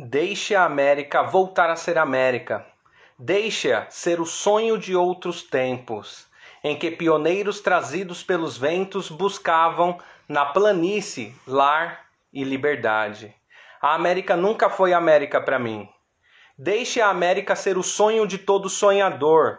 Deixe 0.00 0.54
a 0.54 0.62
América 0.62 1.24
voltar 1.24 1.68
a 1.70 1.74
ser 1.74 1.98
América. 1.98 2.64
Deixe-a 3.18 3.90
ser 3.90 4.20
o 4.20 4.24
sonho 4.24 4.78
de 4.78 4.94
outros 4.94 5.42
tempos, 5.42 6.28
em 6.62 6.78
que 6.78 6.92
pioneiros 6.92 7.58
trazidos 7.58 8.22
pelos 8.22 8.56
ventos 8.56 9.10
buscavam 9.10 9.98
na 10.28 10.46
planície 10.46 11.34
lar 11.44 12.04
e 12.32 12.44
liberdade. 12.44 13.34
A 13.82 13.96
América 13.96 14.36
nunca 14.36 14.70
foi 14.70 14.92
América 14.92 15.40
para 15.40 15.58
mim. 15.58 15.88
Deixe 16.56 17.00
a 17.00 17.08
América 17.08 17.56
ser 17.56 17.76
o 17.76 17.82
sonho 17.82 18.24
de 18.24 18.38
todo 18.38 18.68
sonhador. 18.68 19.58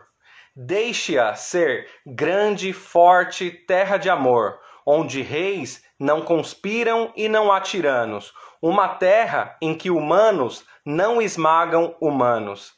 Deixe-a 0.56 1.36
ser 1.36 1.86
grande, 2.06 2.72
forte, 2.72 3.52
terra 3.52 3.98
de 3.98 4.10
amor, 4.10 4.58
onde 4.92 5.22
reis 5.22 5.84
não 6.00 6.24
conspiram 6.24 7.14
e 7.16 7.30
não 7.30 7.52
há 7.52 7.62
tiranos, 7.62 8.34
uma 8.60 8.88
terra 8.88 9.56
em 9.62 9.76
que 9.76 9.92
humanos 9.92 10.66
não 10.84 11.22
esmagam 11.22 11.96
humanos. 12.02 12.74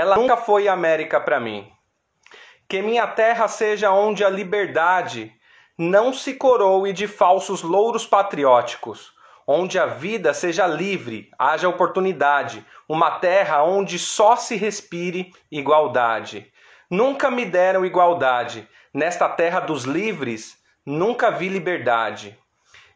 Ela 0.00 0.16
nunca 0.16 0.36
foi 0.36 0.66
América 0.66 1.20
para 1.20 1.38
mim. 1.38 1.70
Que 2.68 2.82
minha 2.82 3.06
terra 3.06 3.46
seja 3.46 3.92
onde 3.92 4.24
a 4.24 4.28
liberdade 4.28 5.32
não 5.78 6.12
se 6.12 6.34
coroe 6.34 6.92
de 6.92 7.06
falsos 7.06 7.62
louros 7.62 8.04
patrióticos, 8.04 9.12
onde 9.46 9.78
a 9.78 9.86
vida 9.86 10.34
seja 10.34 10.66
livre, 10.66 11.30
haja 11.38 11.68
oportunidade, 11.68 12.66
uma 12.88 13.12
terra 13.20 13.62
onde 13.62 13.96
só 13.96 14.34
se 14.34 14.56
respire 14.56 15.32
igualdade. 15.52 16.52
Nunca 16.90 17.30
me 17.30 17.44
deram 17.44 17.86
igualdade, 17.86 18.68
nesta 18.92 19.28
terra 19.28 19.60
dos 19.60 19.84
livres, 19.84 20.63
nunca 20.84 21.30
vi 21.30 21.48
liberdade. 21.48 22.38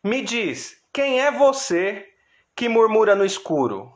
Me 0.02 0.22
diz, 0.22 0.82
quem 0.92 1.20
é 1.20 1.30
você 1.30 2.06
que 2.54 2.68
murmura 2.68 3.14
no 3.14 3.24
escuro? 3.24 3.92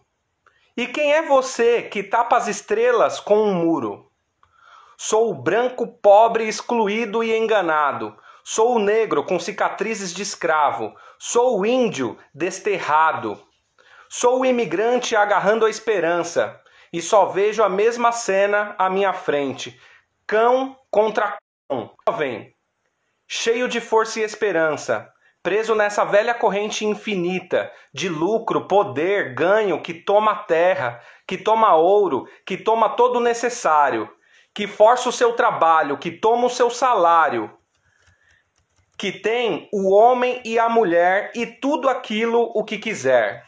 E 0.77 0.87
quem 0.87 1.13
é 1.13 1.23
você 1.23 1.83
que 1.83 2.03
tapa 2.03 2.37
as 2.37 2.49
estrelas 2.49 3.21
com 3.21 3.37
um 3.37 3.55
muro? 3.55 4.11
Sou 4.97 5.31
o 5.31 5.35
branco 5.35 5.87
pobre, 5.87 6.49
excluído 6.49 7.23
e 7.23 7.37
enganado. 7.37 8.17
Sou 8.45 8.77
o 8.77 8.79
negro 8.79 9.25
com 9.25 9.39
cicatrizes 9.39 10.13
de 10.13 10.23
escravo. 10.23 10.95
Sou 11.19 11.61
o 11.61 11.67
índio 11.67 12.19
desterrado. 12.35 13.41
Sou 14.09 14.41
o 14.41 14.47
imigrante 14.47 15.15
agarrando 15.15 15.67
a 15.67 15.71
esperança. 15.71 16.61
E 16.93 17.03
só 17.03 17.27
vejo 17.27 17.63
a 17.63 17.69
mesma 17.69 18.13
cena 18.13 18.75
à 18.79 18.89
minha 18.89 19.13
frente: 19.13 19.81
cão 20.27 20.77
contra 20.91 21.37
cão. 21.69 21.91
Vem, 22.17 22.52
cheio 23.35 23.67
de 23.67 23.81
força 23.81 24.21
e 24.21 24.23
esperança 24.23 25.11
preso 25.43 25.75
nessa 25.75 26.05
velha 26.05 26.35
corrente 26.35 26.85
infinita 26.85 27.73
de 27.91 28.07
lucro, 28.07 28.69
poder, 28.69 29.35
ganho 29.35 29.81
que 29.81 29.95
toma 29.95 30.35
terra, 30.35 31.01
que 31.27 31.39
toma 31.39 31.75
ouro, 31.75 32.29
que 32.45 32.59
toma 32.59 32.91
todo 32.91 33.17
o 33.17 33.23
necessário, 33.23 34.07
que 34.55 34.67
força 34.67 35.09
o 35.09 35.13
seu 35.13 35.33
trabalho, 35.33 35.97
que 35.97 36.11
toma 36.11 36.45
o 36.45 36.51
seu 36.51 36.69
salário, 36.69 37.51
que 38.99 39.11
tem 39.11 39.67
o 39.73 39.91
homem 39.95 40.43
e 40.45 40.59
a 40.59 40.69
mulher 40.69 41.33
e 41.35 41.47
tudo 41.47 41.89
aquilo 41.89 42.53
o 42.55 42.63
que 42.63 42.77
quiser. 42.77 43.47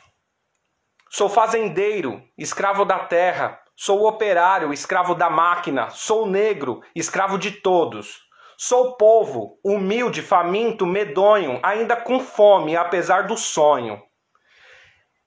Sou 1.11 1.29
fazendeiro, 1.29 2.23
escravo 2.39 2.87
da 2.87 3.01
terra, 3.01 3.61
sou 3.77 4.09
operário, 4.09 4.73
escravo 4.73 5.15
da 5.15 5.29
máquina, 5.29 5.91
sou 5.91 6.27
negro, 6.27 6.81
escravo 6.95 7.37
de 7.39 7.51
todos. 7.51 8.24
Sou 8.57 8.97
povo, 8.97 9.59
humilde, 9.65 10.23
faminto, 10.23 10.87
medonho, 10.87 11.59
ainda 11.63 11.97
com 11.97 12.21
fome, 12.21 12.77
apesar 12.77 13.27
do 13.27 13.37
sonho. 13.37 14.01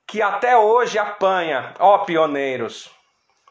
Que 0.08 0.22
até 0.22 0.58
hoje 0.58 0.98
apanha, 0.98 1.74
ó 1.80 2.00
pioneiros. 2.00 2.90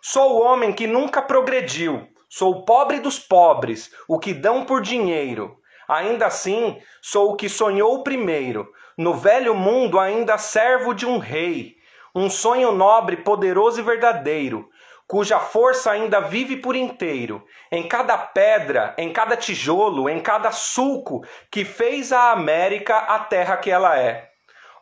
Sou 0.00 0.34
o 0.34 0.42
homem 0.42 0.72
que 0.72 0.86
nunca 0.86 1.20
progrediu, 1.20 2.08
sou 2.28 2.52
o 2.52 2.64
pobre 2.64 3.00
dos 3.00 3.18
pobres, 3.18 3.92
o 4.08 4.18
que 4.18 4.33
dão 4.33 4.64
por 4.64 4.80
dinheiro. 4.80 5.58
Ainda 5.86 6.27
assim, 6.27 6.80
sou 7.02 7.33
o 7.33 7.36
que 7.36 7.48
sonhou 7.48 8.02
primeiro, 8.02 8.67
no 8.96 9.12
velho 9.12 9.55
mundo 9.55 10.01
ainda 10.01 10.39
servo 10.39 10.95
de 10.95 11.05
um 11.05 11.18
rei, 11.18 11.77
um 12.14 12.30
sonho 12.30 12.72
nobre, 12.72 13.18
poderoso 13.18 13.78
e 13.78 13.83
verdadeiro, 13.83 14.70
cuja 15.06 15.39
força 15.39 15.92
ainda 15.92 16.20
vive 16.20 16.56
por 16.56 16.74
inteiro, 16.74 17.44
em 17.70 17.86
cada 17.86 18.18
pedra, 18.18 18.94
em 18.98 19.12
cada 19.12 19.36
tijolo, 19.36 20.08
em 20.08 20.20
cada 20.20 20.50
sulco 20.50 21.24
que 21.50 21.64
fez 21.64 22.12
a 22.12 22.33
América 22.33 22.96
a 22.96 23.20
terra 23.20 23.56
que 23.56 23.70
ela 23.70 23.98
é. 23.98 24.28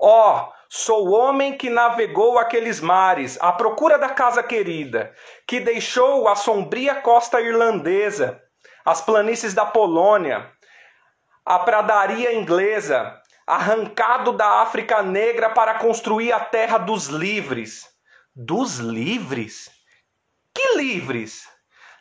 Ó, 0.01 0.41
oh, 0.41 0.53
sou 0.69 1.11
homem 1.11 1.57
que 1.57 1.69
navegou 1.69 2.39
aqueles 2.39 2.81
mares 2.81 3.39
à 3.41 3.53
procura 3.53 3.99
da 3.99 4.09
casa 4.09 4.43
querida, 4.43 5.13
que 5.47 5.61
deixou 5.61 6.27
a 6.27 6.35
sombria 6.35 6.97
costa 6.97 7.41
irlandesa, 7.41 8.41
as 8.85 9.01
planícies 9.01 9.55
da 9.55 9.67
Polônia, 9.67 10.51
a 11.45 11.59
pradaria 11.59 12.35
inglesa, 12.35 13.21
arrancado 13.47 14.33
da 14.33 14.63
África 14.63 15.03
Negra 15.03 15.51
para 15.51 15.75
construir 15.75 16.33
a 16.33 16.41
terra 16.41 16.79
dos 16.79 17.09
livres. 17.09 17.87
Dos 18.35 18.79
livres? 18.79 19.74
Que 20.55 20.77
livres? 20.77 21.49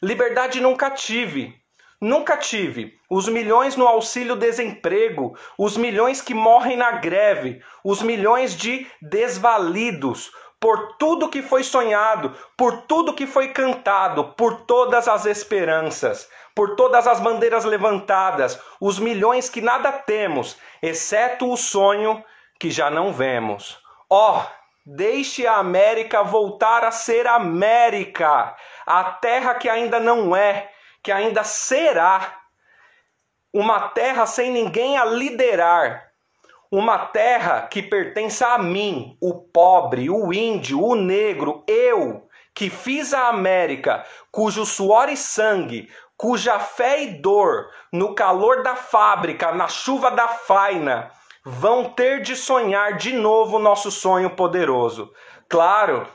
Liberdade 0.02 0.62
nunca 0.62 0.92
tive. 0.92 1.56
Nunca 2.00 2.38
tive. 2.38 2.94
Os 3.10 3.28
milhões 3.28 3.76
no 3.76 3.88
auxílio 3.88 4.36
desemprego, 4.36 5.38
os 5.58 5.78
milhões 5.78 6.22
que 6.22 6.34
morrem 6.34 6.78
na 6.78 6.92
greve, 6.92 7.64
os 7.84 8.02
milhões 8.02 8.56
de 8.56 8.86
desvalidos, 9.02 10.32
por 10.60 10.98
tudo 10.98 11.30
que 11.30 11.42
foi 11.42 11.64
sonhado, 11.64 12.34
por 12.58 12.84
tudo 12.84 13.14
que 13.14 13.26
foi 13.26 13.50
cantado, 13.50 14.34
por 14.38 14.62
todas 14.62 15.08
as 15.08 15.26
esperanças, 15.26 16.30
por 16.56 16.76
todas 16.76 17.08
as 17.08 17.20
bandeiras 17.20 17.66
levantadas, 17.66 18.60
os 18.80 19.00
milhões 19.00 19.50
que 19.50 19.62
nada 19.62 19.92
temos, 19.92 20.58
exceto 20.82 21.52
o 21.52 21.58
sonho 21.58 22.24
que 22.60 22.70
já 22.70 22.90
não 22.90 23.12
vemos. 23.12 23.78
Ó, 24.10 24.40
oh, 24.40 24.63
Deixe 24.86 25.48
a 25.48 25.58
América 25.58 26.24
voltar 26.24 26.84
a 26.84 26.92
ser 26.92 27.26
América, 27.26 28.54
a 28.86 29.04
terra 29.06 29.56
que 29.56 29.70
ainda 29.70 29.98
não 29.98 30.36
é, 30.36 30.70
que 31.02 31.10
ainda 31.10 31.44
será. 31.44 32.42
Uma 33.54 33.90
terra 33.90 34.26
sem 34.26 34.52
ninguém 34.52 34.98
a 34.98 35.06
liderar. 35.06 36.12
Uma 36.70 36.98
terra 36.98 37.62
que 37.62 37.82
pertence 37.82 38.44
a 38.44 38.58
mim, 38.58 39.16
o 39.22 39.36
pobre, 39.36 40.10
o 40.10 40.34
índio, 40.34 40.84
o 40.84 40.96
negro, 40.96 41.64
eu, 41.66 42.28
que 42.54 42.70
fiz 42.70 43.14
a 43.14 43.28
América, 43.28 44.04
cujo 44.32 44.66
suor 44.66 45.08
e 45.08 45.16
sangue, 45.16 45.88
cuja 46.18 46.60
fé 46.60 47.04
e 47.04 47.22
dor, 47.22 47.70
no 47.92 48.14
calor 48.16 48.64
da 48.64 48.76
fábrica, 48.76 49.52
na 49.52 49.68
chuva 49.68 50.12
da 50.12 50.28
faina, 50.28 51.12
vão 51.46 51.90
ter 51.90 52.22
de 52.22 52.36
sonhar 52.36 52.98
de 52.98 53.14
novo 53.14 53.60
nosso 53.60 53.92
sonho 53.92 54.30
poderoso. 54.30 55.12
Claro, 55.50 56.08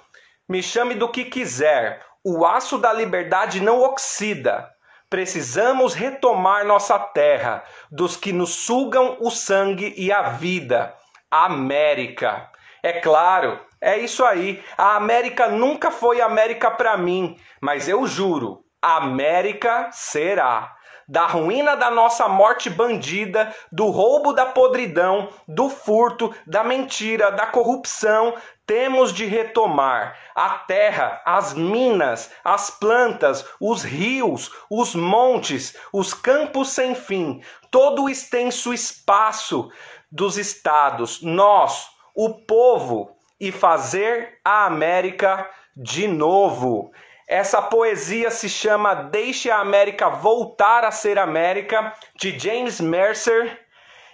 me 0.49 0.63
chame 0.63 0.95
do 0.95 1.09
que 1.09 1.27
quiser, 1.27 2.03
o 2.25 2.47
aço 2.47 2.79
da 2.79 2.93
liberdade 2.93 3.61
não 3.61 3.81
oxida. 3.81 4.69
Precisamos 5.11 5.95
retomar 5.95 6.67
nossa 6.67 6.99
terra 6.99 7.65
dos 7.91 8.17
que 8.17 8.33
nos 8.33 8.55
sugam 8.55 9.17
o 9.21 9.31
sangue 9.31 9.95
e 9.97 10.13
a 10.13 10.23
vida. 10.31 10.95
América. 11.31 12.51
É 12.83 13.01
claro, 13.01 13.61
é 13.81 13.99
isso 13.99 14.25
aí. 14.25 14.63
A 14.77 14.97
América 14.97 15.49
nunca 15.49 15.91
foi 15.91 16.21
América 16.21 16.71
para 16.71 16.97
mim, 16.97 17.37
mas 17.61 17.89
eu 17.89 18.07
juro, 18.07 18.65
América 18.81 19.91
será 19.93 20.78
da 21.09 21.27
ruína 21.27 21.75
da 21.75 21.91
nossa 21.91 22.29
morte 22.29 22.69
bandida, 22.69 23.55
do 23.73 23.87
roubo 23.87 24.33
da 24.33 24.45
podridão, 24.45 25.31
do 25.47 25.71
furto, 25.71 26.35
da 26.47 26.63
mentira, 26.63 27.33
da 27.33 27.47
corrupção, 27.47 28.35
temos 28.67 29.13
de 29.15 29.25
retomar 29.25 30.15
a 30.35 30.51
terra, 30.51 31.23
as 31.25 31.55
minas, 31.55 32.31
as 32.45 32.71
plantas, 32.71 33.47
os 33.59 33.83
rios, 33.83 34.53
os 34.69 34.95
montes, 34.95 35.75
os 35.91 36.13
campos 36.13 36.69
sem 36.71 36.95
fim, 36.95 37.41
todo 37.71 38.05
o 38.05 38.11
extenso 38.11 38.75
espaço 38.75 39.71
dos 40.13 40.37
estados, 40.37 41.23
nós, 41.23 41.89
o 42.15 42.35
povo, 42.35 43.17
e 43.41 43.53
fazer 43.53 44.39
a 44.45 44.67
América 44.67 45.49
de 45.77 46.09
novo. 46.09 46.91
Essa 47.29 47.61
poesia 47.61 48.31
se 48.31 48.49
chama 48.49 48.95
Deixe 48.95 49.51
a 49.51 49.59
América 49.59 50.09
Voltar 50.09 50.83
a 50.83 50.91
Ser 50.91 51.19
América, 51.19 51.93
de 52.17 52.39
James 52.39 52.81
Mercer, 52.81 53.61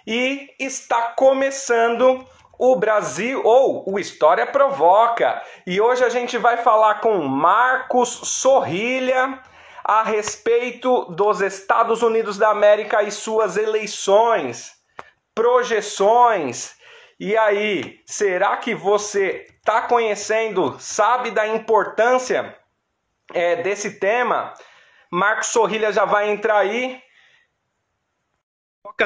e 0.05 0.53
está 0.59 1.13
começando 1.15 2.27
o 2.59 2.75
Brasil, 2.75 3.41
ou 3.41 3.89
o 3.89 3.97
História 3.97 4.45
Provoca. 4.45 5.41
E 5.65 5.79
hoje 5.79 6.03
a 6.03 6.09
gente 6.09 6.37
vai 6.37 6.57
falar 6.57 6.95
com 6.95 7.19
Marcos 7.19 8.09
Sorrilha 8.09 9.41
a 9.81 10.03
respeito 10.03 11.05
dos 11.05 11.39
Estados 11.39 12.03
Unidos 12.03 12.37
da 12.37 12.49
América 12.49 13.01
e 13.01 13.11
suas 13.11 13.55
eleições, 13.55 14.73
projeções 15.33 16.75
E 17.17 17.37
aí, 17.37 18.01
será 18.05 18.57
que 18.57 18.75
você 18.75 19.47
está 19.57 19.83
conhecendo, 19.83 20.75
sabe 20.79 21.31
da 21.31 21.47
importância 21.47 22.53
é, 23.33 23.61
desse 23.61 23.99
tema? 23.99 24.53
Marcos 25.11 25.47
Sorrilha 25.47 25.91
já 25.91 26.05
vai 26.05 26.31
entrar 26.31 26.59
aí. 26.59 26.99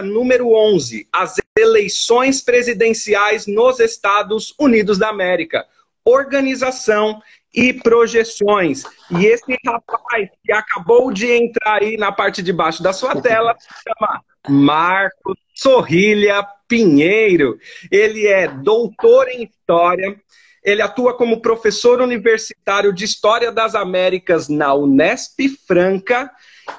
Número 0.04 0.54
11, 0.54 1.08
as 1.12 1.36
eleições 1.58 2.42
presidenciais 2.42 3.48
nos 3.48 3.80
Estados 3.80 4.54
Unidos 4.60 4.98
da 4.98 5.10
América. 5.10 5.66
Organização 6.06 7.22
e 7.54 7.74
projeções. 7.74 8.84
E 9.12 9.26
esse 9.26 9.58
rapaz 9.66 10.30
que 10.44 10.52
acabou 10.52 11.12
de 11.12 11.32
entrar 11.32 11.82
aí 11.82 11.98
na 11.98 12.12
parte 12.12 12.42
de 12.42 12.54
baixo 12.54 12.84
da 12.84 12.94
sua 12.94 13.20
tela 13.22 13.56
se 13.58 13.68
chama 13.84 14.22
Marcos 14.48 15.38
Sorrilha 15.56 16.46
Pinheiro. 16.68 17.58
Ele 17.92 18.28
é 18.28 18.48
doutor 18.48 19.28
em 19.30 19.44
História. 19.44 20.20
Ele 20.64 20.82
atua 20.82 21.16
como 21.16 21.42
professor 21.42 22.02
universitário 22.02 22.94
de 22.94 23.06
História 23.06 23.52
das 23.52 23.76
Américas 23.76 24.50
na 24.50 24.74
Unesp 24.74 25.40
Franca. 25.68 26.30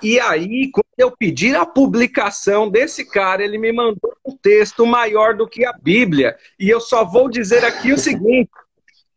E 0.03 0.21
aí, 0.21 0.71
quando 0.71 0.85
eu 0.99 1.11
pedi 1.17 1.55
a 1.55 1.65
publicação 1.67 2.69
desse 2.69 3.05
cara, 3.05 3.43
ele 3.43 3.59
me 3.59 3.73
mandou 3.73 4.15
um 4.25 4.37
texto 4.37 4.87
maior 4.87 5.35
do 5.35 5.49
que 5.49 5.65
a 5.65 5.73
Bíblia. 5.73 6.37
E 6.59 6.69
eu 6.69 6.81
só 6.81 7.05
vou 7.05 7.29
dizer 7.29 7.65
aqui 7.65 7.93
o 7.93 7.99
seguinte: 7.99 8.51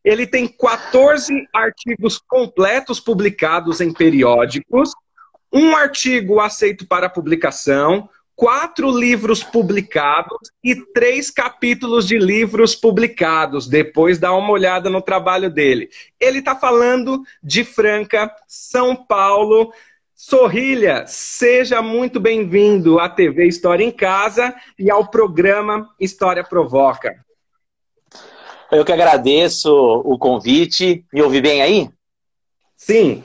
ele 0.04 0.28
tem 0.28 0.48
14 0.48 1.48
artigos 1.54 2.20
completos 2.28 3.00
publicados 3.00 3.80
em 3.80 3.94
periódicos, 3.94 4.92
um 5.52 5.76
artigo 5.76 6.40
aceito 6.40 6.88
para 6.88 7.10
publicação, 7.10 8.10
quatro 8.36 8.90
livros 8.90 9.44
publicados 9.44 10.52
e 10.64 10.76
três 10.76 11.30
capítulos 11.30 12.08
de 12.08 12.18
livros 12.18 12.76
publicados. 12.76 13.68
Depois 13.68 14.18
dá 14.18 14.34
uma 14.34 14.52
olhada 14.52 14.90
no 14.90 15.02
trabalho 15.02 15.50
dele. 15.50 15.90
Ele 16.20 16.40
está 16.40 16.56
falando 16.56 17.22
de 17.42 17.64
Franca, 17.64 18.34
São 18.48 18.96
Paulo. 18.96 19.74
Sorrilha, 20.16 21.06
seja 21.06 21.82
muito 21.82 22.20
bem-vindo 22.20 23.00
à 23.00 23.10
TV 23.10 23.46
História 23.48 23.84
em 23.84 23.92
Casa 23.92 24.56
e 24.80 24.90
ao 24.90 25.08
programa 25.08 25.90
História 26.00 26.44
Provoca. 26.44 27.14
Eu 28.72 28.84
que 28.84 28.92
agradeço 28.92 29.72
o 29.72 30.18
convite. 30.18 31.06
Me 31.14 31.22
ouvi 31.22 31.42
bem 31.42 31.62
aí? 31.62 31.90
Sim. 32.76 33.24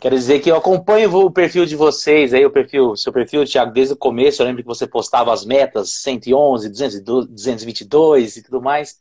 Quero 0.00 0.16
dizer 0.16 0.40
que 0.40 0.50
eu 0.50 0.56
acompanho 0.56 1.14
o 1.14 1.30
perfil 1.30 1.66
de 1.66 1.76
vocês 1.76 2.32
aí, 2.32 2.44
o 2.44 2.50
perfil, 2.50 2.96
seu 2.96 3.12
perfil, 3.12 3.44
Thiago, 3.44 3.72
desde 3.72 3.92
o 3.92 3.96
começo. 3.96 4.40
Eu 4.40 4.46
lembro 4.46 4.62
que 4.62 4.68
você 4.68 4.86
postava 4.86 5.32
as 5.32 5.44
metas 5.44 5.90
111, 6.02 6.70
212, 6.70 7.28
222 7.28 8.36
e 8.36 8.42
tudo 8.42 8.62
mais. 8.62 8.98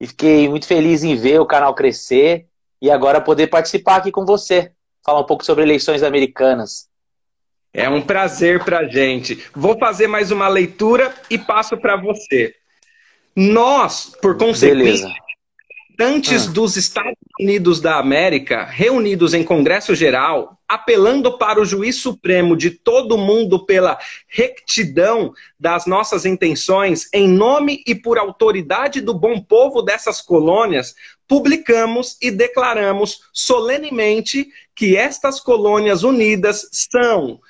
E 0.00 0.06
fiquei 0.06 0.48
muito 0.48 0.66
feliz 0.66 1.04
em 1.04 1.14
ver 1.14 1.40
o 1.40 1.46
canal 1.46 1.74
crescer 1.74 2.46
e 2.80 2.90
agora 2.90 3.20
poder 3.20 3.48
participar 3.48 3.96
aqui 3.96 4.10
com 4.10 4.24
você, 4.24 4.72
falar 5.04 5.20
um 5.20 5.26
pouco 5.26 5.44
sobre 5.44 5.62
eleições 5.64 6.02
americanas. 6.02 6.88
É 7.72 7.88
um 7.88 8.00
prazer 8.00 8.64
para 8.64 8.88
gente. 8.88 9.44
Vou 9.54 9.78
fazer 9.78 10.06
mais 10.06 10.30
uma 10.30 10.48
leitura 10.48 11.14
e 11.28 11.36
passo 11.36 11.76
para 11.76 11.96
você. 11.96 12.54
Nós, 13.36 14.16
por 14.22 14.38
consequência, 14.38 15.12
antes 15.98 16.46
ah. 16.46 16.50
dos 16.50 16.76
Estados 16.76 17.18
Unidos 17.40 17.80
da 17.80 17.98
América, 17.98 18.64
reunidos 18.64 19.34
em 19.34 19.42
Congresso 19.42 19.94
Geral, 19.94 20.56
apelando 20.68 21.36
para 21.36 21.60
o 21.60 21.64
juiz 21.64 21.96
supremo 21.96 22.56
de 22.56 22.70
todo 22.70 23.18
mundo 23.18 23.64
pela 23.64 23.98
rectidão 24.28 25.32
das 25.58 25.86
nossas 25.86 26.24
intenções, 26.24 27.08
em 27.12 27.26
nome 27.26 27.82
e 27.86 27.94
por 27.94 28.18
autoridade 28.18 29.00
do 29.00 29.12
bom 29.12 29.40
povo 29.40 29.82
dessas 29.82 30.20
colônias, 30.20 30.94
publicamos 31.26 32.16
e 32.22 32.30
declaramos 32.30 33.20
solenemente 33.32 34.46
que 34.74 34.96
estas 34.96 35.40
colônias 35.40 36.04
unidas 36.04 36.68
são 36.70 37.40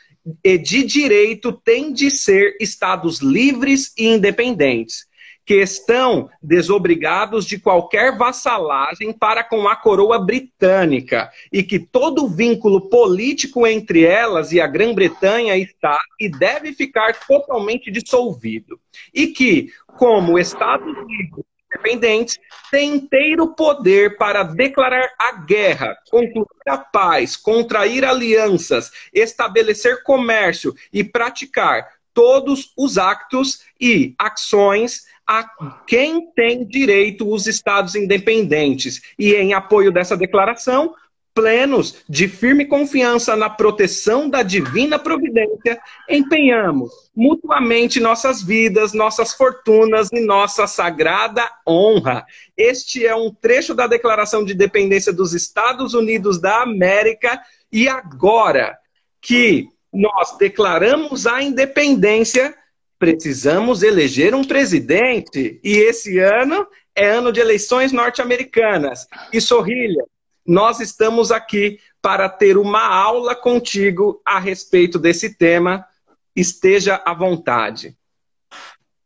e 0.45 0.59
de 0.59 0.85
direito 0.85 1.53
têm 1.53 1.93
de 1.93 2.11
ser 2.11 2.57
estados 2.61 3.21
livres 3.21 3.93
e 3.97 4.07
independentes 4.07 5.08
que 5.49 5.55
estão 5.55 6.29
desobrigados 6.43 7.47
de 7.47 7.59
qualquer 7.59 8.19
vassalagem 8.19 9.15
para 9.15 9.43
com 9.43 9.67
a 9.67 9.75
coroa 9.75 10.19
britânica 10.19 11.31
e 11.51 11.63
que 11.63 11.79
todo 11.79 12.29
vínculo 12.29 12.91
político 12.91 13.67
entre 13.67 14.05
elas 14.05 14.53
e 14.53 14.61
a 14.61 14.67
Grã-Bretanha 14.67 15.57
está 15.57 15.99
e 16.21 16.29
deve 16.29 16.75
ficar 16.75 17.19
totalmente 17.27 17.91
dissolvido. 17.91 18.79
E 19.15 19.29
que, 19.29 19.73
como 19.97 20.39
Estados 20.39 20.87
Unidos 20.87 21.43
independentes, 21.65 22.39
têm 22.71 22.97
inteiro 22.97 23.55
poder 23.55 24.19
para 24.19 24.43
declarar 24.43 25.09
a 25.19 25.33
guerra, 25.33 25.97
concluir 26.11 26.47
a 26.67 26.77
paz, 26.77 27.37
contrair 27.37 28.05
alianças, 28.05 28.91
estabelecer 29.15 30.03
comércio 30.03 30.75
e 30.93 31.03
praticar 31.03 31.89
todos 32.19 32.73
os 32.77 32.99
actos 32.99 33.61
e 33.81 34.13
ações 34.19 35.05
a 35.25 35.49
quem 35.87 36.33
tem 36.33 36.67
direito 36.67 37.33
os 37.33 37.47
estados 37.47 37.95
independentes. 37.95 39.01
E 39.17 39.37
em 39.37 39.55
apoio 39.55 39.93
dessa 39.93 40.17
declaração, 40.17 40.97
plenos 41.33 42.03
de 42.09 42.27
firme 42.27 42.67
confiança 42.67 43.37
na 43.37 43.49
proteção 43.49 44.29
da 44.29 44.43
divina 44.43 44.99
providência, 44.99 45.81
empenhamos 46.09 46.91
mutuamente 47.15 48.01
nossas 48.01 48.43
vidas, 48.43 48.93
nossas 48.93 49.35
fortunas 49.35 50.09
e 50.13 50.19
nossa 50.19 50.67
sagrada 50.67 51.49
honra. 51.65 52.27
Este 52.57 53.07
é 53.07 53.15
um 53.15 53.33
trecho 53.33 53.77
da 53.77 53.87
Declaração 53.87 54.45
de 54.45 54.55
Independência 54.55 55.13
dos 55.13 55.35
Estados 55.35 55.95
Unidos 55.95 56.41
da 56.41 56.63
América 56.63 57.41
e 57.71 57.89
agora 57.89 58.77
que 59.21 59.69
nós 59.93 60.37
declaramos 60.37 61.27
a 61.27 61.43
independência, 61.43 62.55
precisamos 62.99 63.83
eleger 63.83 64.35
um 64.35 64.45
presidente. 64.45 65.61
E 65.63 65.77
esse 65.77 66.19
ano 66.19 66.67
é 66.95 67.09
ano 67.09 67.33
de 67.33 67.41
eleições 67.41 67.93
norte-americanas. 67.93 69.07
E 69.33 69.41
Sorrilha, 69.41 70.05
nós 70.47 70.81
estamos 70.81 71.31
aqui 71.31 71.79
para 72.03 72.29
ter 72.29 72.57
uma 72.57 72.87
aula 72.87 73.35
contigo 73.35 74.21
a 74.25 74.39
respeito 74.39 74.99
desse 74.99 75.35
tema. 75.35 75.87
Esteja 76.35 77.03
à 77.05 77.15
vontade. 77.15 77.97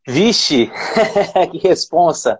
Vixe, 0.07 0.69
que 1.51 1.67
responsa. 1.67 2.39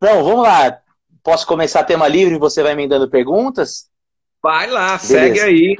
Não, 0.00 0.24
vamos 0.24 0.42
lá. 0.42 0.80
Posso 1.22 1.46
começar 1.46 1.84
tema 1.84 2.08
livre 2.08 2.34
e 2.34 2.38
você 2.38 2.62
vai 2.62 2.74
me 2.74 2.88
dando 2.88 3.10
perguntas? 3.10 3.88
Vai 4.42 4.68
lá, 4.68 4.96
Beleza. 4.96 5.06
segue 5.06 5.40
aí. 5.40 5.76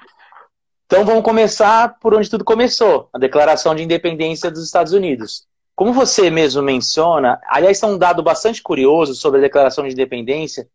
Então 0.90 1.04
vamos 1.04 1.23
começar 1.23 1.99
por 2.00 2.14
onde 2.14 2.30
tudo 2.30 2.42
começou, 2.42 3.11
a 3.12 3.18
Declaração 3.18 3.75
de 3.75 3.83
Independência 3.83 4.50
dos 4.50 4.64
Estados 4.64 4.95
Unidos. 4.95 5.47
Como 5.76 5.92
você 5.92 6.30
mesmo 6.30 6.62
menciona, 6.62 7.38
aliás, 7.47 7.78
tem 7.78 7.90
um 7.90 7.99
dado 7.99 8.23
bastante 8.23 8.62
curioso 8.62 9.14
sobre 9.14 9.38
a 9.38 9.42
Declaração 9.42 9.87
de 9.87 9.92
Independência, 9.92 10.66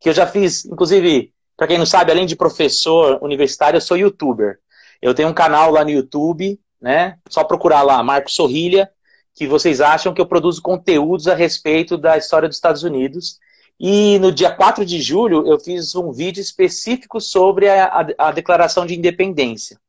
que 0.00 0.08
eu 0.08 0.12
já 0.12 0.26
fiz, 0.26 0.64
inclusive, 0.64 1.32
para 1.56 1.68
quem 1.68 1.78
não 1.78 1.86
sabe, 1.86 2.10
além 2.10 2.26
de 2.26 2.34
professor 2.34 3.20
universitário, 3.22 3.76
eu 3.76 3.80
sou 3.80 3.96
youtuber. 3.96 4.58
Eu 5.00 5.14
tenho 5.14 5.28
um 5.28 5.32
canal 5.32 5.70
lá 5.70 5.84
no 5.84 5.90
YouTube, 5.90 6.58
né? 6.82 7.16
Só 7.28 7.44
procurar 7.44 7.82
lá, 7.82 8.02
Marcos 8.02 8.34
Sorrilha, 8.34 8.90
que 9.36 9.46
vocês 9.46 9.80
acham 9.80 10.12
que 10.12 10.20
eu 10.20 10.26
produzo 10.26 10.60
conteúdos 10.60 11.28
a 11.28 11.34
respeito 11.36 11.96
da 11.96 12.18
história 12.18 12.48
dos 12.48 12.56
Estados 12.56 12.82
Unidos. 12.82 13.38
E 13.82 14.18
no 14.18 14.30
dia 14.30 14.50
4 14.50 14.84
de 14.84 15.00
julho 15.00 15.46
eu 15.46 15.58
fiz 15.58 15.94
um 15.94 16.12
vídeo 16.12 16.42
específico 16.42 17.18
sobre 17.18 17.66
a, 17.66 17.86
a, 17.86 18.28
a, 18.28 18.30
Declaração 18.30 18.84
de 18.84 18.94
Independência. 18.94 19.80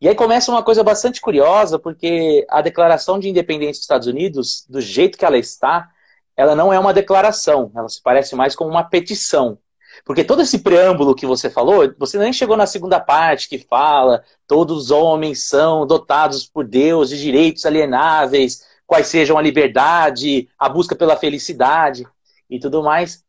E 0.00 0.08
aí 0.08 0.16
começa 0.16 0.50
uma 0.50 0.64
coisa 0.64 0.82
bastante 0.82 1.20
curiosa, 1.20 1.78
porque 1.78 2.44
a 2.50 2.60
Declaração 2.60 3.20
de 3.20 3.28
Independência 3.28 3.74
dos 3.74 3.82
Estados 3.82 4.08
Unidos, 4.08 4.66
do 4.68 4.80
jeito 4.80 5.16
que 5.16 5.24
ela 5.24 5.38
está, 5.38 5.88
ela 6.36 6.56
não 6.56 6.72
é 6.72 6.78
uma 6.78 6.92
declaração, 6.92 7.70
ela 7.76 7.88
se 7.88 8.02
parece 8.02 8.34
mais 8.34 8.56
com 8.56 8.66
uma 8.66 8.82
petição. 8.82 9.56
Porque 10.04 10.24
todo 10.24 10.42
esse 10.42 10.58
preâmbulo 10.58 11.14
que 11.14 11.24
você 11.24 11.48
falou, 11.48 11.94
você 11.96 12.18
nem 12.18 12.32
chegou 12.32 12.56
na 12.56 12.66
segunda 12.66 12.98
parte 12.98 13.48
que 13.48 13.58
fala 13.58 14.24
todos 14.48 14.76
os 14.76 14.90
homens 14.90 15.44
são 15.44 15.86
dotados 15.86 16.44
por 16.46 16.66
Deus 16.66 17.10
de 17.10 17.18
direitos 17.18 17.64
alienáveis, 17.64 18.66
quais 18.84 19.06
sejam 19.06 19.38
a 19.38 19.42
liberdade, 19.42 20.48
a 20.58 20.68
busca 20.68 20.96
pela 20.96 21.16
felicidade 21.16 22.04
e 22.50 22.58
tudo 22.58 22.82
mais 22.82 23.24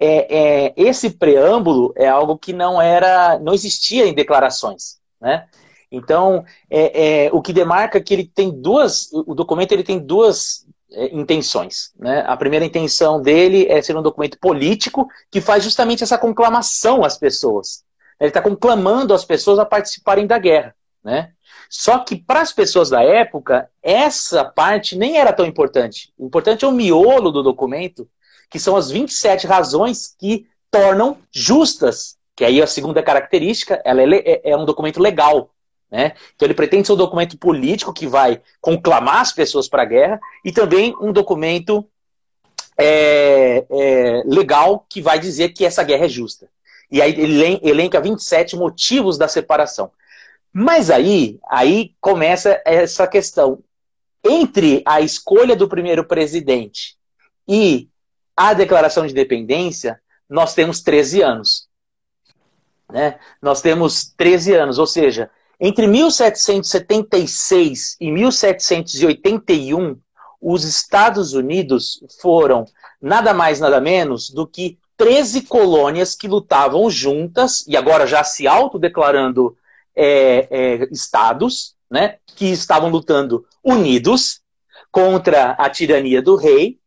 é, 0.00 0.66
é, 0.66 0.74
esse 0.76 1.10
preâmbulo 1.10 1.92
é 1.94 2.08
algo 2.08 2.38
que 2.38 2.52
não 2.54 2.80
era, 2.80 3.38
não 3.38 3.52
existia 3.52 4.06
em 4.06 4.14
declarações, 4.14 4.98
né? 5.20 5.46
Então, 5.92 6.44
é, 6.70 7.26
é 7.26 7.30
o 7.32 7.42
que 7.42 7.52
demarca 7.52 7.98
é 7.98 8.00
que 8.00 8.14
ele 8.14 8.24
tem 8.24 8.50
duas, 8.50 9.10
o 9.12 9.34
documento 9.34 9.72
ele 9.72 9.82
tem 9.82 9.98
duas 9.98 10.64
é, 10.92 11.14
intenções, 11.14 11.92
né? 11.98 12.24
A 12.26 12.36
primeira 12.36 12.64
intenção 12.64 13.20
dele 13.20 13.66
é 13.68 13.82
ser 13.82 13.96
um 13.96 14.02
documento 14.02 14.38
político 14.38 15.06
que 15.30 15.40
faz 15.40 15.62
justamente 15.62 16.02
essa 16.02 16.16
conclamação 16.16 17.04
às 17.04 17.18
pessoas. 17.18 17.84
Ele 18.18 18.28
está 18.28 18.40
conclamando 18.40 19.12
as 19.12 19.24
pessoas 19.24 19.58
a 19.58 19.66
participarem 19.66 20.26
da 20.26 20.38
guerra. 20.38 20.74
né? 21.02 21.32
Só 21.68 21.98
que 21.98 22.16
para 22.16 22.40
as 22.40 22.52
pessoas 22.52 22.90
da 22.90 23.02
época, 23.02 23.70
essa 23.82 24.44
parte 24.44 24.96
nem 24.96 25.18
era 25.18 25.32
tão 25.32 25.46
importante. 25.46 26.12
O 26.18 26.26
importante 26.26 26.64
é 26.64 26.68
o 26.68 26.72
miolo 26.72 27.30
do 27.30 27.42
documento, 27.42 28.08
que 28.50 28.58
são 28.58 28.76
as 28.76 28.90
27 28.90 29.46
razões 29.46 30.14
que 30.18 30.46
tornam 30.70 31.16
justas, 31.32 32.18
que 32.34 32.44
aí 32.44 32.60
a 32.60 32.66
segunda 32.66 33.02
característica, 33.02 33.80
ela 33.84 34.02
é, 34.02 34.18
é, 34.18 34.50
é 34.50 34.56
um 34.56 34.64
documento 34.64 35.00
legal. 35.00 35.50
Né? 35.90 36.12
Então 36.34 36.46
ele 36.46 36.54
pretende 36.54 36.86
ser 36.86 36.92
um 36.92 36.96
documento 36.96 37.38
político 37.38 37.92
que 37.92 38.06
vai 38.06 38.40
conclamar 38.60 39.20
as 39.20 39.32
pessoas 39.32 39.68
para 39.68 39.82
a 39.82 39.86
guerra 39.86 40.20
e 40.44 40.52
também 40.52 40.94
um 41.00 41.12
documento 41.12 41.86
é, 42.78 43.64
é, 43.70 44.22
legal 44.24 44.86
que 44.88 45.02
vai 45.02 45.18
dizer 45.18 45.50
que 45.50 45.64
essa 45.64 45.82
guerra 45.82 46.06
é 46.06 46.08
justa. 46.08 46.48
E 46.90 47.00
aí 47.00 47.12
ele 47.12 47.60
elenca 47.62 48.00
27 48.00 48.56
motivos 48.56 49.18
da 49.18 49.28
separação. 49.28 49.92
Mas 50.52 50.90
aí, 50.90 51.38
aí 51.48 51.94
começa 52.00 52.60
essa 52.64 53.06
questão. 53.06 53.62
Entre 54.24 54.82
a 54.84 55.00
escolha 55.00 55.54
do 55.54 55.68
primeiro 55.68 56.04
presidente 56.04 56.96
e 57.48 57.89
a 58.40 58.54
declaração 58.54 59.04
de 59.04 59.12
independência, 59.12 60.00
nós 60.26 60.54
temos 60.54 60.80
13 60.80 61.20
anos. 61.20 61.68
Né? 62.90 63.18
Nós 63.42 63.60
temos 63.60 64.14
13 64.16 64.54
anos, 64.54 64.78
ou 64.78 64.86
seja, 64.86 65.28
entre 65.60 65.86
1776 65.86 67.98
e 68.00 68.10
1781, 68.10 70.00
os 70.40 70.64
Estados 70.64 71.34
Unidos 71.34 72.02
foram 72.18 72.64
nada 72.98 73.34
mais, 73.34 73.60
nada 73.60 73.78
menos 73.78 74.30
do 74.30 74.46
que 74.46 74.78
13 74.96 75.42
colônias 75.42 76.14
que 76.14 76.26
lutavam 76.26 76.88
juntas, 76.88 77.62
e 77.68 77.76
agora 77.76 78.06
já 78.06 78.24
se 78.24 78.48
autodeclarando 78.48 79.54
é, 79.94 80.48
é, 80.50 80.88
estados, 80.90 81.74
né, 81.90 82.16
que 82.24 82.46
estavam 82.46 82.88
lutando 82.88 83.44
unidos 83.62 84.40
contra 84.90 85.50
a 85.52 85.68
tirania 85.68 86.22
do 86.22 86.36
rei. 86.36 86.79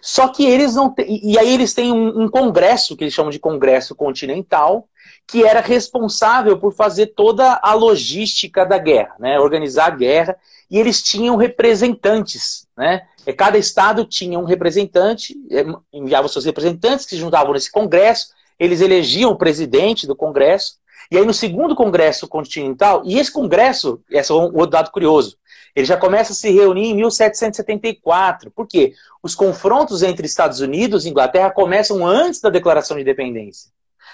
Só 0.00 0.28
que 0.28 0.44
eles 0.44 0.74
não. 0.74 0.94
E 1.06 1.38
aí 1.38 1.52
eles 1.52 1.74
têm 1.74 1.92
um, 1.92 2.22
um 2.22 2.28
congresso, 2.28 2.96
que 2.96 3.04
eles 3.04 3.14
chamam 3.14 3.30
de 3.30 3.38
Congresso 3.38 3.94
Continental, 3.94 4.88
que 5.26 5.44
era 5.44 5.60
responsável 5.60 6.58
por 6.58 6.72
fazer 6.72 7.08
toda 7.08 7.60
a 7.62 7.74
logística 7.74 8.64
da 8.64 8.78
guerra, 8.78 9.14
né? 9.18 9.38
organizar 9.38 9.86
a 9.86 9.96
guerra, 9.96 10.36
e 10.70 10.78
eles 10.78 11.02
tinham 11.02 11.36
representantes. 11.36 12.66
Né? 12.76 13.02
Cada 13.36 13.58
estado 13.58 14.06
tinha 14.06 14.38
um 14.38 14.44
representante, 14.44 15.36
é, 15.50 15.64
enviava 15.92 16.28
seus 16.28 16.46
representantes 16.46 17.04
que 17.04 17.10
se 17.10 17.18
juntavam 17.18 17.52
nesse 17.52 17.70
congresso, 17.70 18.28
eles 18.58 18.80
elegiam 18.80 19.30
o 19.30 19.36
presidente 19.36 20.06
do 20.06 20.16
congresso, 20.16 20.76
e 21.10 21.16
aí 21.16 21.24
no 21.24 21.34
segundo 21.34 21.74
congresso 21.74 22.28
continental, 22.28 23.02
e 23.04 23.18
esse 23.18 23.32
congresso, 23.32 24.00
esse 24.10 24.30
é 24.30 24.34
um 24.34 24.54
outro 24.54 24.70
dado 24.70 24.90
curioso, 24.90 25.38
ele 25.74 25.86
já 25.86 25.96
começa 25.96 26.32
a 26.32 26.34
se 26.34 26.50
reunir 26.50 26.88
em 26.88 26.94
1774. 26.94 28.50
Por 28.50 28.66
quê? 28.66 28.94
Os 29.22 29.34
confrontos 29.34 30.02
entre 30.02 30.26
Estados 30.26 30.60
Unidos 30.60 31.04
e 31.04 31.08
Inglaterra 31.08 31.50
começam 31.50 32.06
antes 32.06 32.40
da 32.40 32.50
declaração 32.50 32.96
de 32.96 33.02
independência. 33.02 33.70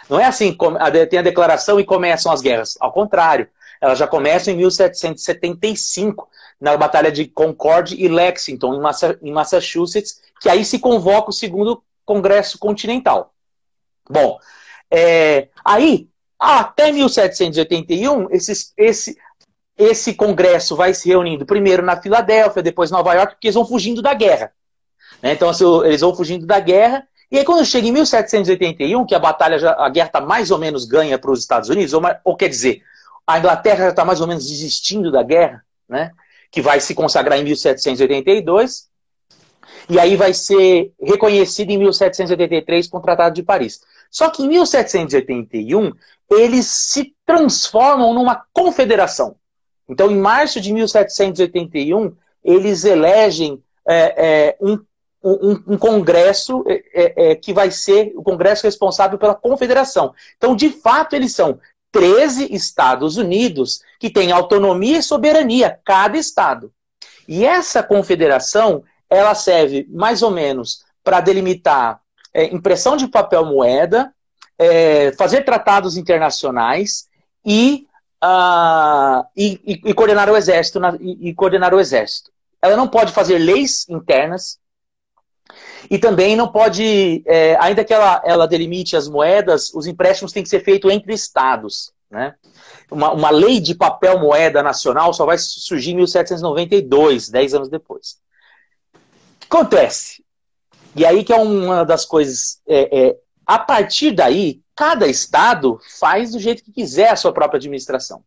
Não 0.08 0.20
é 0.20 0.26
assim, 0.26 0.56
tem 1.08 1.18
a 1.18 1.22
declaração 1.22 1.80
e 1.80 1.84
começam 1.84 2.30
as 2.30 2.42
guerras. 2.42 2.76
Ao 2.80 2.92
contrário, 2.92 3.48
elas 3.80 3.98
já 3.98 4.06
começam 4.06 4.52
em 4.52 4.56
1775, 4.58 6.28
na 6.60 6.76
Batalha 6.76 7.10
de 7.10 7.26
Concord 7.26 7.94
e 7.94 8.08
Lexington, 8.08 8.82
em 9.22 9.32
Massachusetts, 9.32 10.20
que 10.40 10.48
aí 10.48 10.64
se 10.64 10.78
convoca 10.78 11.30
o 11.30 11.32
segundo 11.32 11.82
Congresso 12.04 12.58
Continental. 12.58 13.32
Bom, 14.08 14.38
é, 14.90 15.48
aí, 15.64 16.08
até 16.44 16.92
1781, 16.92 18.28
esses, 18.30 18.72
esse, 18.76 19.16
esse 19.76 20.14
congresso 20.14 20.76
vai 20.76 20.94
se 20.94 21.08
reunindo 21.08 21.46
primeiro 21.46 21.82
na 21.82 22.00
Filadélfia, 22.00 22.62
depois 22.62 22.90
Nova 22.90 23.14
York, 23.14 23.34
porque 23.34 23.48
eles 23.48 23.54
vão 23.54 23.66
fugindo 23.66 24.02
da 24.02 24.14
guerra. 24.14 24.52
Né? 25.22 25.32
Então, 25.32 25.48
assim, 25.48 25.64
eles 25.84 26.00
vão 26.00 26.14
fugindo 26.14 26.46
da 26.46 26.60
guerra 26.60 27.06
e 27.34 27.38
aí, 27.38 27.44
quando 27.44 27.64
chega 27.64 27.88
em 27.88 27.90
1781, 27.90 29.04
que 29.06 29.12
a 29.12 29.18
batalha, 29.18 29.58
já, 29.58 29.74
a 29.76 29.88
guerra 29.88 30.06
está 30.06 30.20
mais 30.20 30.52
ou 30.52 30.58
menos 30.58 30.84
ganha 30.84 31.18
para 31.18 31.32
os 31.32 31.40
Estados 31.40 31.68
Unidos, 31.68 31.92
ou, 31.92 32.00
ou, 32.22 32.36
quer 32.36 32.48
dizer, 32.48 32.80
a 33.26 33.40
Inglaterra 33.40 33.86
já 33.86 33.88
está 33.90 34.04
mais 34.04 34.20
ou 34.20 34.28
menos 34.28 34.46
desistindo 34.46 35.10
da 35.10 35.20
guerra, 35.20 35.64
né, 35.88 36.12
que 36.48 36.62
vai 36.62 36.80
se 36.80 36.94
consagrar 36.94 37.36
em 37.36 37.42
1782, 37.42 38.88
e 39.88 39.98
aí 39.98 40.14
vai 40.14 40.32
ser 40.32 40.92
reconhecido 41.02 41.70
em 41.70 41.78
1783 41.78 42.86
com 42.86 42.98
o 42.98 43.02
Tratado 43.02 43.34
de 43.34 43.42
Paris. 43.42 43.80
Só 44.14 44.30
que 44.30 44.44
em 44.44 44.48
1781, 44.48 45.92
eles 46.30 46.66
se 46.66 47.12
transformam 47.26 48.14
numa 48.14 48.46
confederação. 48.52 49.34
Então, 49.88 50.08
em 50.08 50.16
março 50.16 50.60
de 50.60 50.72
1781, 50.72 52.14
eles 52.44 52.84
elegem 52.84 53.60
é, 53.86 53.96
é, 54.16 54.56
um 54.60 54.78
um, 55.26 55.74
um 55.74 55.78
congresso 55.78 56.62
é, 56.68 56.82
é, 56.92 57.30
é, 57.30 57.34
que 57.34 57.50
vai 57.50 57.70
ser 57.70 58.12
o 58.14 58.22
congresso 58.22 58.64
responsável 58.64 59.18
pela 59.18 59.34
confederação. 59.34 60.14
Então, 60.36 60.54
de 60.54 60.68
fato, 60.68 61.16
eles 61.16 61.34
são 61.34 61.58
13 61.90 62.54
Estados 62.54 63.16
Unidos 63.16 63.80
que 63.98 64.10
têm 64.10 64.32
autonomia 64.32 64.98
e 64.98 65.02
soberania, 65.02 65.80
cada 65.82 66.18
estado. 66.18 66.70
E 67.26 67.42
essa 67.42 67.82
confederação, 67.82 68.84
ela 69.08 69.34
serve 69.34 69.86
mais 69.88 70.22
ou 70.22 70.30
menos 70.30 70.84
para 71.02 71.22
delimitar 71.22 72.03
é, 72.34 72.52
impressão 72.52 72.96
de 72.96 73.06
papel 73.06 73.46
moeda, 73.46 74.12
é, 74.58 75.12
fazer 75.12 75.44
tratados 75.44 75.96
internacionais 75.96 77.08
e, 77.44 77.86
uh, 78.22 79.24
e, 79.36 79.80
e, 79.84 79.94
coordenar 79.94 80.28
o 80.28 80.36
exército 80.36 80.80
na, 80.80 80.96
e, 81.00 81.28
e 81.30 81.34
coordenar 81.34 81.72
o 81.72 81.80
exército. 81.80 82.32
Ela 82.60 82.76
não 82.76 82.88
pode 82.88 83.12
fazer 83.12 83.38
leis 83.38 83.86
internas, 83.88 84.58
e 85.90 85.98
também 85.98 86.34
não 86.34 86.48
pode, 86.50 87.22
é, 87.26 87.56
ainda 87.60 87.84
que 87.84 87.92
ela, 87.92 88.22
ela 88.24 88.48
delimite 88.48 88.96
as 88.96 89.08
moedas, 89.08 89.72
os 89.74 89.86
empréstimos 89.86 90.32
têm 90.32 90.42
que 90.42 90.48
ser 90.48 90.64
feitos 90.64 90.90
entre 90.90 91.12
estados. 91.12 91.92
Né? 92.10 92.34
Uma, 92.90 93.12
uma 93.12 93.30
lei 93.30 93.60
de 93.60 93.74
papel 93.74 94.18
moeda 94.18 94.62
nacional 94.62 95.12
só 95.12 95.26
vai 95.26 95.36
surgir 95.38 95.92
em 95.92 95.96
1792, 95.96 97.28
10 97.28 97.54
anos 97.54 97.68
depois. 97.68 98.18
O 98.94 98.98
que 99.40 99.46
acontece? 99.46 100.23
E 100.96 101.04
aí 101.04 101.24
que 101.24 101.32
é 101.32 101.36
uma 101.36 101.84
das 101.84 102.04
coisas. 102.04 102.60
É, 102.66 103.06
é, 103.06 103.16
a 103.46 103.58
partir 103.58 104.12
daí, 104.12 104.60
cada 104.74 105.06
estado 105.06 105.78
faz 105.98 106.32
do 106.32 106.38
jeito 106.38 106.64
que 106.64 106.72
quiser 106.72 107.10
a 107.10 107.16
sua 107.16 107.32
própria 107.32 107.58
administração. 107.58 108.22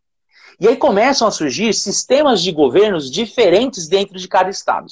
E 0.60 0.66
aí 0.66 0.76
começam 0.76 1.26
a 1.26 1.30
surgir 1.30 1.72
sistemas 1.72 2.42
de 2.42 2.50
governos 2.50 3.10
diferentes 3.10 3.88
dentro 3.88 4.18
de 4.18 4.26
cada 4.26 4.50
estado. 4.50 4.86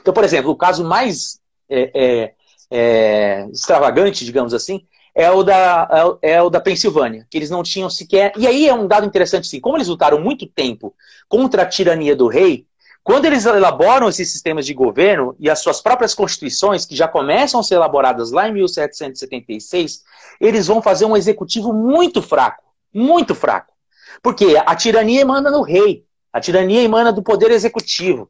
Então, 0.00 0.12
por 0.12 0.24
exemplo, 0.24 0.50
o 0.50 0.56
caso 0.56 0.84
mais 0.84 1.40
é, 1.68 1.90
é, 1.94 2.34
é, 2.70 3.48
extravagante, 3.52 4.24
digamos 4.24 4.52
assim, 4.52 4.84
é 5.14 5.30
o, 5.30 5.42
da, 5.42 6.16
é, 6.22 6.32
é 6.34 6.42
o 6.42 6.50
da 6.50 6.60
Pensilvânia, 6.60 7.26
que 7.30 7.38
eles 7.38 7.50
não 7.50 7.62
tinham 7.62 7.88
sequer. 7.88 8.32
E 8.36 8.46
aí 8.46 8.68
é 8.68 8.74
um 8.74 8.86
dado 8.86 9.06
interessante, 9.06 9.46
sim. 9.46 9.60
Como 9.60 9.76
eles 9.76 9.88
lutaram 9.88 10.20
muito 10.20 10.46
tempo 10.46 10.94
contra 11.28 11.62
a 11.62 11.66
tirania 11.66 12.14
do 12.14 12.26
rei, 12.26 12.66
quando 13.06 13.26
eles 13.26 13.46
elaboram 13.46 14.08
esses 14.08 14.32
sistemas 14.32 14.66
de 14.66 14.74
governo 14.74 15.36
e 15.38 15.48
as 15.48 15.60
suas 15.60 15.80
próprias 15.80 16.12
constituições, 16.12 16.84
que 16.84 16.96
já 16.96 17.06
começam 17.06 17.60
a 17.60 17.62
ser 17.62 17.76
elaboradas 17.76 18.32
lá 18.32 18.48
em 18.48 18.52
1776, 18.52 20.02
eles 20.40 20.66
vão 20.66 20.82
fazer 20.82 21.04
um 21.04 21.16
executivo 21.16 21.72
muito 21.72 22.20
fraco. 22.20 22.64
Muito 22.92 23.32
fraco. 23.32 23.72
Porque 24.20 24.56
a 24.56 24.74
tirania 24.74 25.20
emana 25.20 25.52
no 25.52 25.62
rei. 25.62 26.04
A 26.32 26.40
tirania 26.40 26.82
emana 26.82 27.12
do 27.12 27.22
poder 27.22 27.52
executivo. 27.52 28.28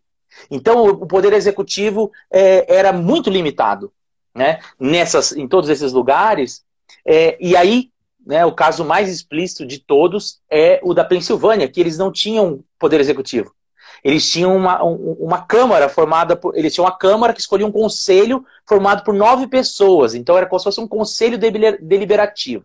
Então, 0.51 0.85
o 0.85 1.07
poder 1.07 1.33
executivo 1.33 2.13
é, 2.31 2.67
era 2.69 2.93
muito 2.93 3.31
limitado, 3.31 3.91
né? 4.35 4.59
Nessas, 4.79 5.33
em 5.33 5.49
todos 5.49 5.71
esses 5.71 5.95
lugares. 5.95 6.63
É, 7.03 7.39
e 7.41 7.57
aí, 7.57 7.89
né, 8.27 8.45
o 8.45 8.53
caso 8.53 8.85
mais 8.85 9.09
explícito 9.09 9.65
de 9.65 9.79
todos 9.79 10.43
é 10.51 10.81
o 10.83 10.93
da 10.93 11.03
Pensilvânia, 11.03 11.67
que 11.67 11.81
eles 11.81 11.97
não 11.97 12.13
tinham 12.13 12.63
poder 12.79 13.01
executivo. 13.01 13.57
Eles 14.05 14.31
tinham 14.31 14.57
uma, 14.57 14.83
uma 14.83 15.43
câmara 15.43 15.89
formada 15.89 16.37
por. 16.37 16.57
Eles 16.57 16.73
tinham 16.73 16.85
uma 16.85 16.97
câmara 16.97 17.33
que 17.33 17.41
escolhia 17.41 17.67
um 17.67 17.73
conselho 17.73 18.45
formado 18.65 19.03
por 19.03 19.15
nove 19.15 19.47
pessoas. 19.47 20.15
Então 20.15 20.37
era 20.37 20.47
como 20.47 20.59
se 20.59 20.65
fosse 20.65 20.81
um 20.81 20.89
conselho 20.89 21.39
deliberativo. 21.39 22.65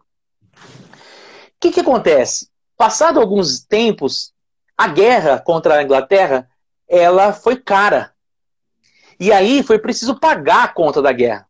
O 0.54 1.60
que, 1.60 1.72
que 1.72 1.80
acontece? 1.80 2.50
Passado 2.78 3.20
alguns 3.20 3.64
tempos, 3.64 4.34
a 4.78 4.88
guerra 4.88 5.40
contra 5.40 5.76
a 5.76 5.84
Inglaterra 5.84 6.48
ela 6.92 7.32
foi 7.32 7.56
cara. 7.56 8.12
E 9.20 9.32
aí 9.32 9.64
foi 9.64 9.80
preciso 9.80 10.20
pagar 10.20 10.66
a 10.66 10.68
conta 10.68 11.02
da 11.02 11.12
guerra. 11.12 11.48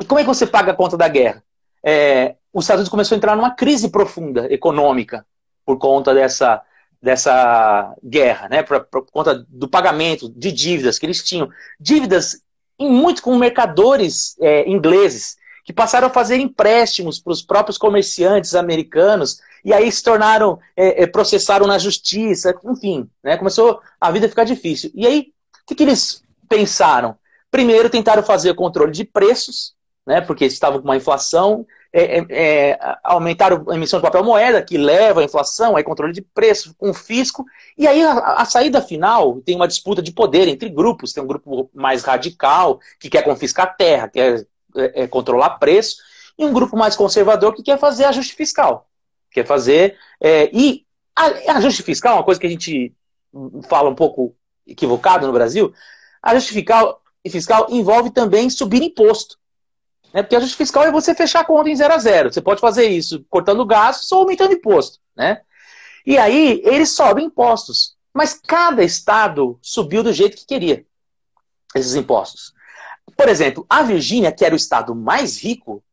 E 0.00 0.04
como 0.04 0.20
é 0.20 0.22
que 0.22 0.28
você 0.28 0.46
paga 0.46 0.72
a 0.72 0.76
conta 0.76 0.96
da 0.96 1.08
guerra? 1.08 1.42
É, 1.82 2.36
os 2.52 2.64
Estados 2.64 2.80
Unidos 2.80 2.90
começou 2.90 3.14
a 3.14 3.18
entrar 3.18 3.34
numa 3.34 3.54
crise 3.54 3.88
profunda 3.88 4.52
econômica 4.52 5.24
por 5.64 5.78
conta 5.78 6.12
dessa, 6.12 6.62
dessa 7.02 7.94
guerra, 8.04 8.48
né? 8.48 8.62
Por, 8.62 8.84
por 8.84 9.06
conta 9.10 9.44
do 9.48 9.68
pagamento 9.68 10.28
de 10.28 10.50
dívidas 10.52 10.98
que 10.98 11.06
eles 11.06 11.22
tinham. 11.22 11.48
Dívidas 11.78 12.40
em 12.78 12.90
muito 12.90 13.22
com 13.22 13.36
mercadores 13.36 14.36
é, 14.40 14.68
ingleses 14.68 15.36
que 15.66 15.72
passaram 15.72 16.06
a 16.06 16.10
fazer 16.10 16.36
empréstimos 16.36 17.18
para 17.18 17.32
os 17.32 17.42
próprios 17.42 17.76
comerciantes 17.76 18.54
americanos, 18.54 19.40
e 19.64 19.72
aí 19.72 19.90
se 19.90 20.00
tornaram, 20.00 20.60
é, 20.76 21.02
é, 21.02 21.06
processaram 21.08 21.66
na 21.66 21.76
justiça, 21.76 22.54
enfim, 22.64 23.10
né, 23.22 23.36
começou 23.36 23.80
a 24.00 24.12
vida 24.12 24.26
a 24.26 24.28
ficar 24.28 24.44
difícil. 24.44 24.92
E 24.94 25.04
aí, 25.04 25.32
o 25.62 25.66
que, 25.66 25.74
que 25.74 25.82
eles 25.82 26.22
pensaram? 26.48 27.16
Primeiro, 27.50 27.90
tentaram 27.90 28.22
fazer 28.22 28.50
o 28.50 28.54
controle 28.54 28.92
de 28.92 29.04
preços, 29.04 29.74
né, 30.06 30.20
porque 30.20 30.44
estavam 30.44 30.78
com 30.78 30.86
uma 30.86 30.96
inflação, 30.96 31.66
é, 31.98 32.18
é, 32.18 32.26
é, 32.28 32.78
aumentaram 33.02 33.64
a 33.70 33.74
emissão 33.74 33.98
de 33.98 34.02
papel 34.02 34.22
moeda, 34.22 34.60
que 34.60 34.76
leva 34.76 35.22
à 35.22 35.24
inflação, 35.24 35.74
aí 35.74 35.82
controle 35.82 36.12
de 36.12 36.20
preço, 36.20 36.74
com 36.76 36.92
fisco, 36.92 37.42
e 37.78 37.86
aí 37.86 38.02
a, 38.02 38.18
a, 38.34 38.44
saída 38.44 38.82
final 38.82 39.40
tem 39.40 39.56
uma 39.56 39.66
disputa 39.66 40.02
de 40.02 40.12
poder 40.12 40.46
entre 40.46 40.68
grupos, 40.68 41.14
tem 41.14 41.22
um 41.22 41.26
grupo 41.26 41.70
mais 41.72 42.04
radical, 42.04 42.80
que 43.00 43.08
quer 43.08 43.22
confiscar 43.22 43.78
terra, 43.78 44.08
quer 44.08 44.46
é, 44.76 45.04
é, 45.04 45.06
controlar 45.06 45.58
preço, 45.58 45.96
e 46.38 46.44
um 46.44 46.52
grupo 46.52 46.76
mais 46.76 46.94
conservador 46.94 47.54
que 47.54 47.62
quer 47.62 47.78
fazer 47.78 48.04
ajuste 48.04 48.34
fiscal, 48.34 48.86
quer 49.30 49.46
fazer, 49.46 49.96
é, 50.20 50.50
e 50.52 50.84
a, 51.16 51.56
ajuste 51.56 51.82
fiscal 51.82 52.12
é 52.12 52.16
uma 52.16 52.24
coisa 52.24 52.38
que 52.38 52.46
a 52.46 52.50
gente 52.50 52.94
fala 53.70 53.88
um 53.88 53.94
pouco 53.94 54.36
equivocado 54.66 55.26
no 55.26 55.32
Brasil, 55.32 55.72
ajuste 56.22 56.52
fiscal, 56.52 57.00
fiscal 57.26 57.68
envolve 57.70 58.10
também 58.10 58.50
subir 58.50 58.82
imposto. 58.82 59.38
Né? 60.16 60.22
Porque 60.22 60.34
ajuste 60.34 60.56
fiscal 60.56 60.84
é 60.84 60.90
você 60.90 61.14
fechar 61.14 61.40
a 61.40 61.44
conta 61.44 61.68
em 61.68 61.76
zero 61.76 61.92
a 61.92 61.98
zero. 61.98 62.32
Você 62.32 62.40
pode 62.40 62.58
fazer 62.58 62.86
isso 62.86 63.22
cortando 63.28 63.66
gastos 63.66 64.10
ou 64.10 64.20
aumentando 64.20 64.54
imposto. 64.54 64.98
Né? 65.14 65.42
E 66.06 66.16
aí 66.16 66.62
eles 66.64 66.88
sobem 66.88 67.26
impostos. 67.26 67.94
Mas 68.14 68.32
cada 68.32 68.82
estado 68.82 69.58
subiu 69.60 70.02
do 70.02 70.14
jeito 70.14 70.38
que 70.38 70.46
queria 70.46 70.86
esses 71.74 71.94
impostos. 71.94 72.54
Por 73.14 73.28
exemplo, 73.28 73.66
a 73.68 73.82
Virgínia, 73.82 74.32
que 74.32 74.42
era 74.42 74.54
o 74.54 74.56
estado 74.56 74.94
mais 74.94 75.38
rico 75.38 75.84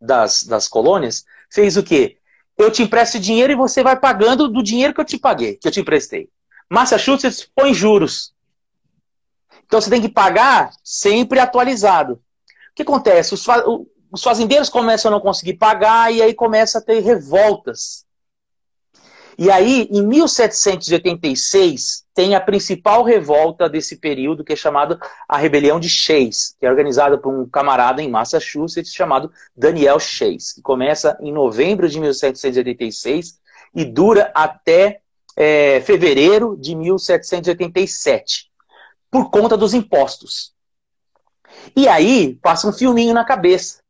das, 0.00 0.44
das 0.44 0.68
colônias, 0.68 1.24
fez 1.50 1.76
o 1.76 1.82
quê? 1.82 2.18
Eu 2.56 2.70
te 2.70 2.84
empresto 2.84 3.18
dinheiro 3.18 3.52
e 3.52 3.56
você 3.56 3.82
vai 3.82 3.98
pagando 3.98 4.46
do 4.46 4.62
dinheiro 4.62 4.94
que 4.94 5.00
eu 5.00 5.04
te 5.04 5.18
paguei, 5.18 5.56
que 5.56 5.66
eu 5.66 5.72
te 5.72 5.80
emprestei. 5.80 6.28
Massachusetts 6.70 7.50
põe 7.52 7.74
juros. 7.74 8.32
Então 9.66 9.80
você 9.80 9.90
tem 9.90 10.00
que 10.00 10.08
pagar 10.08 10.72
sempre 10.84 11.40
atualizado. 11.40 12.22
O 12.72 12.74
que 12.74 12.82
acontece? 12.82 13.34
Os, 13.34 13.44
fa 13.44 13.62
os 14.10 14.22
fazendeiros 14.22 14.68
começam 14.68 15.10
a 15.10 15.12
não 15.12 15.20
conseguir 15.20 15.54
pagar 15.54 16.12
e 16.12 16.20
aí 16.22 16.34
começa 16.34 16.78
a 16.78 16.82
ter 16.82 17.00
revoltas. 17.00 18.04
E 19.38 19.50
aí, 19.50 19.88
em 19.90 20.06
1786, 20.06 22.04
tem 22.14 22.34
a 22.34 22.40
principal 22.40 23.02
revolta 23.02 23.68
desse 23.68 23.96
período, 23.96 24.44
que 24.44 24.52
é 24.52 24.56
chamada 24.56 25.00
a 25.26 25.38
Rebelião 25.38 25.80
de 25.80 25.88
Chase, 25.88 26.54
que 26.58 26.66
é 26.66 26.70
organizada 26.70 27.16
por 27.16 27.32
um 27.32 27.48
camarada 27.48 28.02
em 28.02 28.10
Massachusetts 28.10 28.92
chamado 28.92 29.32
Daniel 29.56 29.98
Chase, 29.98 30.54
que 30.54 30.62
começa 30.62 31.16
em 31.20 31.32
novembro 31.32 31.88
de 31.88 31.98
1786 31.98 33.40
e 33.74 33.84
dura 33.86 34.30
até 34.34 35.00
é, 35.34 35.80
fevereiro 35.80 36.56
de 36.60 36.74
1787, 36.74 38.50
por 39.10 39.30
conta 39.30 39.56
dos 39.56 39.72
impostos. 39.72 40.52
E 41.74 41.88
aí 41.88 42.34
passa 42.42 42.68
um 42.68 42.72
filminho 42.72 43.14
na 43.14 43.24
cabeça. 43.24 43.80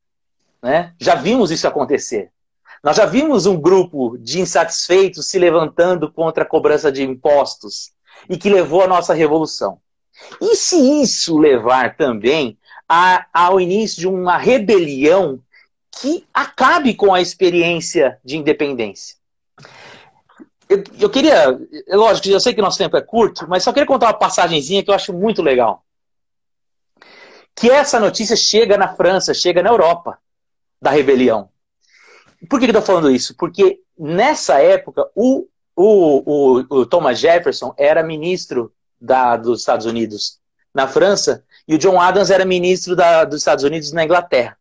Né? 0.62 0.92
Já 0.98 1.14
vimos 1.14 1.50
isso 1.50 1.66
acontecer. 1.66 2.30
Nós 2.82 2.96
já 2.96 3.06
vimos 3.06 3.46
um 3.46 3.60
grupo 3.60 4.16
de 4.18 4.40
insatisfeitos 4.40 5.26
se 5.26 5.38
levantando 5.38 6.10
contra 6.10 6.42
a 6.42 6.46
cobrança 6.46 6.90
de 6.90 7.02
impostos 7.02 7.92
e 8.28 8.36
que 8.36 8.50
levou 8.50 8.82
à 8.82 8.88
nossa 8.88 9.14
revolução. 9.14 9.78
E 10.40 10.56
se 10.56 10.76
isso 11.00 11.38
levar 11.38 11.96
também 11.96 12.58
a, 12.88 13.26
ao 13.32 13.60
início 13.60 14.00
de 14.00 14.08
uma 14.08 14.36
rebelião 14.36 15.40
que 15.90 16.26
acabe 16.32 16.94
com 16.94 17.14
a 17.14 17.20
experiência 17.20 18.18
de 18.24 18.36
independência? 18.36 19.16
Eu, 20.68 20.82
eu 20.98 21.10
queria, 21.10 21.58
é 21.86 21.96
lógico, 21.96 22.28
eu 22.28 22.40
sei 22.40 22.54
que 22.54 22.62
nosso 22.62 22.78
tempo 22.78 22.96
é 22.96 23.02
curto, 23.02 23.46
mas 23.48 23.62
só 23.62 23.72
queria 23.72 23.86
contar 23.86 24.06
uma 24.06 24.14
passagenzinha 24.14 24.82
que 24.82 24.90
eu 24.90 24.94
acho 24.94 25.12
muito 25.12 25.42
legal 25.42 25.84
que 27.62 27.70
essa 27.70 28.00
notícia 28.00 28.34
chega 28.34 28.76
na 28.76 28.92
França, 28.92 29.32
chega 29.32 29.62
na 29.62 29.70
Europa 29.70 30.18
da 30.80 30.90
rebelião. 30.90 31.48
Por 32.50 32.58
que, 32.58 32.66
que 32.66 32.74
eu 32.74 32.80
estou 32.80 32.82
falando 32.82 33.08
isso? 33.08 33.36
Porque 33.36 33.78
nessa 33.96 34.60
época 34.60 35.08
o, 35.14 35.46
o, 35.76 36.56
o, 36.58 36.78
o 36.80 36.86
Thomas 36.86 37.20
Jefferson 37.20 37.72
era 37.78 38.02
ministro 38.02 38.72
da, 39.00 39.36
dos 39.36 39.60
Estados 39.60 39.86
Unidos 39.86 40.40
na 40.74 40.88
França 40.88 41.44
e 41.68 41.76
o 41.76 41.78
John 41.78 42.00
Adams 42.00 42.32
era 42.32 42.44
ministro 42.44 42.96
da, 42.96 43.24
dos 43.24 43.42
Estados 43.42 43.62
Unidos 43.62 43.92
na 43.92 44.02
Inglaterra. 44.02 44.58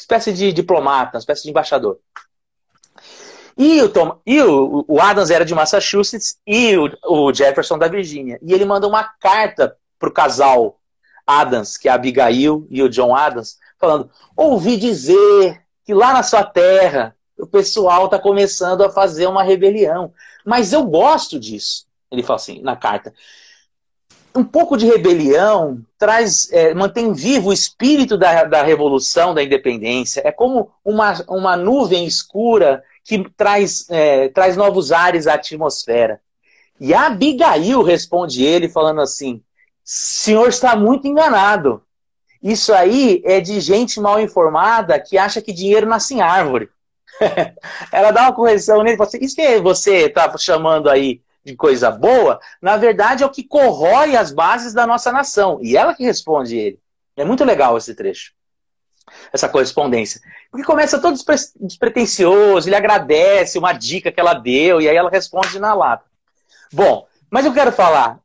Espécie 0.00 0.32
de 0.32 0.54
diplomata, 0.54 1.18
espécie 1.18 1.42
de 1.42 1.50
embaixador. 1.50 1.98
E 3.58 3.82
o, 3.82 3.90
Tom, 3.90 4.18
e 4.24 4.40
o, 4.40 4.86
o 4.88 5.02
Adams 5.02 5.28
era 5.28 5.44
de 5.44 5.54
Massachusetts 5.54 6.38
e 6.46 6.78
o, 6.78 6.88
o 7.04 7.34
Jefferson 7.34 7.76
da 7.76 7.88
Virgínia. 7.88 8.38
E 8.40 8.54
ele 8.54 8.64
manda 8.64 8.88
uma 8.88 9.04
carta 9.04 9.76
para 9.98 10.08
o 10.08 10.12
casal 10.12 10.78
Adams, 11.26 11.76
que 11.76 11.88
é 11.88 11.92
a 11.92 11.94
Abigail 11.94 12.66
e 12.70 12.82
o 12.82 12.88
John 12.88 13.14
Adams, 13.14 13.58
falando: 13.78 14.10
ouvi 14.36 14.76
dizer 14.76 15.62
que 15.84 15.94
lá 15.94 16.12
na 16.12 16.22
sua 16.22 16.44
terra 16.44 17.16
o 17.38 17.46
pessoal 17.46 18.04
está 18.04 18.18
começando 18.18 18.82
a 18.82 18.90
fazer 18.90 19.26
uma 19.26 19.42
rebelião. 19.42 20.12
Mas 20.44 20.72
eu 20.72 20.84
gosto 20.84 21.38
disso. 21.38 21.86
Ele 22.10 22.22
fala 22.22 22.36
assim 22.36 22.60
na 22.62 22.76
carta. 22.76 23.12
Um 24.34 24.44
pouco 24.44 24.76
de 24.76 24.86
rebelião 24.86 25.84
traz, 25.98 26.50
é, 26.52 26.72
mantém 26.72 27.12
vivo 27.12 27.50
o 27.50 27.52
espírito 27.52 28.16
da, 28.16 28.44
da 28.44 28.62
revolução, 28.62 29.34
da 29.34 29.42
independência. 29.42 30.22
É 30.24 30.32
como 30.32 30.70
uma, 30.84 31.12
uma 31.28 31.56
nuvem 31.56 32.06
escura 32.06 32.82
que 33.04 33.28
traz, 33.36 33.86
é, 33.90 34.28
traz 34.28 34.56
novos 34.56 34.92
ares 34.92 35.26
à 35.26 35.34
atmosfera. 35.34 36.20
E 36.80 36.94
Abigail 36.94 37.82
responde 37.82 38.42
ele 38.42 38.68
falando 38.68 39.00
assim: 39.00 39.42
senhor 39.84 40.48
está 40.48 40.76
muito 40.76 41.06
enganado. 41.06 41.82
Isso 42.42 42.74
aí 42.74 43.22
é 43.24 43.40
de 43.40 43.60
gente 43.60 44.00
mal 44.00 44.20
informada 44.20 44.98
que 44.98 45.16
acha 45.16 45.40
que 45.40 45.52
dinheiro 45.52 45.86
nasce 45.86 46.14
em 46.14 46.20
árvore. 46.20 46.68
Ela 47.92 48.10
dá 48.10 48.22
uma 48.22 48.32
correção 48.32 48.82
nele 48.82 48.94
e 48.94 48.96
fala 48.96 49.08
assim: 49.08 49.18
Isso 49.20 49.36
que 49.36 49.60
você 49.60 50.06
está 50.06 50.36
chamando 50.36 50.90
aí 50.90 51.20
de 51.44 51.56
coisa 51.56 51.90
boa, 51.90 52.40
na 52.60 52.76
verdade 52.76 53.22
é 53.22 53.26
o 53.26 53.30
que 53.30 53.42
corrói 53.42 54.16
as 54.16 54.32
bases 54.32 54.72
da 54.72 54.86
nossa 54.86 55.10
nação. 55.12 55.58
E 55.62 55.76
ela 55.76 55.94
que 55.94 56.04
responde 56.04 56.56
ele. 56.56 56.78
É 57.16 57.24
muito 57.24 57.44
legal 57.44 57.76
esse 57.76 57.94
trecho, 57.94 58.32
essa 59.32 59.48
correspondência. 59.48 60.20
Porque 60.50 60.64
começa 60.64 61.00
todo 61.00 61.18
despretensioso, 61.60 62.68
ele 62.68 62.76
agradece 62.76 63.58
uma 63.58 63.72
dica 63.72 64.10
que 64.10 64.20
ela 64.20 64.34
deu, 64.34 64.80
e 64.80 64.88
aí 64.88 64.96
ela 64.96 65.10
responde 65.10 65.58
na 65.58 65.74
lata. 65.74 66.04
Bom, 66.72 67.06
mas 67.30 67.44
eu 67.44 67.52
quero 67.52 67.72
falar, 67.72 68.18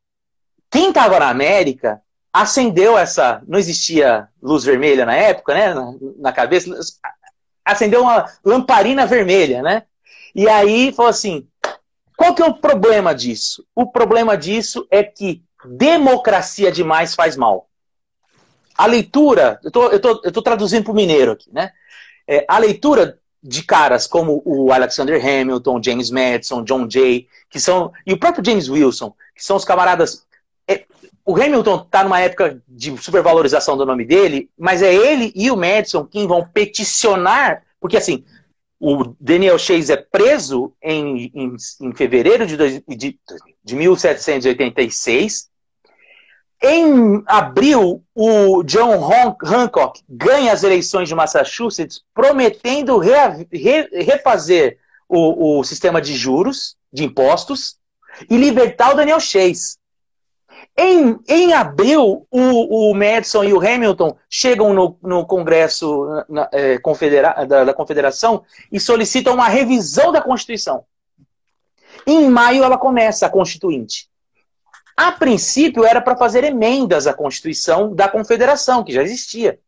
quem 0.77 0.89
estava 0.89 1.19
na 1.19 1.29
América 1.29 1.99
acendeu 2.31 2.95
essa. 2.95 3.41
Não 3.47 3.57
existia 3.57 4.29
luz 4.39 4.63
vermelha 4.63 5.07
na 5.07 5.15
época, 5.15 5.55
né? 5.55 5.73
Na, 5.73 5.93
na, 6.19 6.31
cabeça. 6.31 6.69
Acendeu 7.65 8.03
uma 8.03 8.31
lamparina 8.45 9.07
vermelha, 9.07 9.63
né? 9.63 9.83
E 10.35 10.47
aí 10.47 10.93
falou 10.93 11.09
assim: 11.09 11.47
qual 12.15 12.35
que 12.35 12.43
é 12.43 12.45
o 12.45 12.53
problema 12.53 13.15
disso? 13.15 13.65
O 13.73 13.87
problema 13.87 14.37
disso 14.37 14.87
é 14.91 15.01
que 15.01 15.41
democracia 15.65 16.71
demais 16.71 17.15
faz 17.15 17.35
mal. 17.35 17.67
A 18.77 18.85
leitura, 18.85 19.59
eu 19.63 19.71
tô, 19.71 19.99
tô, 19.99 20.21
eu 20.23 20.31
tô 20.31 20.41
traduzindo 20.43 20.83
para 20.83 20.91
o 20.91 20.95
mineiro 20.95 21.31
aqui, 21.31 21.51
né? 21.51 21.71
É, 22.27 22.45
a 22.47 22.59
leitura 22.59 23.17
de 23.41 23.63
caras 23.63 24.05
como 24.05 24.43
o 24.45 24.71
Alexander 24.71 25.19
Hamilton, 25.19 25.81
James 25.81 26.11
Madison, 26.11 26.63
John 26.63 26.87
Jay, 26.87 27.27
que 27.49 27.59
são 27.59 27.91
e 28.05 28.13
o 28.13 28.19
próprio 28.19 28.45
James 28.45 28.69
Wilson, 28.69 29.15
que 29.35 29.43
são 29.43 29.55
os 29.55 29.65
camaradas 29.65 30.27
o 31.27 31.35
Hamilton 31.35 31.83
está 31.83 32.05
numa 32.05 32.21
época 32.21 32.63
de 32.65 32.97
supervalorização 32.97 33.75
do 33.75 33.85
nome 33.85 34.05
dele, 34.05 34.49
mas 34.57 34.81
é 34.81 34.95
ele 34.95 35.33
e 35.35 35.51
o 35.51 35.57
Madison 35.57 36.05
quem 36.05 36.25
vão 36.25 36.47
peticionar, 36.47 37.63
porque 37.81 37.97
assim, 37.97 38.23
o 38.79 39.13
Daniel 39.19 39.59
Chase 39.59 39.91
é 39.91 39.97
preso 39.97 40.73
em, 40.81 41.29
em, 41.35 41.55
em 41.81 41.93
fevereiro 41.93 42.45
de, 42.45 42.55
de, 42.87 43.19
de 43.61 43.75
1786. 43.75 45.49
Em 46.61 47.21
abril, 47.27 48.03
o 48.15 48.63
John 48.63 48.93
Hancock 49.43 50.01
ganha 50.07 50.53
as 50.53 50.63
eleições 50.63 51.09
de 51.09 51.15
Massachusetts, 51.15 52.01
prometendo 52.13 52.97
re, 52.97 53.11
re, 53.51 54.03
refazer 54.03 54.77
o, 55.09 55.59
o 55.59 55.63
sistema 55.63 56.01
de 56.01 56.15
juros, 56.15 56.77
de 56.91 57.03
impostos, 57.03 57.75
e 58.29 58.37
libertar 58.37 58.93
o 58.93 58.95
Daniel 58.95 59.19
Chase. 59.19 59.77
Em, 60.79 61.19
em 61.27 61.53
abril, 61.53 62.27
o, 62.29 62.91
o 62.91 62.93
Madison 62.93 63.43
e 63.43 63.51
o 63.51 63.59
Hamilton 63.59 64.15
chegam 64.29 64.73
no, 64.73 64.95
no 65.01 65.25
Congresso 65.25 66.05
na, 66.29 66.47
é, 66.51 66.77
confedera, 66.77 67.45
da, 67.45 67.63
da 67.63 67.73
Confederação 67.73 68.43
e 68.71 68.79
solicitam 68.79 69.33
uma 69.33 69.47
revisão 69.47 70.11
da 70.11 70.21
Constituição. 70.21 70.85
Em 72.05 72.29
maio, 72.29 72.63
ela 72.63 72.77
começa 72.77 73.25
a 73.25 73.29
Constituinte. 73.29 74.07
A 74.95 75.11
princípio, 75.11 75.83
era 75.83 75.99
para 75.99 76.15
fazer 76.15 76.43
emendas 76.43 77.07
à 77.07 77.13
Constituição 77.13 77.93
da 77.93 78.07
Confederação, 78.07 78.83
que 78.83 78.93
já 78.93 79.01
existia. 79.01 79.59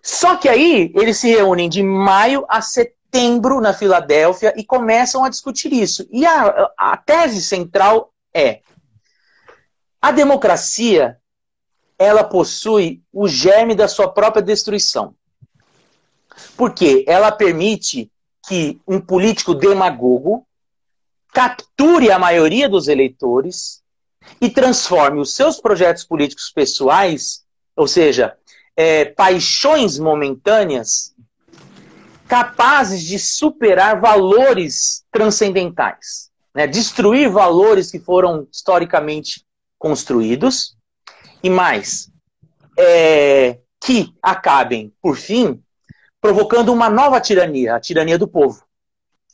Só 0.00 0.36
que 0.36 0.48
aí 0.48 0.92
eles 0.94 1.18
se 1.18 1.28
reúnem 1.28 1.68
de 1.68 1.82
maio 1.82 2.44
a 2.48 2.60
setembro 2.62 3.60
na 3.60 3.72
Filadélfia 3.72 4.54
e 4.56 4.64
começam 4.64 5.24
a 5.24 5.28
discutir 5.28 5.72
isso. 5.72 6.06
E 6.12 6.24
a, 6.24 6.70
a 6.78 6.96
tese 6.96 7.42
central 7.42 8.12
é: 8.32 8.60
a 10.00 10.10
democracia 10.10 11.18
ela 11.98 12.22
possui 12.22 13.02
o 13.12 13.26
germe 13.26 13.74
da 13.74 13.88
sua 13.88 14.08
própria 14.08 14.42
destruição. 14.42 15.14
Porque 16.56 17.04
ela 17.08 17.32
permite 17.32 18.10
que 18.46 18.80
um 18.86 19.00
político 19.00 19.54
demagogo 19.54 20.46
capture 21.32 22.10
a 22.10 22.18
maioria 22.18 22.68
dos 22.68 22.88
eleitores 22.88 23.82
e 24.40 24.50
transforme 24.50 25.20
os 25.20 25.34
seus 25.34 25.60
projetos 25.60 26.04
políticos 26.04 26.50
pessoais, 26.50 27.44
ou 27.74 27.86
seja, 27.86 28.36
é, 28.76 29.06
paixões 29.06 29.98
momentâneas, 29.98 31.14
capazes 32.28 33.02
de 33.02 33.18
superar 33.18 34.00
valores 34.00 35.04
transcendentais, 35.10 36.30
né? 36.54 36.66
destruir 36.66 37.30
valores 37.30 37.90
que 37.90 37.98
foram 37.98 38.46
historicamente 38.52 39.45
construídos 39.86 40.76
e 41.44 41.48
mais, 41.48 42.10
é, 42.76 43.58
que 43.80 44.12
acabem, 44.20 44.92
por 45.00 45.16
fim, 45.16 45.62
provocando 46.20 46.72
uma 46.72 46.90
nova 46.90 47.20
tirania, 47.20 47.76
a 47.76 47.80
tirania 47.80 48.18
do 48.18 48.26
povo, 48.26 48.64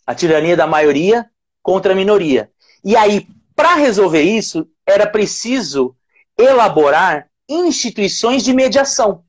a 0.06 0.14
tirania 0.14 0.54
da 0.54 0.66
maioria 0.66 1.26
contra 1.62 1.94
a 1.94 1.96
minoria. 1.96 2.50
E 2.84 2.94
aí, 2.94 3.26
para 3.56 3.76
resolver 3.76 4.20
isso, 4.20 4.68
era 4.86 5.06
preciso 5.06 5.96
elaborar 6.36 7.28
instituições 7.48 8.44
de 8.44 8.52
mediação 8.52 9.24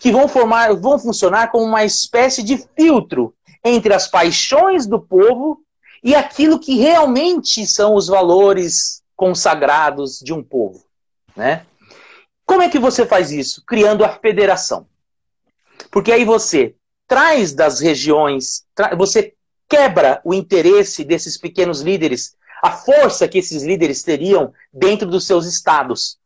que 0.00 0.10
vão 0.10 0.26
formar, 0.26 0.74
vão 0.74 0.98
funcionar 0.98 1.52
como 1.52 1.64
uma 1.64 1.84
espécie 1.84 2.42
de 2.42 2.56
filtro 2.76 3.32
entre 3.64 3.94
as 3.94 4.08
paixões 4.08 4.84
do 4.84 5.00
povo 5.00 5.60
e 6.02 6.12
aquilo 6.12 6.58
que 6.58 6.76
realmente 6.76 7.64
são 7.68 7.94
os 7.94 8.08
valores 8.08 8.99
consagrados 9.20 10.18
de 10.18 10.32
um 10.32 10.42
povo, 10.42 10.82
né? 11.36 11.66
Como 12.46 12.62
é 12.62 12.70
que 12.70 12.78
você 12.78 13.04
faz 13.04 13.30
isso? 13.30 13.62
Criando 13.66 14.02
a 14.02 14.08
federação. 14.08 14.86
Porque 15.90 16.10
aí 16.10 16.24
você 16.24 16.74
traz 17.06 17.52
das 17.52 17.80
regiões, 17.80 18.64
você 18.96 19.34
quebra 19.68 20.22
o 20.24 20.32
interesse 20.32 21.04
desses 21.04 21.36
pequenos 21.36 21.82
líderes, 21.82 22.34
a 22.62 22.72
força 22.72 23.28
que 23.28 23.36
esses 23.36 23.62
líderes 23.62 24.02
teriam 24.02 24.54
dentro 24.72 25.06
dos 25.06 25.26
seus 25.26 25.44
estados. 25.44 26.18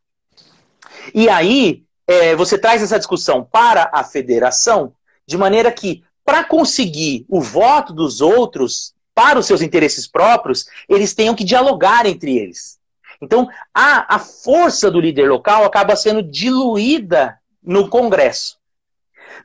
E 1.13 1.27
aí 1.27 1.83
é, 2.07 2.33
você 2.33 2.57
traz 2.57 2.81
essa 2.81 2.97
discussão 2.97 3.43
para 3.43 3.89
a 3.91 4.05
federação, 4.05 4.95
de 5.27 5.37
maneira 5.37 5.69
que, 5.69 6.01
para 6.23 6.45
conseguir 6.45 7.25
o 7.27 7.41
voto 7.41 7.91
dos 7.91 8.21
outros 8.21 8.95
para 9.13 9.37
os 9.37 9.45
seus 9.45 9.61
interesses 9.61 10.07
próprios, 10.07 10.65
eles 10.87 11.13
tenham 11.13 11.35
que 11.35 11.43
dialogar 11.43 12.05
entre 12.05 12.37
eles. 12.37 12.74
Então, 13.21 13.47
a, 13.73 14.15
a 14.15 14.19
força 14.19 14.91
do 14.91 14.99
líder 14.99 15.29
local 15.29 15.63
acaba 15.63 15.95
sendo 15.95 16.21
diluída 16.21 17.39
no 17.63 17.89
Congresso. 17.89 18.57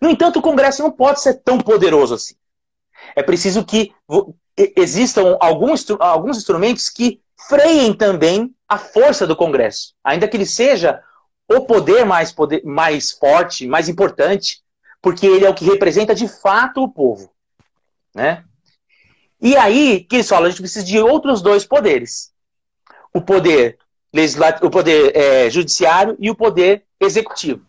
No 0.01 0.11
entanto, 0.11 0.39
o 0.39 0.43
Congresso 0.43 0.83
não 0.83 0.91
pode 0.91 1.21
ser 1.21 1.35
tão 1.35 1.59
poderoso 1.59 2.15
assim. 2.15 2.35
É 3.17 3.23
preciso 3.23 3.65
que 3.65 3.93
existam 4.77 5.37
alguns, 5.41 5.87
alguns 5.99 6.37
instrumentos 6.37 6.89
que 6.89 7.21
freiem 7.49 7.95
também 7.95 8.55
a 8.69 8.79
força 8.79 9.27
do 9.27 9.35
Congresso, 9.35 9.95
ainda 10.05 10.29
que 10.29 10.37
ele 10.37 10.47
seja 10.47 11.03
o 11.49 11.63
poder 11.63 12.05
mais, 12.05 12.31
poder 12.31 12.63
mais 12.65 13.11
forte, 13.11 13.67
mais 13.67 13.89
importante, 13.89 14.63
porque 15.03 15.27
ele 15.27 15.45
é 15.45 15.51
o 15.51 15.55
que 15.55 15.65
representa 15.65 16.15
de 16.15 16.29
fato 16.29 16.83
o 16.83 16.89
povo. 16.89 17.33
Né? 18.15 18.45
E 19.41 19.57
aí, 19.57 20.05
que 20.05 20.17
eles 20.17 20.29
falam, 20.29 20.47
a 20.47 20.51
gente 20.51 20.61
precisa 20.61 20.85
de 20.85 21.01
outros 21.01 21.41
dois 21.41 21.65
poderes 21.65 22.30
o 23.15 23.21
poder 23.21 23.79
legislativo, 24.13 24.67
o 24.67 24.71
poder 24.71 25.17
é, 25.17 25.51
judiciário 25.51 26.17
e 26.19 26.31
o 26.31 26.35
poder 26.35 26.85
executivo. 27.01 27.63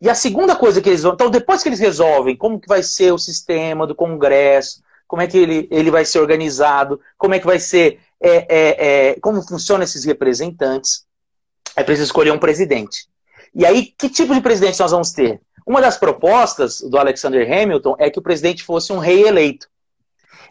E 0.00 0.08
a 0.08 0.14
segunda 0.14 0.54
coisa 0.54 0.80
que 0.80 0.88
eles 0.88 1.02
vão. 1.02 1.12
Então, 1.12 1.30
depois 1.30 1.62
que 1.62 1.68
eles 1.68 1.80
resolvem 1.80 2.36
como 2.36 2.60
que 2.60 2.68
vai 2.68 2.82
ser 2.82 3.12
o 3.12 3.18
sistema 3.18 3.86
do 3.86 3.94
Congresso, 3.94 4.82
como 5.06 5.22
é 5.22 5.26
que 5.26 5.38
ele, 5.38 5.66
ele 5.70 5.90
vai 5.90 6.04
ser 6.04 6.20
organizado, 6.20 7.00
como 7.16 7.34
é 7.34 7.38
que 7.38 7.46
vai 7.46 7.58
ser. 7.58 8.00
É, 8.20 8.46
é, 8.48 9.10
é, 9.10 9.20
como 9.20 9.40
funcionam 9.42 9.84
esses 9.84 10.04
representantes, 10.04 11.06
é 11.76 11.84
preciso 11.84 12.06
escolher 12.06 12.32
um 12.32 12.38
presidente. 12.38 13.06
E 13.54 13.64
aí, 13.64 13.86
que 13.96 14.08
tipo 14.08 14.34
de 14.34 14.40
presidente 14.40 14.80
nós 14.80 14.90
vamos 14.90 15.12
ter? 15.12 15.40
Uma 15.64 15.80
das 15.80 15.96
propostas 15.96 16.80
do 16.80 16.98
Alexander 16.98 17.46
Hamilton 17.46 17.94
é 17.98 18.10
que 18.10 18.18
o 18.18 18.22
presidente 18.22 18.64
fosse 18.64 18.92
um 18.92 18.98
rei 18.98 19.26
eleito. 19.26 19.68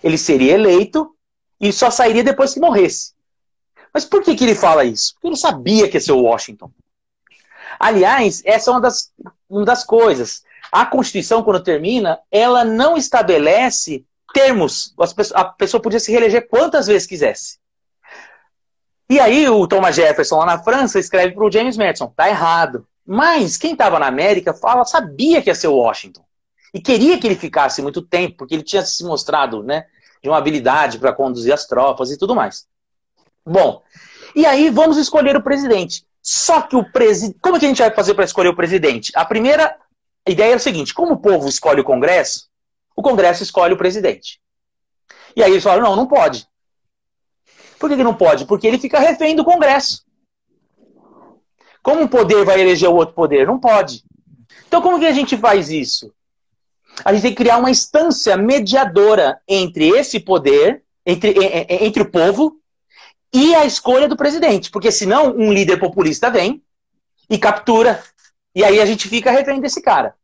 Ele 0.03 0.17
seria 0.17 0.53
eleito 0.53 1.13
e 1.59 1.73
só 1.73 1.89
sairia 1.89 2.23
depois 2.23 2.53
que 2.53 2.59
morresse. 2.59 3.13
Mas 3.97 4.05
por 4.05 4.21
que, 4.21 4.35
que 4.35 4.43
ele 4.43 4.53
fala 4.53 4.85
isso? 4.85 5.15
Porque 5.15 5.25
ele 5.25 5.35
sabia 5.35 5.89
que 5.89 5.97
ia 5.97 5.99
ser 5.99 6.11
o 6.11 6.21
Washington. 6.21 6.69
Aliás, 7.79 8.43
essa 8.45 8.69
é 8.69 8.73
uma 8.75 8.79
das, 8.79 9.11
uma 9.49 9.65
das 9.65 9.83
coisas. 9.83 10.43
A 10.71 10.85
Constituição, 10.85 11.41
quando 11.41 11.63
termina, 11.63 12.19
ela 12.31 12.63
não 12.63 12.95
estabelece 12.95 14.05
termos. 14.35 14.93
A 15.33 15.45
pessoa 15.45 15.81
podia 15.81 15.99
se 15.99 16.11
reeleger 16.11 16.47
quantas 16.47 16.85
vezes 16.85 17.07
quisesse. 17.07 17.57
E 19.09 19.19
aí 19.19 19.49
o 19.49 19.65
Thomas 19.65 19.95
Jefferson 19.95 20.37
lá 20.37 20.45
na 20.45 20.63
França 20.63 20.99
escreve 20.99 21.33
para 21.33 21.47
o 21.47 21.51
James 21.51 21.75
Madison, 21.75 22.13
tá 22.15 22.29
errado. 22.29 22.87
Mas 23.03 23.57
quem 23.57 23.71
estava 23.71 23.97
na 23.97 24.05
América 24.05 24.53
fala, 24.53 24.85
sabia 24.85 25.41
que 25.41 25.49
ia 25.49 25.55
ser 25.55 25.69
o 25.69 25.77
Washington. 25.77 26.23
E 26.71 26.79
queria 26.79 27.19
que 27.19 27.25
ele 27.25 27.35
ficasse 27.35 27.81
muito 27.81 28.03
tempo, 28.03 28.37
porque 28.37 28.53
ele 28.53 28.61
tinha 28.61 28.85
se 28.85 29.03
mostrado 29.03 29.63
né, 29.63 29.87
de 30.21 30.29
uma 30.29 30.37
habilidade 30.37 30.99
para 30.99 31.11
conduzir 31.13 31.51
as 31.51 31.65
tropas 31.65 32.11
e 32.11 32.17
tudo 32.19 32.35
mais. 32.35 32.67
Bom, 33.47 33.81
e 34.35 34.45
aí 34.45 34.69
vamos 34.69 34.97
escolher 34.97 35.37
o 35.37 35.41
presidente. 35.41 36.05
Só 36.21 36.61
que 36.61 36.75
o 36.75 36.83
presidente. 36.91 37.39
Como 37.41 37.57
que 37.57 37.65
a 37.65 37.69
gente 37.69 37.81
vai 37.81 37.93
fazer 37.93 38.13
para 38.13 38.25
escolher 38.25 38.49
o 38.49 38.55
presidente? 38.55 39.13
A 39.15 39.23
primeira 39.23 39.77
ideia 40.27 40.51
é 40.51 40.55
o 40.57 40.59
seguinte: 40.59 40.93
como 40.93 41.13
o 41.13 41.17
povo 41.17 41.47
escolhe 41.47 41.79
o 41.79 41.85
Congresso, 41.85 42.49
o 42.95 43.01
Congresso 43.01 43.43
escolhe 43.43 43.73
o 43.73 43.77
presidente. 43.77 44.41
E 45.33 45.41
aí 45.41 45.51
eles 45.51 45.63
falam: 45.63 45.81
não, 45.81 45.95
não 45.95 46.07
pode. 46.07 46.45
Por 47.79 47.89
que, 47.89 47.95
que 47.95 48.03
não 48.03 48.13
pode? 48.13 48.45
Porque 48.45 48.67
ele 48.67 48.77
fica 48.77 48.99
refém 48.99 49.35
do 49.35 49.45
Congresso. 49.45 50.03
Como 51.81 52.01
um 52.01 52.07
poder 52.07 52.43
vai 52.43 52.59
eleger 52.59 52.89
o 52.89 52.95
outro 52.95 53.15
poder? 53.15 53.47
Não 53.47 53.59
pode. 53.59 54.03
Então, 54.67 54.81
como 54.81 54.99
que 54.99 55.05
a 55.05 55.13
gente 55.13 55.37
faz 55.37 55.69
isso? 55.69 56.11
A 57.05 57.13
gente 57.13 57.21
tem 57.21 57.31
que 57.31 57.37
criar 57.37 57.57
uma 57.57 57.71
instância 57.71 58.35
mediadora 58.35 59.39
entre 59.47 59.87
esse 59.89 60.19
poder, 60.19 60.83
entre, 61.05 61.33
entre 61.69 62.01
o 62.01 62.11
povo 62.11 62.59
e 63.33 63.53
a 63.55 63.65
escolha 63.65 64.07
do 64.07 64.15
presidente, 64.15 64.71
porque 64.71 64.91
senão 64.91 65.35
um 65.35 65.51
líder 65.51 65.77
populista 65.77 66.29
vem 66.29 66.63
e 67.29 67.37
captura, 67.37 68.01
e 68.55 68.63
aí 68.63 68.79
a 68.79 68.85
gente 68.85 69.07
fica 69.07 69.31
refém 69.31 69.59
desse 69.59 69.81
cara. 69.81 70.15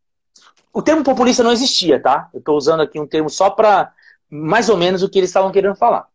O 0.72 0.82
termo 0.82 1.04
populista 1.04 1.44
não 1.44 1.52
existia, 1.52 2.02
tá? 2.02 2.30
Eu 2.34 2.40
estou 2.40 2.58
usando 2.58 2.82
aqui 2.82 3.00
um 3.00 3.08
termo 3.08 3.30
só 3.30 3.50
para 3.50 3.92
mais 4.30 4.70
ou 4.70 4.78
menos 4.78 5.04
o 5.04 5.10
que 5.10 5.20
eles 5.20 5.30
estavam 5.30 5.52
querendo 5.52 5.76
falar. 5.76 6.08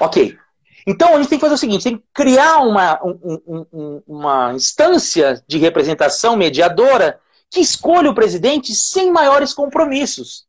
Ok. 0.00 0.38
Então 0.86 1.14
a 1.14 1.18
gente 1.18 1.28
tem 1.28 1.38
que 1.38 1.44
fazer 1.44 1.54
o 1.54 1.58
seguinte: 1.58 1.84
tem 1.84 1.98
que 1.98 2.04
criar 2.14 2.58
uma, 2.60 2.98
um, 3.04 3.66
um, 3.72 4.02
uma 4.06 4.54
instância 4.54 5.42
de 5.46 5.58
representação 5.58 6.36
mediadora 6.36 7.20
que 7.50 7.60
escolha 7.60 8.10
o 8.10 8.14
presidente 8.14 8.74
sem 8.74 9.10
maiores 9.10 9.52
compromissos. 9.52 10.46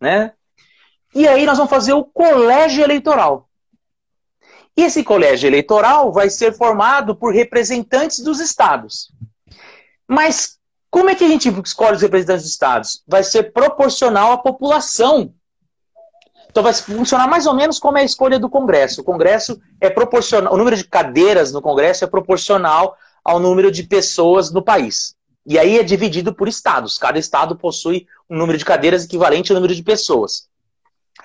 Né? 0.00 0.32
E 1.14 1.26
aí 1.26 1.46
nós 1.46 1.56
vamos 1.56 1.70
fazer 1.70 1.92
o 1.92 2.04
colégio 2.04 2.82
eleitoral. 2.82 3.47
E 4.78 4.84
esse 4.84 5.02
colégio 5.02 5.48
eleitoral 5.48 6.12
vai 6.12 6.30
ser 6.30 6.52
formado 6.52 7.16
por 7.16 7.34
representantes 7.34 8.20
dos 8.20 8.38
estados. 8.38 9.10
Mas 10.06 10.56
como 10.88 11.10
é 11.10 11.16
que 11.16 11.24
a 11.24 11.28
gente 11.28 11.48
escolhe 11.64 11.96
os 11.96 12.02
representantes 12.02 12.44
dos 12.44 12.52
estados? 12.52 13.02
Vai 13.04 13.24
ser 13.24 13.52
proporcional 13.52 14.30
à 14.30 14.38
população. 14.38 15.34
Então 16.48 16.62
vai 16.62 16.72
funcionar 16.72 17.26
mais 17.26 17.44
ou 17.44 17.54
menos 17.54 17.80
como 17.80 17.98
é 17.98 18.02
a 18.02 18.04
escolha 18.04 18.38
do 18.38 18.48
Congresso. 18.48 19.00
O 19.00 19.04
Congresso 19.04 19.60
é 19.80 19.90
proporcional, 19.90 20.54
o 20.54 20.56
número 20.56 20.76
de 20.76 20.84
cadeiras 20.84 21.50
no 21.50 21.60
Congresso 21.60 22.04
é 22.04 22.06
proporcional 22.06 22.96
ao 23.24 23.40
número 23.40 23.72
de 23.72 23.82
pessoas 23.82 24.52
no 24.52 24.62
país. 24.62 25.16
E 25.44 25.58
aí 25.58 25.76
é 25.76 25.82
dividido 25.82 26.32
por 26.32 26.46
estados. 26.46 26.98
Cada 26.98 27.18
estado 27.18 27.56
possui 27.56 28.06
um 28.30 28.38
número 28.38 28.56
de 28.56 28.64
cadeiras 28.64 29.04
equivalente 29.04 29.50
ao 29.50 29.56
número 29.56 29.74
de 29.74 29.82
pessoas. 29.82 30.48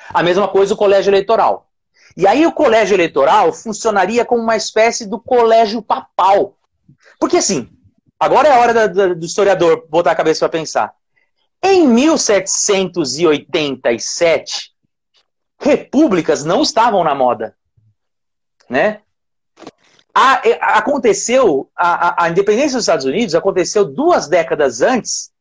A 0.10 0.24
mesma 0.24 0.48
coisa 0.48 0.74
o 0.74 0.78
colégio 0.78 1.12
eleitoral. 1.12 1.70
E 2.16 2.28
aí 2.28 2.46
o 2.46 2.52
colégio 2.52 2.96
eleitoral 2.96 3.52
funcionaria 3.52 4.24
como 4.24 4.40
uma 4.42 4.56
espécie 4.56 5.08
do 5.08 5.20
colégio 5.20 5.82
papal. 5.82 6.56
Porque 7.20 7.38
assim, 7.38 7.68
agora 8.20 8.50
é 8.50 8.54
a 8.54 8.60
hora 8.60 8.88
do 9.16 9.26
historiador 9.26 9.88
botar 9.90 10.12
a 10.12 10.16
cabeça 10.16 10.48
para 10.48 10.60
pensar. 10.60 10.94
Em 11.62 11.88
1787, 11.88 14.72
repúblicas 15.60 16.44
não 16.44 16.62
estavam 16.62 17.04
na 17.04 17.16
moda. 17.16 17.56
Né? 18.70 19.02
A, 20.14 20.42
aconteceu, 20.78 21.72
a, 21.76 22.26
a, 22.26 22.30
independência 22.30 22.74
dos 22.74 22.84
Estados 22.84 23.06
Unidos 23.06 23.34
aconteceu 23.34 23.86
duas 23.86 24.28
décadas 24.28 24.82
antes 24.82 25.32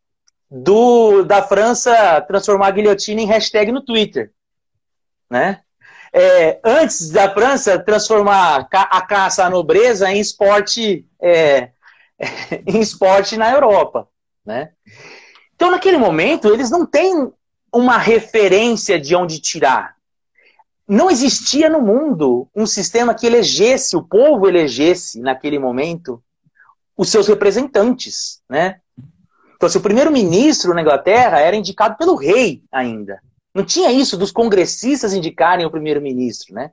do, 0.50 1.22
da 1.24 1.42
França 1.42 2.22
transformar 2.22 2.68
a 2.68 2.70
guilhotina 2.70 3.20
em 3.20 3.26
hashtag 3.26 3.70
no 3.72 3.84
Twitter. 3.84 4.32
Né? 5.28 5.60
É, 6.12 6.60
antes 6.62 7.10
da 7.10 7.32
França 7.32 7.78
transformar 7.78 8.68
a 8.70 9.00
caça 9.00 9.46
à 9.46 9.50
nobreza 9.50 10.10
em 10.10 10.20
esporte, 10.20 11.06
é, 11.20 11.70
em 12.66 12.80
esporte 12.80 13.36
na 13.36 13.50
Europa. 13.50 14.08
Né? 14.44 14.72
Então, 15.54 15.70
naquele 15.70 15.96
momento, 15.96 16.52
eles 16.52 16.70
não 16.70 16.84
têm 16.84 17.32
uma 17.72 17.96
referência 17.96 19.00
de 19.00 19.16
onde 19.16 19.40
tirar. 19.40 19.96
Não 20.86 21.10
existia 21.10 21.70
no 21.70 21.80
mundo 21.80 22.48
um 22.54 22.66
sistema 22.66 23.14
que 23.14 23.26
elegesse, 23.26 23.96
o 23.96 24.02
povo 24.02 24.46
elegesse, 24.46 25.20
naquele 25.20 25.58
momento, 25.58 26.22
os 26.96 27.08
seus 27.08 27.26
representantes. 27.28 28.42
Né? 28.50 28.80
Então, 29.56 29.68
se 29.68 29.78
o 29.78 29.80
primeiro-ministro 29.80 30.74
na 30.74 30.82
Inglaterra 30.82 31.38
era 31.38 31.56
indicado 31.56 31.96
pelo 31.96 32.16
rei 32.16 32.62
ainda. 32.70 33.22
Não 33.54 33.64
tinha 33.64 33.90
isso 33.90 34.16
dos 34.16 34.32
congressistas 34.32 35.12
indicarem 35.12 35.66
o 35.66 35.70
primeiro-ministro, 35.70 36.54
né? 36.54 36.70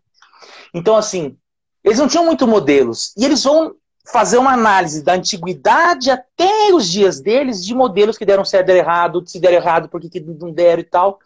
Então, 0.73 0.95
assim, 0.95 1.37
eles 1.83 1.99
não 1.99 2.07
tinham 2.07 2.25
muito 2.25 2.47
modelos. 2.47 3.13
E 3.17 3.25
eles 3.25 3.43
vão 3.43 3.75
fazer 4.11 4.37
uma 4.37 4.53
análise 4.53 5.03
da 5.03 5.13
antiguidade 5.13 6.09
até 6.09 6.73
os 6.73 6.89
dias 6.89 7.19
deles 7.19 7.63
de 7.63 7.75
modelos 7.75 8.17
que 8.17 8.25
deram 8.25 8.45
certo, 8.45 8.69
errado, 8.69 9.23
se 9.25 9.39
deram 9.39 9.57
errado, 9.57 9.89
porque 9.89 10.09
que 10.09 10.19
não 10.19 10.51
deram 10.51 10.81
e 10.81 10.85
tal. 10.85 11.19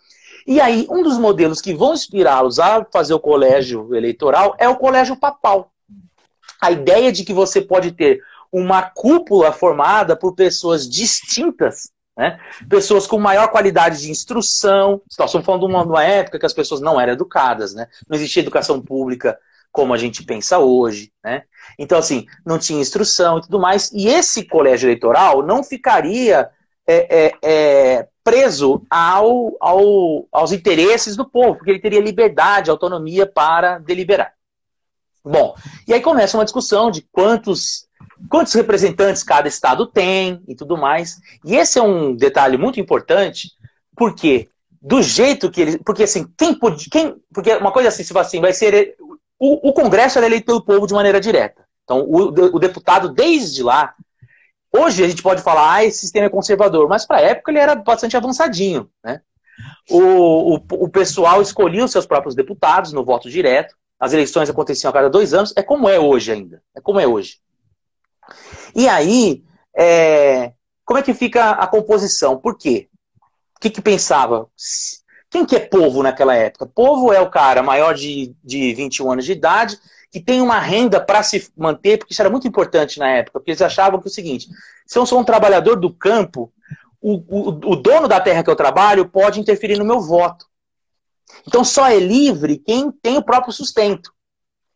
E 0.46 0.60
aí, 0.60 0.86
um 0.90 1.02
dos 1.02 1.18
modelos 1.18 1.62
que 1.62 1.74
vão 1.74 1.94
inspirá-los 1.94 2.60
a 2.60 2.86
fazer 2.92 3.14
o 3.14 3.20
colégio 3.20 3.96
eleitoral 3.96 4.56
é 4.60 4.68
o 4.68 4.76
colégio 4.76 5.16
papal. 5.16 5.72
A 6.60 6.72
ideia 6.72 7.12
de 7.12 7.24
que 7.24 7.34
você 7.34 7.62
pode 7.62 7.92
ter 7.92 8.22
uma 8.52 8.82
cúpula 8.82 9.52
formada 9.52 10.16
por 10.16 10.36
pessoas 10.36 10.88
distintas 10.88 11.93
né? 12.16 12.40
Pessoas 12.70 13.08
com 13.08 13.18
maior 13.20 13.50
qualidade 13.50 14.02
de 14.02 14.12
instrução. 14.12 15.02
Nós 15.18 15.30
estamos 15.30 15.46
falando 15.46 15.62
de 15.62 15.74
uma, 15.74 15.84
uma, 15.84 16.04
época 16.04 16.40
que 16.40 16.46
as 16.46 16.54
pessoas 16.54 16.80
não 16.80 17.00
eram 17.00 17.14
educadas, 17.14 17.74
né? 17.74 17.88
não 18.08 18.16
existia 18.16 18.42
educação 18.42 18.82
pública 18.82 19.38
como 19.72 19.94
a 19.94 19.98
gente 19.98 20.24
pensa 20.24 20.60
hoje. 20.60 21.12
Né? 21.24 21.44
Então, 21.80 21.98
assim, 21.98 22.26
não 22.46 22.60
tinha 22.60 22.80
instrução 22.80 23.40
e 23.40 23.42
tudo 23.42 23.60
mais. 23.60 23.92
E 23.92 24.08
esse 24.08 24.46
colégio 24.46 24.88
eleitoral 24.88 25.42
não 25.42 25.64
ficaria 25.64 26.50
é, 26.86 27.26
é, 27.26 27.34
é, 27.42 28.08
preso 28.24 28.86
ao, 28.90 29.58
ao, 29.60 30.28
aos 30.32 30.52
interesses 30.52 31.16
do 31.16 31.28
povo, 31.28 31.56
porque 31.56 31.72
ele 31.72 31.80
teria 31.80 32.00
liberdade, 32.00 32.70
autonomia 32.70 33.26
para 33.26 33.80
deliberar. 33.80 34.34
Bom, 35.26 35.56
e 35.88 35.94
aí 35.94 36.02
começa 36.02 36.38
uma 36.38 36.44
discussão 36.44 36.92
de 36.92 37.02
quantos 37.12 37.88
quantos 38.30 38.54
representantes 38.54 39.24
cada 39.24 39.48
estado 39.48 39.88
tem 39.88 40.42
e 40.48 40.56
tudo 40.56 40.78
mais. 40.78 41.20
E 41.46 41.56
esse 41.56 41.80
é 41.80 41.82
um 41.82 42.16
detalhe 42.16 42.58
muito 42.58 42.80
importante, 42.80 43.52
porque 43.96 44.50
do 44.84 45.02
jeito 45.02 45.50
que 45.50 45.62
ele. 45.62 45.78
Porque 45.78 46.04
assim, 46.04 46.28
quem 46.38 46.54
pode. 46.54 46.90
Quem, 46.90 47.16
porque 47.34 47.56
uma 47.56 47.72
coisa 47.72 47.88
assim, 47.88 48.04
se 48.04 48.18
assim, 48.18 48.42
vai 48.42 48.52
ser. 48.52 48.96
O, 49.40 49.70
o 49.70 49.74
Congresso 49.74 50.20
é 50.20 50.26
eleito 50.26 50.46
pelo 50.46 50.64
povo 50.64 50.86
de 50.86 50.94
maneira 50.94 51.22
direta. 51.22 51.64
Então, 51.84 52.02
o, 52.02 52.28
o 52.28 52.60
deputado, 52.60 53.10
desde 53.10 53.64
lá. 53.64 53.94
Hoje 54.76 55.04
a 55.04 55.08
gente 55.08 55.22
pode 55.22 55.44
falar, 55.44 55.76
ah, 55.76 55.86
esse 55.86 56.00
sistema 56.00 56.26
é 56.26 56.30
conservador, 56.30 56.90
mas 56.90 57.06
para 57.06 57.18
a 57.18 57.22
época 57.22 57.52
ele 57.52 57.60
era 57.60 57.76
bastante 57.76 58.18
avançadinho. 58.18 58.90
Né? 59.04 59.22
O, 59.88 60.56
o, 60.56 60.62
o 60.72 60.90
pessoal 60.90 61.44
escolhia 61.44 61.86
os 61.86 61.92
seus 61.92 62.08
próprios 62.08 62.34
deputados 62.34 62.92
no 62.92 63.06
voto 63.06 63.30
direto. 63.30 63.76
As 64.00 64.14
eleições 64.14 64.50
aconteciam 64.50 64.90
a 64.90 64.94
cada 64.94 65.12
dois 65.12 65.32
anos. 65.32 65.54
É 65.56 65.62
como 65.62 65.88
é 65.88 66.00
hoje 66.00 66.32
ainda. 66.32 66.64
É 66.76 66.82
como 66.82 67.00
é 67.00 67.06
hoje. 67.06 67.38
E 68.76 68.88
aí, 68.88 69.44
é, 69.76 70.54
como 70.86 71.00
é 71.00 71.04
que 71.04 71.14
fica 71.14 71.52
a 71.52 71.68
composição? 71.68 72.38
Por 72.38 72.58
quê? 72.58 72.90
O 73.56 73.60
que, 73.60 73.70
que 73.70 73.82
pensava? 73.82 74.48
Quem 75.30 75.46
que 75.46 75.56
é 75.56 75.60
povo 75.60 76.04
naquela 76.04 76.36
época? 76.36 76.66
Povo 76.66 77.12
é 77.12 77.20
o 77.20 77.30
cara 77.30 77.64
maior 77.64 77.94
de, 77.94 78.36
de 78.44 78.74
21 78.74 79.12
anos 79.12 79.26
de 79.26 79.32
idade, 79.32 79.80
que 80.12 80.20
tem 80.20 80.42
uma 80.42 80.60
renda 80.60 81.02
para 81.02 81.24
se 81.24 81.50
manter, 81.58 81.98
porque 81.98 82.14
isso 82.14 82.22
era 82.22 82.30
muito 82.30 82.48
importante 82.48 83.00
na 83.00 83.10
época, 83.10 83.40
porque 83.40 83.52
eles 83.52 83.62
achavam 83.62 84.00
que 84.00 84.08
é 84.08 84.12
o 84.12 84.14
seguinte: 84.14 84.48
se 84.86 85.00
eu 85.00 85.06
sou 85.06 85.20
um 85.20 85.24
trabalhador 85.24 85.76
do 85.76 85.92
campo, 85.92 86.54
o, 87.02 87.16
o, 87.16 87.50
o 87.72 87.76
dono 87.76 88.08
da 88.08 88.22
terra 88.22 88.44
que 88.44 88.50
eu 88.50 88.56
trabalho 88.56 89.10
pode 89.10 89.40
interferir 89.40 89.78
no 89.78 89.86
meu 89.86 90.00
voto. 90.00 90.46
Então 91.48 91.64
só 91.64 91.88
é 91.88 92.00
livre 92.00 92.58
quem 92.58 92.92
tem 92.92 93.18
o 93.18 93.24
próprio 93.24 93.52
sustento. 93.52 94.14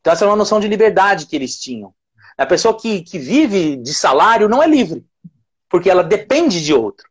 Então 0.01 0.11
essa 0.11 0.25
é 0.25 0.27
uma 0.27 0.35
noção 0.35 0.59
de 0.59 0.67
liberdade 0.67 1.27
que 1.27 1.35
eles 1.35 1.59
tinham. 1.59 1.93
A 2.37 2.45
pessoa 2.45 2.77
que, 2.77 3.01
que 3.01 3.17
vive 3.17 3.77
de 3.77 3.93
salário 3.93 4.47
não 4.47 4.61
é 4.61 4.67
livre, 4.67 5.05
porque 5.69 5.89
ela 5.89 6.03
depende 6.03 6.63
de 6.63 6.73
outro, 6.73 7.09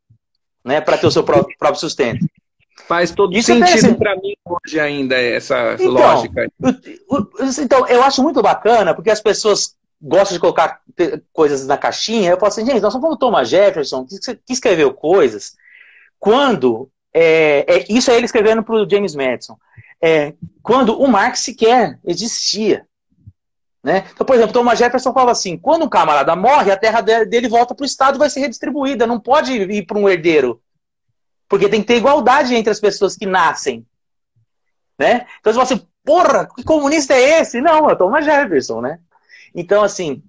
né, 0.65 0.81
para 0.81 0.97
ter 0.97 1.07
o 1.07 1.11
seu 1.11 1.25
próprio, 1.25 1.55
próprio 1.59 1.81
sustento. 1.81 2.25
Faz 2.87 3.11
todo 3.11 3.37
Isso 3.37 3.51
é 3.53 3.67
sentido 3.67 3.97
para 3.97 4.15
mim 4.17 4.35
hoje 4.45 4.79
ainda, 4.79 5.17
essa 5.17 5.75
então, 5.75 5.89
lógica. 5.89 6.47
Então, 7.61 7.87
eu 7.89 8.03
acho 8.03 8.23
muito 8.23 8.41
bacana, 8.41 8.95
porque 8.95 9.11
as 9.11 9.21
pessoas 9.21 9.75
gostam 10.01 10.35
de 10.35 10.41
colocar 10.41 10.81
coisas 11.33 11.67
na 11.67 11.77
caixinha. 11.77 12.31
Eu 12.31 12.39
falo 12.39 12.49
assim, 12.49 12.65
gente, 12.65 12.81
nós 12.81 12.93
somos 12.93 13.05
como 13.05 13.19
Thomas 13.19 13.49
Jefferson, 13.49 14.07
que 14.07 14.53
escreveu 14.53 14.93
coisas, 14.93 15.57
quando. 16.19 16.89
É, 17.13 17.65
é, 17.67 17.87
isso 17.89 18.11
é 18.11 18.17
ele 18.17 18.27
escrevendo 18.27 18.63
para 18.63 18.75
o 18.75 18.89
James 18.89 19.15
Madison. 19.15 19.57
É, 20.01 20.35
quando 20.63 21.01
o 21.01 21.09
Marx 21.09 21.41
sequer 21.41 21.99
existia. 22.05 22.87
Né? 23.87 24.05
Então, 24.13 24.27
por 24.27 24.35
exemplo, 24.35 24.53
Thomas 24.53 24.81
Jefferson 24.81 25.13
fala 25.13 25.31
assim: 25.31 25.57
quando 25.57 25.85
um 25.85 25.89
camarada 25.89 26.35
morre, 26.35 26.73
a 26.73 26.77
terra 26.77 27.01
dele 27.01 27.49
volta 27.49 27.73
para 27.73 27.85
o 27.85 27.87
Estado 27.87 28.17
e 28.17 28.19
vai 28.19 28.29
ser 28.29 28.41
redistribuída, 28.41 29.07
não 29.07 29.21
pode 29.21 29.53
ir 29.53 29.87
para 29.87 29.97
um 29.97 30.09
herdeiro. 30.09 30.61
Porque 31.49 31.69
tem 31.69 31.83
que 31.83 31.87
ter 31.87 31.99
igualdade 31.99 32.53
entre 32.57 32.73
as 32.73 32.81
pessoas 32.81 33.15
que 33.15 33.27
nascem. 33.27 33.87
Né? 34.99 35.25
Então 35.39 35.53
você 35.53 35.59
fala 35.61 35.63
assim: 35.63 35.89
porra, 36.05 36.49
que 36.53 36.65
comunista 36.65 37.15
é 37.15 37.41
esse? 37.41 37.61
Não, 37.61 37.89
é 37.89 37.95
Thomas 37.95 38.25
Jefferson. 38.25 38.81
Né? 38.81 38.99
Então, 39.55 39.85
assim, 39.85 40.21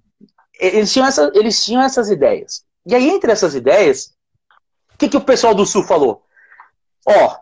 eles 0.60 0.94
tinham, 0.94 1.08
essa, 1.08 1.32
eles 1.34 1.66
tinham 1.66 1.82
essas 1.82 2.12
ideias. 2.12 2.64
E 2.86 2.94
aí, 2.94 3.10
entre 3.10 3.32
essas 3.32 3.56
ideias, 3.56 4.14
o 4.94 5.00
que, 5.00 5.10
que 5.10 5.18
o 5.18 5.22
pessoal 5.22 5.56
do 5.56 5.66
Sul 5.66 5.82
falou? 5.82 6.24
Ó, 7.08 7.38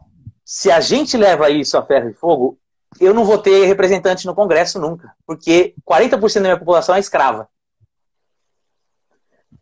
se 0.46 0.72
a 0.72 0.80
gente 0.80 1.18
leva 1.18 1.50
isso 1.50 1.78
a 1.78 1.86
ferro 1.86 2.08
e 2.08 2.14
fogo, 2.14 2.58
eu 3.00 3.14
não 3.14 3.26
vou 3.26 3.38
ter 3.38 3.66
representante 3.66 4.26
no 4.26 4.36
Congresso 4.36 4.80
nunca, 4.80 5.14
porque 5.26 5.76
40% 5.86 6.34
da 6.36 6.42
minha 6.42 6.60
população 6.60 6.96
é 6.96 7.00
escrava. 7.00 7.50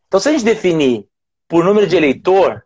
Então, 0.07 0.19
se 0.19 0.29
a 0.29 0.31
gente 0.31 0.45
definir 0.45 1.07
por 1.47 1.63
número 1.63 1.87
de 1.87 1.95
eleitor, 1.95 2.63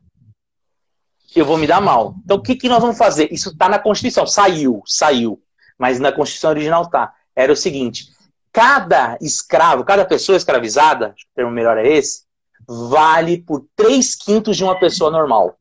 eu 1.35 1.45
vou 1.45 1.57
me 1.57 1.67
dar 1.67 1.79
mal. 1.79 2.15
Então, 2.23 2.37
o 2.37 2.41
que, 2.41 2.55
que 2.55 2.67
nós 2.67 2.81
vamos 2.81 2.97
fazer? 2.97 3.31
Isso 3.31 3.49
está 3.49 3.69
na 3.69 3.79
Constituição. 3.79 4.27
Saiu, 4.27 4.81
saiu. 4.85 5.41
Mas 5.77 5.99
na 5.99 6.11
Constituição 6.11 6.49
original 6.49 6.89
tá. 6.89 7.13
Era 7.35 7.53
o 7.53 7.55
seguinte: 7.55 8.09
cada 8.51 9.17
escravo, 9.21 9.85
cada 9.85 10.03
pessoa 10.03 10.35
escravizada, 10.35 11.09
o 11.09 11.35
termo 11.35 11.51
melhor 11.51 11.77
é 11.77 11.87
esse, 11.87 12.23
vale 12.67 13.41
por 13.41 13.65
3 13.75 14.15
quintos 14.15 14.57
de 14.57 14.63
uma 14.63 14.79
pessoa 14.79 15.11
normal. 15.11 15.55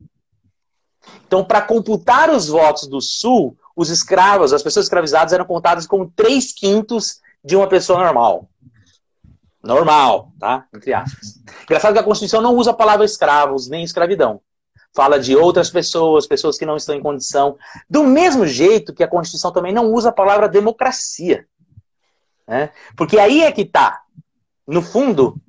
Então, 1.25 1.43
para 1.43 1.61
computar 1.61 2.29
os 2.29 2.47
votos 2.47 2.87
do 2.87 2.99
Sul, 2.99 3.57
os 3.77 3.91
escravos, 3.91 4.53
as 4.53 4.63
pessoas 4.63 4.87
escravizadas 4.87 5.33
eram 5.33 5.45
contadas 5.45 5.85
como 5.85 6.11
três 6.15 6.51
quintos 6.51 7.21
de 7.45 7.55
uma 7.55 7.67
pessoa 7.67 8.03
normal. 8.03 8.49
Normal, 9.61 10.31
tá? 10.39 10.65
Entre 10.75 10.95
aspas. 10.95 11.39
Engraçado 11.63 11.93
que 11.93 11.99
a 11.99 12.03
Constituição 12.03 12.41
não 12.41 12.55
usa 12.55 12.71
a 12.71 12.73
palavra 12.73 13.05
escravos 13.05 13.69
nem 13.69 13.83
escravidão. 13.83 14.41
Fala 14.95 15.19
de 15.19 15.35
outras 15.35 15.69
pessoas, 15.69 16.25
pessoas 16.25 16.57
que 16.57 16.65
não 16.65 16.75
estão 16.75 16.95
em 16.95 17.01
condição. 17.01 17.55
Do 17.87 18.03
mesmo 18.03 18.47
jeito 18.47 18.95
que 18.95 19.03
a 19.03 19.07
Constituição 19.07 19.51
também 19.51 19.71
não 19.71 19.93
usa 19.93 20.09
a 20.09 20.13
palavra 20.13 20.49
democracia. 20.49 21.45
Né? 22.47 22.71
Porque 22.95 23.19
aí 23.19 23.43
é 23.43 23.51
que 23.51 23.63
tá. 23.63 24.01
No 24.65 24.81
fundo, 24.81 25.39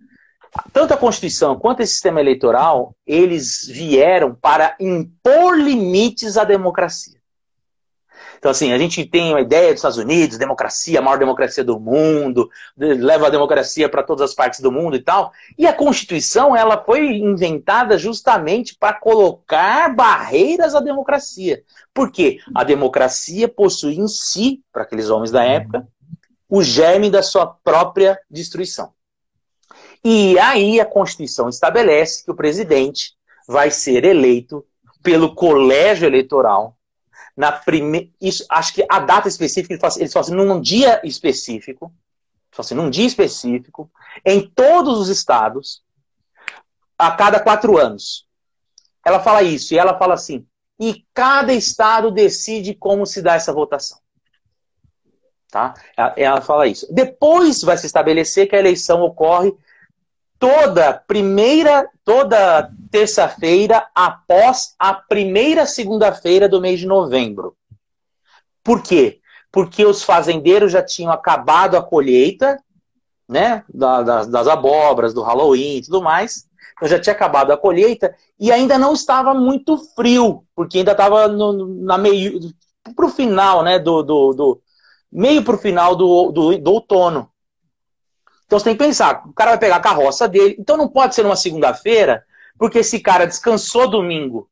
tanto 0.70 0.92
a 0.92 0.98
Constituição 0.98 1.58
quanto 1.58 1.80
esse 1.80 1.92
sistema 1.92 2.20
eleitoral, 2.20 2.94
eles 3.06 3.66
vieram 3.66 4.34
para 4.34 4.76
impor 4.78 5.56
limites 5.56 6.36
à 6.36 6.44
democracia. 6.44 7.17
Então, 8.38 8.50
assim, 8.50 8.72
a 8.72 8.78
gente 8.78 9.04
tem 9.04 9.30
uma 9.30 9.40
ideia 9.40 9.68
dos 9.68 9.78
Estados 9.78 9.98
Unidos, 9.98 10.38
democracia, 10.38 11.00
a 11.00 11.02
maior 11.02 11.18
democracia 11.18 11.64
do 11.64 11.78
mundo, 11.78 12.48
leva 12.76 13.26
a 13.26 13.30
democracia 13.30 13.88
para 13.88 14.02
todas 14.02 14.30
as 14.30 14.34
partes 14.34 14.60
do 14.60 14.70
mundo 14.70 14.96
e 14.96 15.02
tal. 15.02 15.32
E 15.58 15.66
a 15.66 15.72
Constituição, 15.72 16.56
ela 16.56 16.82
foi 16.82 17.16
inventada 17.16 17.98
justamente 17.98 18.76
para 18.78 18.92
colocar 18.92 19.94
barreiras 19.94 20.74
à 20.74 20.80
democracia. 20.80 21.62
Por 21.92 22.12
quê? 22.12 22.38
A 22.54 22.62
democracia 22.62 23.48
possui 23.48 23.96
em 23.96 24.06
si, 24.06 24.62
para 24.72 24.84
aqueles 24.84 25.10
homens 25.10 25.32
da 25.32 25.42
época, 25.42 25.86
o 26.48 26.62
germe 26.62 27.10
da 27.10 27.22
sua 27.22 27.46
própria 27.46 28.18
destruição. 28.30 28.92
E 30.04 30.38
aí 30.38 30.80
a 30.80 30.86
Constituição 30.86 31.48
estabelece 31.48 32.24
que 32.24 32.30
o 32.30 32.36
presidente 32.36 33.14
vai 33.48 33.70
ser 33.70 34.04
eleito 34.04 34.64
pelo 35.02 35.34
colégio 35.34 36.06
eleitoral 36.06 36.77
na 37.38 37.52
primeira. 37.52 38.08
Acho 38.50 38.74
que 38.74 38.84
a 38.90 38.98
data 38.98 39.28
específica, 39.28 39.72
eles 39.72 39.80
falam, 39.80 39.94
assim, 39.94 40.18
assim, 40.18 40.34
num 40.34 40.60
dia 40.60 41.00
específico, 41.04 41.94
assim, 42.58 42.74
num 42.74 42.90
dia 42.90 43.06
específico, 43.06 43.88
em 44.26 44.50
todos 44.50 44.98
os 44.98 45.08
estados, 45.08 45.80
a 46.98 47.12
cada 47.12 47.38
quatro 47.38 47.78
anos. 47.78 48.26
ela 49.06 49.20
fala 49.20 49.44
isso, 49.44 49.72
e 49.72 49.78
ela 49.78 49.96
fala 49.96 50.14
assim: 50.14 50.44
e 50.80 51.06
cada 51.14 51.52
estado 51.52 52.10
decide 52.10 52.74
como 52.74 53.06
se 53.06 53.22
dá 53.22 53.34
essa 53.34 53.52
votação. 53.52 54.00
Tá? 55.48 55.74
Ela 56.16 56.40
fala 56.40 56.66
isso. 56.66 56.92
Depois 56.92 57.62
vai 57.62 57.78
se 57.78 57.86
estabelecer 57.86 58.48
que 58.48 58.56
a 58.56 58.58
eleição 58.58 59.00
ocorre 59.02 59.56
toda 60.38 60.92
primeira, 60.92 61.88
toda 62.04 62.70
terça-feira 62.90 63.86
após 63.94 64.74
a 64.78 64.94
primeira 64.94 65.66
segunda-feira 65.66 66.48
do 66.48 66.60
mês 66.60 66.80
de 66.80 66.86
novembro. 66.86 67.56
Por 68.62 68.82
quê? 68.82 69.20
Porque 69.50 69.84
os 69.84 70.02
fazendeiros 70.02 70.72
já 70.72 70.82
tinham 70.82 71.10
acabado 71.10 71.76
a 71.76 71.82
colheita, 71.82 72.62
né, 73.28 73.64
das, 73.68 74.26
das 74.26 74.48
abóboras, 74.48 75.12
do 75.12 75.22
Halloween 75.22 75.78
e 75.78 75.82
tudo 75.82 76.02
mais. 76.02 76.46
Então 76.76 76.88
já 76.88 76.98
tinha 76.98 77.12
acabado 77.12 77.50
a 77.50 77.56
colheita 77.56 78.14
e 78.38 78.52
ainda 78.52 78.78
não 78.78 78.92
estava 78.92 79.34
muito 79.34 79.76
frio, 79.94 80.44
porque 80.54 80.78
ainda 80.78 80.92
estava 80.92 81.26
na 81.28 81.98
meio 81.98 82.38
para 82.94 83.06
o 83.06 83.10
final, 83.10 83.62
né, 83.62 83.78
do, 83.78 84.02
do, 84.02 84.32
do 84.32 84.62
meio 85.10 85.42
final 85.58 85.96
do, 85.96 86.30
do, 86.30 86.58
do 86.58 86.72
outono. 86.72 87.28
Então 88.48 88.58
você 88.58 88.64
tem 88.64 88.76
que 88.78 88.82
pensar, 88.82 89.24
o 89.26 89.32
cara 89.34 89.50
vai 89.50 89.58
pegar 89.58 89.76
a 89.76 89.80
carroça 89.80 90.26
dele, 90.26 90.56
então 90.58 90.78
não 90.78 90.88
pode 90.88 91.14
ser 91.14 91.22
numa 91.22 91.36
segunda-feira, 91.36 92.24
porque 92.58 92.78
esse 92.78 92.98
cara 92.98 93.26
descansou 93.26 93.90
domingo. 93.90 94.48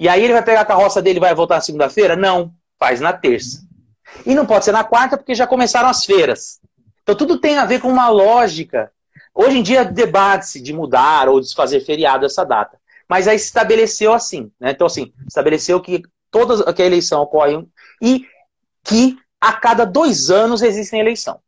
E 0.00 0.08
aí 0.08 0.24
ele 0.24 0.32
vai 0.32 0.42
pegar 0.42 0.62
a 0.62 0.64
carroça 0.64 1.02
dele 1.02 1.18
e 1.18 1.20
vai 1.20 1.34
voltar 1.34 1.56
na 1.56 1.60
segunda-feira? 1.60 2.16
Não, 2.16 2.54
faz 2.78 2.98
na 2.98 3.12
terça. 3.12 3.62
E 4.24 4.34
não 4.34 4.46
pode 4.46 4.64
ser 4.64 4.72
na 4.72 4.84
quarta, 4.84 5.18
porque 5.18 5.34
já 5.34 5.46
começaram 5.46 5.90
as 5.90 6.06
feiras. 6.06 6.58
Então 7.02 7.14
tudo 7.14 7.38
tem 7.38 7.58
a 7.58 7.66
ver 7.66 7.82
com 7.82 7.88
uma 7.88 8.08
lógica. 8.08 8.90
Hoje 9.34 9.58
em 9.58 9.62
dia 9.62 9.84
debate-se 9.84 10.58
de 10.58 10.72
mudar 10.72 11.28
ou 11.28 11.40
desfazer 11.40 11.84
feriado 11.84 12.24
essa 12.24 12.42
data. 12.42 12.78
Mas 13.06 13.28
aí 13.28 13.38
se 13.38 13.44
estabeleceu 13.44 14.14
assim. 14.14 14.50
Né? 14.58 14.70
Então, 14.70 14.86
assim, 14.86 15.12
estabeleceu 15.28 15.78
que 15.78 16.02
toda 16.30 16.72
que 16.72 16.80
a 16.80 16.86
eleição 16.86 17.20
ocorre 17.20 17.68
e 18.00 18.24
que 18.82 19.18
a 19.38 19.52
cada 19.52 19.84
dois 19.84 20.30
anos 20.30 20.62
existe 20.62 20.96
eleição. 20.96 21.38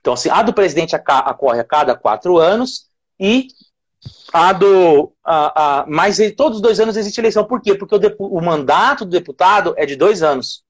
Então, 0.00 0.14
assim, 0.14 0.30
a 0.30 0.42
do 0.42 0.52
presidente 0.52 0.96
ocorre 0.96 1.60
a 1.60 1.64
cada 1.64 1.94
quatro 1.94 2.38
anos 2.38 2.86
e 3.18 3.48
a 4.32 4.52
do. 4.52 5.12
A, 5.24 5.80
a, 5.80 5.86
mas 5.86 6.18
todos 6.36 6.56
os 6.56 6.62
dois 6.62 6.80
anos 6.80 6.96
existe 6.96 7.20
eleição. 7.20 7.44
Por 7.44 7.60
quê? 7.60 7.74
Porque 7.74 7.94
o, 8.18 8.38
o 8.38 8.42
mandato 8.42 9.04
do 9.04 9.10
deputado 9.10 9.74
é 9.76 9.84
de 9.84 9.96
dois 9.96 10.22
anos. 10.22 10.64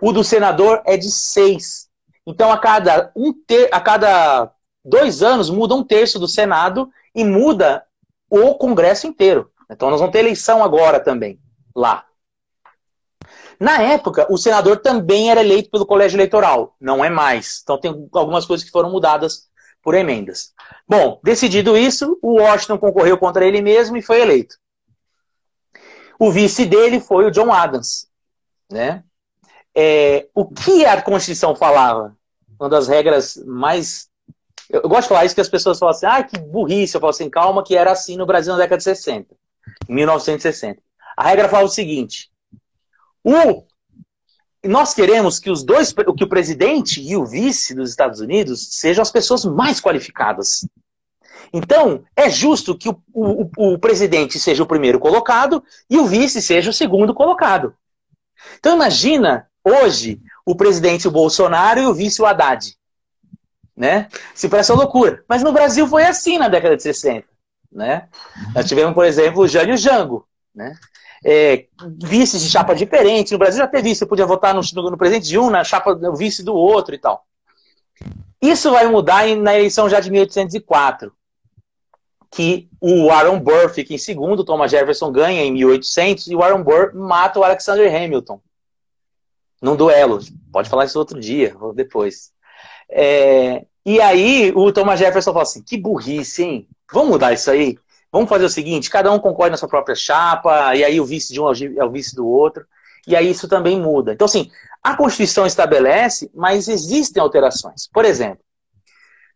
O 0.00 0.12
do 0.12 0.22
senador 0.22 0.82
é 0.86 0.96
de 0.96 1.10
seis. 1.10 1.88
Então, 2.26 2.52
a 2.52 2.58
cada, 2.58 3.10
um 3.16 3.32
ter, 3.32 3.68
a 3.72 3.80
cada 3.80 4.50
dois 4.84 5.22
anos, 5.22 5.50
muda 5.50 5.74
um 5.74 5.82
terço 5.82 6.18
do 6.18 6.28
Senado 6.28 6.90
e 7.14 7.24
muda 7.24 7.84
o 8.30 8.54
Congresso 8.54 9.06
inteiro. 9.06 9.50
Então, 9.70 9.90
nós 9.90 10.00
vamos 10.00 10.12
ter 10.12 10.20
eleição 10.20 10.62
agora 10.62 11.00
também, 11.00 11.40
lá. 11.74 12.04
Na 13.62 13.80
época, 13.80 14.26
o 14.28 14.36
senador 14.36 14.78
também 14.78 15.30
era 15.30 15.40
eleito 15.40 15.70
pelo 15.70 15.86
colégio 15.86 16.16
eleitoral, 16.16 16.74
não 16.80 17.04
é 17.04 17.08
mais. 17.08 17.60
Então 17.62 17.78
tem 17.78 18.08
algumas 18.12 18.44
coisas 18.44 18.66
que 18.66 18.72
foram 18.72 18.90
mudadas 18.90 19.48
por 19.80 19.94
emendas. 19.94 20.52
Bom, 20.84 21.20
decidido 21.22 21.76
isso, 21.76 22.18
o 22.20 22.40
Washington 22.40 22.76
concorreu 22.76 23.16
contra 23.16 23.46
ele 23.46 23.62
mesmo 23.62 23.96
e 23.96 24.02
foi 24.02 24.20
eleito. 24.20 24.56
O 26.18 26.32
vice 26.32 26.66
dele 26.66 26.98
foi 26.98 27.24
o 27.24 27.30
John 27.30 27.52
Adams. 27.52 28.08
Né? 28.68 29.04
É, 29.72 30.26
o 30.34 30.44
que 30.44 30.84
a 30.84 31.00
Constituição 31.00 31.54
falava? 31.54 32.16
Uma 32.58 32.68
das 32.68 32.88
regras 32.88 33.36
mais. 33.46 34.08
Eu 34.68 34.88
gosto 34.88 35.02
de 35.02 35.08
falar 35.10 35.24
isso 35.24 35.36
que 35.36 35.40
as 35.40 35.48
pessoas 35.48 35.78
falam 35.78 35.94
assim, 35.94 36.06
ah, 36.06 36.24
que 36.24 36.36
burrice. 36.36 36.96
Eu 36.96 37.00
falo 37.00 37.10
assim, 37.10 37.30
calma, 37.30 37.62
que 37.62 37.76
era 37.76 37.92
assim 37.92 38.16
no 38.16 38.26
Brasil 38.26 38.54
na 38.54 38.58
década 38.58 38.78
de 38.78 38.82
60, 38.82 39.36
em 39.88 39.94
1960. 39.94 40.82
A 41.16 41.28
regra 41.28 41.48
falava 41.48 41.68
o 41.68 41.72
seguinte: 41.72 42.31
o, 43.24 43.64
nós 44.64 44.94
queremos 44.94 45.38
que 45.38 45.50
os 45.50 45.64
dois, 45.64 45.92
que 45.92 46.24
o 46.24 46.28
presidente 46.28 47.00
e 47.00 47.16
o 47.16 47.26
vice 47.26 47.74
dos 47.74 47.90
Estados 47.90 48.20
Unidos 48.20 48.68
sejam 48.72 49.02
as 49.02 49.10
pessoas 49.10 49.44
mais 49.44 49.80
qualificadas. 49.80 50.66
Então, 51.52 52.04
é 52.16 52.30
justo 52.30 52.76
que 52.76 52.88
o, 52.88 53.02
o, 53.12 53.74
o 53.74 53.78
presidente 53.78 54.38
seja 54.38 54.62
o 54.62 54.66
primeiro 54.66 54.98
colocado 54.98 55.62
e 55.90 55.98
o 55.98 56.06
vice 56.06 56.40
seja 56.40 56.70
o 56.70 56.72
segundo 56.72 57.12
colocado. 57.12 57.74
Então, 58.58 58.74
imagina 58.74 59.48
hoje 59.64 60.20
o 60.46 60.54
presidente 60.54 61.08
Bolsonaro 61.08 61.80
e 61.80 61.86
o 61.86 61.94
vice 61.94 62.22
o 62.22 62.26
Haddad. 62.26 62.76
Né? 63.76 64.08
Se 64.34 64.48
parece 64.48 64.72
uma 64.72 64.82
loucura. 64.82 65.24
Mas 65.28 65.42
no 65.42 65.52
Brasil 65.52 65.86
foi 65.86 66.04
assim 66.04 66.38
na 66.38 66.48
década 66.48 66.76
de 66.76 66.82
60. 66.82 67.26
Né? 67.70 68.08
Nós 68.54 68.66
tivemos, 68.66 68.94
por 68.94 69.04
exemplo, 69.04 69.42
o 69.42 69.48
Jânio 69.48 69.76
Jango. 69.76 70.26
Né? 70.54 70.74
É, 71.24 71.66
vices 72.02 72.42
de 72.42 72.50
chapa 72.50 72.74
diferentes. 72.74 73.32
No 73.32 73.38
Brasil 73.38 73.58
já 73.58 73.68
teve 73.68 73.90
vice, 73.90 74.00
você 74.00 74.06
podia 74.06 74.26
votar 74.26 74.54
no, 74.54 74.60
no 74.90 74.96
presidente 74.96 75.28
de 75.28 75.38
um, 75.38 75.50
na 75.50 75.64
chapa 75.64 75.94
do 75.94 76.14
vice 76.14 76.42
do 76.42 76.54
outro 76.54 76.94
e 76.94 76.98
tal. 76.98 77.24
Isso 78.40 78.70
vai 78.70 78.86
mudar 78.86 79.26
na 79.36 79.54
eleição 79.56 79.88
já 79.88 80.00
de 80.00 80.10
1804, 80.10 81.12
que 82.30 82.68
o 82.80 83.06
Warren 83.06 83.38
Burr 83.38 83.68
fica 83.68 83.94
em 83.94 83.98
segundo, 83.98 84.44
Thomas 84.44 84.70
Jefferson 84.70 85.12
ganha 85.12 85.42
em 85.42 85.52
1800 85.52 86.26
e 86.26 86.34
o 86.34 86.38
Warren 86.38 86.62
Burr 86.62 86.92
mata 86.94 87.38
o 87.38 87.44
Alexander 87.44 87.94
Hamilton 87.94 88.40
num 89.60 89.76
duelo. 89.76 90.18
Pode 90.50 90.68
falar 90.68 90.86
isso 90.86 90.98
outro 90.98 91.20
dia 91.20 91.56
ou 91.60 91.72
depois. 91.72 92.32
É, 92.90 93.64
e 93.86 94.00
aí 94.00 94.52
o 94.56 94.72
Thomas 94.72 94.98
Jefferson 94.98 95.32
fala 95.32 95.44
assim: 95.44 95.62
que 95.62 95.78
burrice, 95.78 96.42
hein? 96.42 96.68
Vamos 96.92 97.10
mudar 97.10 97.32
isso 97.32 97.50
aí? 97.50 97.78
Vamos 98.12 98.28
fazer 98.28 98.44
o 98.44 98.50
seguinte: 98.50 98.90
cada 98.90 99.10
um 99.10 99.18
concorre 99.18 99.50
na 99.50 99.56
sua 99.56 99.68
própria 99.68 99.96
chapa, 99.96 100.76
e 100.76 100.84
aí 100.84 101.00
o 101.00 101.04
vice 101.04 101.32
de 101.32 101.40
um 101.40 101.46
é 101.50 101.84
o 101.84 101.90
vice 101.90 102.14
do 102.14 102.28
outro, 102.28 102.66
e 103.06 103.16
aí 103.16 103.30
isso 103.30 103.48
também 103.48 103.80
muda. 103.80 104.12
Então, 104.12 104.26
assim, 104.26 104.50
a 104.82 104.94
Constituição 104.94 105.46
estabelece, 105.46 106.30
mas 106.34 106.68
existem 106.68 107.22
alterações. 107.22 107.88
Por 107.90 108.04
exemplo, 108.04 108.44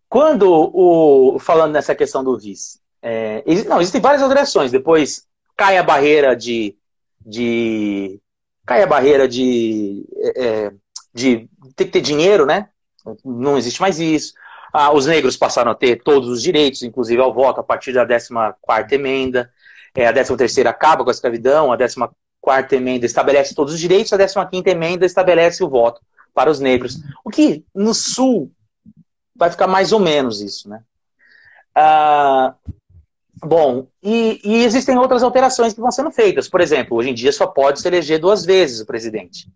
quando 0.09 0.51
o. 0.51 1.39
Falando 1.39 1.73
nessa 1.73 1.95
questão 1.95 2.23
do 2.23 2.39
vice, 2.39 2.79
é, 3.01 3.43
não, 3.67 3.81
existem 3.81 4.01
várias 4.01 4.23
alterações. 4.23 4.71
Depois 4.71 5.25
cai 5.57 5.79
a 5.79 5.83
barreira 5.83 6.37
de. 6.37 6.77
de 7.25 8.21
cai 8.67 8.83
a 8.83 8.87
barreira 8.87 9.27
de, 9.27 10.05
é, 10.17 10.45
é 10.45 10.73
de 11.15 11.49
ter 11.75 11.87
que 11.87 11.93
ter 11.93 12.01
dinheiro, 12.03 12.45
né? 12.45 12.69
Não 13.25 13.57
existe 13.57 13.81
mais 13.81 13.99
isso. 13.99 14.35
Ah, 14.79 14.93
os 14.93 15.07
negros 15.07 15.39
passaram 15.39 15.71
a 15.71 15.75
ter 15.75 16.03
todos 16.03 16.29
os 16.29 16.43
direitos, 16.43 16.83
inclusive 16.83 17.23
ao 17.23 17.33
voto, 17.33 17.61
a 17.61 17.65
partir 17.65 17.95
da 17.95 18.07
14 18.07 18.53
emenda. 18.91 19.51
É, 19.95 20.07
a 20.07 20.13
13 20.13 20.69
acaba 20.69 21.03
com 21.03 21.09
a 21.09 21.13
escravidão, 21.13 21.73
a 21.73 21.79
14 21.79 22.77
emenda 22.77 23.07
estabelece 23.07 23.55
todos 23.55 23.73
os 23.73 23.81
direitos, 23.81 24.13
a 24.13 24.19
15 24.19 24.69
emenda 24.69 25.07
estabelece 25.07 25.65
o 25.65 25.69
voto 25.71 26.03
para 26.35 26.51
os 26.51 26.61
negros. 26.61 26.99
O 27.25 27.31
que 27.31 27.65
no 27.75 27.95
Sul 27.95 28.53
vai 29.35 29.51
ficar 29.51 29.67
mais 29.67 29.93
ou 29.93 29.99
menos 29.99 30.43
isso, 30.43 30.69
né? 30.69 30.83
Ah, 31.75 32.55
bom, 33.43 33.87
e, 34.03 34.43
e, 34.45 34.63
existem 34.63 34.99
outras 34.99 35.23
alterações 35.23 35.73
que 35.73 35.81
vão 35.81 35.91
sendo 35.91 36.11
feitas. 36.11 36.51
Por 36.51 36.61
exemplo, 36.61 36.99
hoje 36.99 37.09
em 37.09 37.15
dia 37.15 37.33
só 37.33 37.47
pode 37.47 37.81
se 37.81 37.89
eleger 37.89 38.19
duas 38.19 38.45
vezes 38.45 38.81
o 38.81 38.87
presidente. 38.87 39.51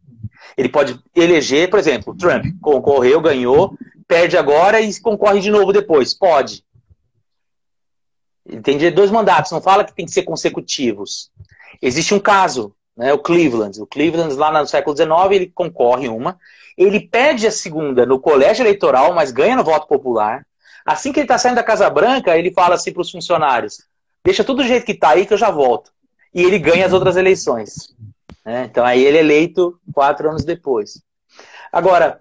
Ele 0.57 0.71
pode 0.71 0.99
eleger, 1.15 1.69
por 1.69 1.79
exemplo, 1.79 2.17
Trump 2.17 2.47
concorreu, 2.63 3.21
ganhou, 3.21 3.77
perde 4.11 4.37
agora 4.37 4.81
e 4.81 5.01
concorre 5.01 5.39
de 5.39 5.53
novo 5.53 5.73
depois. 5.73 6.13
Pode. 6.13 6.65
Tem 8.65 8.91
dois 8.91 9.09
mandatos, 9.09 9.53
não 9.53 9.63
fala 9.63 9.85
que 9.85 9.95
tem 9.95 10.05
que 10.05 10.11
ser 10.11 10.25
consecutivos. 10.25 11.31
Existe 11.81 12.13
um 12.13 12.19
caso, 12.19 12.75
né, 12.97 13.13
o 13.13 13.19
Cleveland. 13.19 13.81
O 13.81 13.87
Cleveland, 13.87 14.35
lá 14.35 14.51
no 14.51 14.67
século 14.67 14.97
XIX, 14.97 15.11
ele 15.31 15.47
concorre 15.47 16.09
uma. 16.09 16.37
Ele 16.77 16.99
perde 16.99 17.47
a 17.47 17.53
segunda 17.53 18.05
no 18.05 18.19
colégio 18.19 18.65
eleitoral, 18.65 19.15
mas 19.15 19.31
ganha 19.31 19.55
no 19.55 19.63
voto 19.63 19.87
popular. 19.87 20.45
Assim 20.85 21.13
que 21.13 21.21
ele 21.21 21.25
está 21.25 21.39
saindo 21.39 21.57
da 21.57 21.63
Casa 21.63 21.89
Branca, 21.89 22.37
ele 22.37 22.51
fala 22.51 22.75
assim 22.75 22.93
para 22.93 23.03
os 23.03 23.11
funcionários: 23.13 23.85
deixa 24.25 24.43
tudo 24.43 24.63
do 24.63 24.69
jeito 24.69 24.85
que 24.85 24.93
está 24.93 25.11
aí 25.11 25.25
que 25.25 25.35
eu 25.35 25.39
já 25.39 25.53
volto. 25.53 25.93
E 26.35 26.43
ele 26.43 26.59
ganha 26.59 26.85
as 26.85 26.93
outras 26.93 27.17
eleições. 27.17 27.95
Né? 28.45 28.65
Então 28.69 28.85
aí 28.85 29.05
ele 29.05 29.19
é 29.19 29.21
eleito 29.21 29.79
quatro 29.95 30.29
anos 30.29 30.45
depois. 30.45 31.01
Agora, 31.73 32.21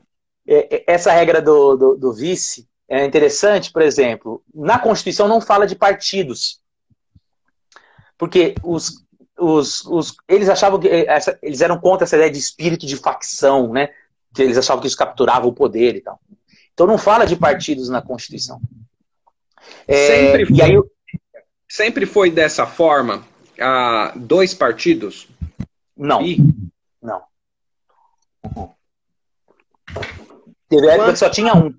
essa 0.88 1.12
regra 1.12 1.42
do, 1.42 1.76
do, 1.76 1.96
do 1.96 2.14
vice 2.14 2.68
é 2.88 3.06
interessante, 3.06 3.72
por 3.72 3.84
exemplo, 3.84 4.44
na 4.54 4.80
Constituição 4.80 5.28
não 5.28 5.40
fala 5.40 5.68
de 5.68 5.76
partidos. 5.76 6.60
Porque 8.18 8.56
os, 8.64 9.06
os, 9.38 9.86
os, 9.86 10.16
eles 10.28 10.50
achavam 10.50 10.80
que 10.80 10.88
eh, 10.88 11.06
essa, 11.08 11.38
eles 11.42 11.62
eram 11.62 11.80
contra 11.80 12.06
essa 12.06 12.16
ideia 12.16 12.32
de 12.32 12.40
espírito 12.40 12.88
de 12.88 12.98
facção, 12.98 13.72
né? 13.72 13.90
Que 14.34 14.42
eles 14.42 14.58
achavam 14.58 14.82
que 14.82 14.88
isso 14.88 14.98
capturava 14.98 15.48
o 15.48 15.54
poder 15.54 15.96
e 15.96 16.02
tal. 16.02 16.20
Então 16.74 16.88
não 16.88 16.98
fala 16.98 17.26
de 17.26 17.36
partidos 17.36 17.90
na 17.90 18.02
Constituição. 18.02 18.60
É, 19.88 20.08
sempre, 20.08 20.46
foi, 20.48 20.62
aí, 20.62 20.82
sempre 21.70 22.06
foi 22.06 22.32
dessa 22.32 22.66
forma? 22.66 23.24
Ah, 23.60 24.14
dois 24.16 24.54
partidos? 24.54 25.28
Não. 25.96 26.22
E... 26.24 26.38
Não. 27.02 27.22
Uhum. 28.44 28.70
Teve 30.70 30.88
época 30.88 31.14
que 31.14 31.20
só 31.20 31.30
tinha 31.30 31.54
um. 31.56 31.74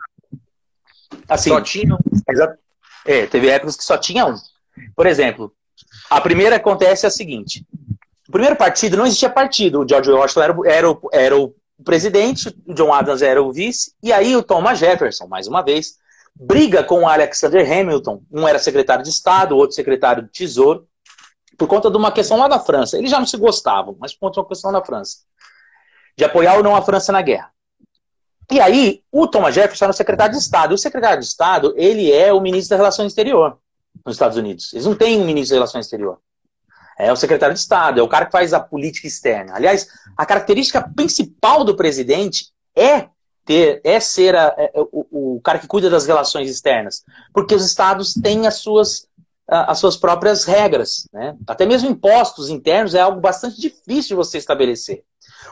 Assim, 1.29 1.51
só 1.51 1.61
tinha 1.61 1.95
um. 1.95 1.99
É, 3.07 3.27
teve 3.27 3.49
épocas 3.49 3.77
que 3.77 3.85
só 3.85 3.97
tinha 3.97 4.27
um. 4.27 4.35
Por 4.95 5.07
exemplo, 5.07 5.53
A 6.11 6.21
primeira 6.21 6.57
acontece 6.57 7.07
é 7.07 7.09
a 7.09 7.11
seguinte: 7.11 7.65
o 8.29 8.33
primeiro 8.33 8.57
partido 8.57 8.97
não 8.97 9.07
existia 9.07 9.31
partido. 9.31 9.81
O 9.81 9.89
George 9.89 10.11
Washington 10.11 10.43
era, 10.43 10.57
era, 10.67 10.91
o, 10.91 11.01
era 11.13 11.37
o 11.37 11.55
presidente, 11.85 12.55
o 12.67 12.75
John 12.75 12.93
Adams 12.93 13.23
era 13.23 13.43
o 13.43 13.53
vice, 13.53 13.95
e 14.03 14.13
aí 14.13 14.37
o 14.37 14.43
Thomas 14.43 14.79
Jefferson, 14.79 15.27
mais 15.27 15.47
uma 15.47 15.63
vez, 15.63 15.95
briga 16.35 16.83
com 16.83 17.03
o 17.03 17.09
Alexander 17.09 17.65
Hamilton. 17.65 18.23
Um 18.31 18.47
era 18.47 18.59
secretário 18.59 19.05
de 19.05 19.11
Estado, 19.11 19.55
o 19.55 19.59
outro 19.59 19.75
secretário 19.77 20.25
de 20.25 20.31
Tesouro, 20.31 20.87
por 21.57 21.69
conta 21.69 21.91
de 21.91 21.97
uma 21.97 22.11
questão 22.11 22.39
lá 22.39 22.49
da 22.49 22.59
França. 22.59 22.99
Eles 22.99 23.11
já 23.11 23.19
não 23.19 23.27
se 23.27 23.37
gostavam, 23.37 23.97
mas 24.01 24.13
por 24.13 24.21
conta 24.21 24.35
de 24.35 24.41
uma 24.41 24.49
questão 24.49 24.73
da 24.73 24.85
França. 24.85 25.19
De 26.17 26.25
apoiar 26.25 26.57
ou 26.57 26.63
não 26.63 26.75
a 26.75 26.83
França 26.83 27.13
na 27.13 27.23
guerra. 27.23 27.51
E 28.51 28.61
aí, 28.61 29.03
o 29.13 29.29
Thomas 29.29 29.55
Jefferson 29.55 29.85
era 29.85 29.93
o 29.93 29.97
secretário 29.97 30.33
de 30.33 30.39
Estado. 30.39 30.73
E 30.73 30.75
o 30.75 30.79
secretário 30.79 31.21
de 31.21 31.27
Estado, 31.27 31.73
ele 31.77 32.13
é 32.13 32.33
o 32.33 32.41
ministro 32.41 32.71
das 32.71 32.81
Relações 32.81 33.09
Exteriores 33.09 33.57
nos 34.05 34.17
Estados 34.17 34.37
Unidos. 34.37 34.73
Eles 34.73 34.87
não 34.87 34.95
têm 34.95 35.21
um 35.21 35.25
ministro 35.25 35.55
das 35.55 35.61
Relações 35.61 35.87
Exteriores. 35.87 36.21
É 36.99 37.13
o 37.13 37.17
secretário 37.17 37.55
de 37.55 37.61
Estado, 37.61 38.01
é 38.01 38.03
o 38.03 38.09
cara 38.09 38.27
que 38.27 38.33
faz 38.33 38.53
a 38.53 38.61
política 38.61 39.07
externa. 39.07 39.55
Aliás, 39.55 39.89
a 40.17 40.27
característica 40.27 40.83
principal 40.95 41.65
do 41.65 41.75
presidente 41.75 42.53
é 42.77 43.09
ter, 43.45 43.81
é 43.85 43.99
ser 43.99 44.37
a, 44.37 44.55
é, 44.59 44.73
o, 44.77 45.37
o, 45.37 45.41
cara 45.41 45.59
que 45.59 45.67
cuida 45.67 45.89
das 45.89 46.07
relações 46.07 46.51
externas, 46.51 47.03
porque 47.33 47.55
os 47.55 47.65
estados 47.65 48.13
têm 48.13 48.47
as 48.47 48.57
suas, 48.57 49.09
as 49.49 49.79
suas 49.79 49.97
próprias 49.97 50.45
regras. 50.45 51.09
Né? 51.13 51.37
Até 51.47 51.65
mesmo 51.65 51.89
impostos 51.89 52.51
internos 52.51 52.95
é 52.95 53.01
algo 53.01 53.21
bastante 53.21 53.59
difícil 53.59 54.11
de 54.11 54.15
você 54.17 54.37
estabelecer. 54.37 55.03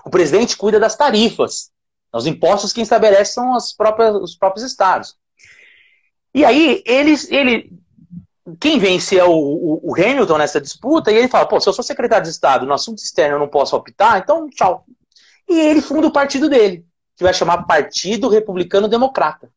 O 0.05 0.11
presidente 0.11 0.57
cuida 0.57 0.79
das 0.79 0.97
tarifas. 0.97 1.71
Os 2.19 2.27
impostos 2.27 2.73
que 2.73 2.81
estabelece 2.81 3.33
são 3.33 3.55
as 3.55 3.73
próprias, 3.73 4.15
os 4.17 4.37
próprios 4.37 4.65
estados. 4.65 5.17
E 6.35 6.45
aí, 6.45 6.83
ele, 6.87 7.15
ele 7.31 7.73
quem 8.61 8.79
vence 8.79 9.19
é 9.19 9.25
o, 9.25 9.31
o, 9.31 9.91
o, 9.91 9.95
Hamilton 9.95 10.39
nessa 10.39 10.61
disputa, 10.61 11.11
e 11.11 11.17
ele 11.17 11.29
fala, 11.29 11.47
pô, 11.47 11.61
se 11.61 11.69
eu 11.69 11.73
sou 11.73 11.85
secretário 11.85 12.25
de 12.25 12.31
Estado 12.31 12.67
no 12.67 12.73
assunto 12.73 12.99
externo 12.99 13.37
eu 13.37 13.41
não 13.41 13.49
posso 13.49 13.77
optar, 13.77 14.19
então 14.19 14.49
tchau. 14.49 14.85
E 15.49 15.59
ele 15.59 15.81
funda 15.81 16.07
o 16.07 16.13
partido 16.13 16.49
dele, 16.49 16.85
que 17.17 17.25
vai 17.25 17.35
chamar 17.35 17.65
Partido 17.65 18.29
Republicano 18.29 18.89
Democrata. 18.89 19.51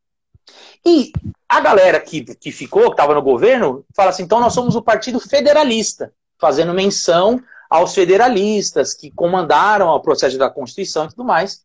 E 0.86 1.12
a 1.48 1.60
galera 1.60 2.00
que, 2.00 2.24
que 2.36 2.52
ficou, 2.52 2.86
que 2.86 2.92
estava 2.92 3.14
no 3.14 3.22
governo, 3.22 3.86
fala 3.96 4.10
assim, 4.10 4.24
então 4.24 4.40
nós 4.40 4.54
somos 4.54 4.76
o 4.76 4.82
Partido 4.82 5.20
Federalista, 5.20 6.14
fazendo 6.40 6.74
menção 6.74 7.42
aos 7.70 7.94
federalistas 7.94 8.94
que 8.94 9.12
comandaram 9.12 9.88
o 9.88 10.00
processo 10.00 10.38
da 10.38 10.50
Constituição 10.50 11.06
e 11.06 11.10
tudo 11.10 11.24
mais. 11.24 11.64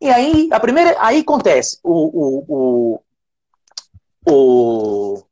E 0.00 0.10
aí, 0.10 0.48
a 0.52 0.60
primeira, 0.60 0.96
aí 0.98 1.20
acontece, 1.20 1.78
o, 1.82 1.92
o, 2.52 3.02
o, 4.26 5.22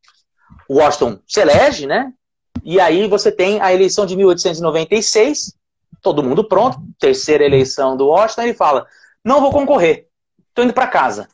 o 0.68 0.74
Washington 0.74 1.18
se 1.26 1.40
elege, 1.40 1.86
né? 1.86 2.12
E 2.64 2.80
aí 2.80 3.06
você 3.06 3.30
tem 3.30 3.60
a 3.60 3.72
eleição 3.72 4.06
de 4.06 4.16
1896, 4.16 5.54
todo 6.00 6.22
mundo 6.22 6.44
pronto, 6.48 6.80
terceira 6.98 7.44
eleição 7.44 7.96
do 7.96 8.06
Washington, 8.06 8.42
ele 8.42 8.54
fala: 8.54 8.86
não 9.22 9.40
vou 9.40 9.50
concorrer, 9.50 10.08
estou 10.48 10.64
indo 10.64 10.72
para 10.72 10.86
casa. 10.86 11.28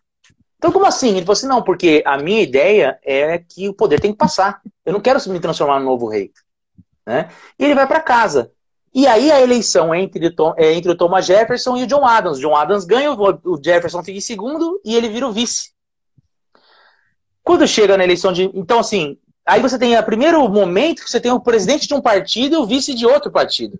Então, 0.60 0.72
como 0.72 0.84
assim? 0.84 1.10
Ele 1.10 1.20
falou 1.22 1.32
assim: 1.32 1.46
não, 1.46 1.62
porque 1.62 2.02
a 2.04 2.18
minha 2.18 2.42
ideia 2.42 2.98
é 3.02 3.38
que 3.38 3.68
o 3.68 3.74
poder 3.74 4.00
tem 4.00 4.12
que 4.12 4.18
passar. 4.18 4.60
Eu 4.84 4.92
não 4.92 5.00
quero 5.00 5.18
me 5.30 5.40
transformar 5.40 5.78
no 5.78 5.86
novo 5.86 6.06
rei. 6.06 6.32
Né? 7.06 7.30
E 7.58 7.64
ele 7.64 7.74
vai 7.74 7.86
para 7.86 8.00
casa. 8.00 8.52
E 8.92 9.06
aí 9.06 9.30
a 9.30 9.40
eleição 9.40 9.94
entre, 9.94 10.34
é 10.56 10.72
entre 10.72 10.90
o 10.90 10.96
Thomas 10.96 11.24
Jefferson 11.24 11.76
e 11.76 11.84
o 11.84 11.86
John 11.86 12.04
Adams. 12.04 12.38
O 12.38 12.40
John 12.40 12.56
Adams 12.56 12.84
ganha, 12.84 13.12
o 13.12 13.60
Jefferson 13.62 14.02
fica 14.02 14.18
em 14.18 14.22
segundo 14.22 14.80
e 14.84 14.96
ele 14.96 15.08
vira 15.08 15.28
o 15.28 15.32
vice. 15.32 15.70
Quando 17.42 17.66
chega 17.66 17.96
na 17.96 18.04
eleição 18.04 18.32
de. 18.32 18.50
Então, 18.54 18.80
assim, 18.80 19.16
aí 19.46 19.60
você 19.60 19.78
tem 19.78 19.96
o 19.96 20.02
primeiro 20.04 20.46
momento 20.48 21.02
que 21.02 21.10
você 21.10 21.20
tem 21.20 21.30
o 21.30 21.40
presidente 21.40 21.86
de 21.86 21.94
um 21.94 22.00
partido 22.00 22.54
e 22.54 22.58
o 22.58 22.66
vice 22.66 22.92
de 22.94 23.06
outro 23.06 23.30
partido. 23.30 23.78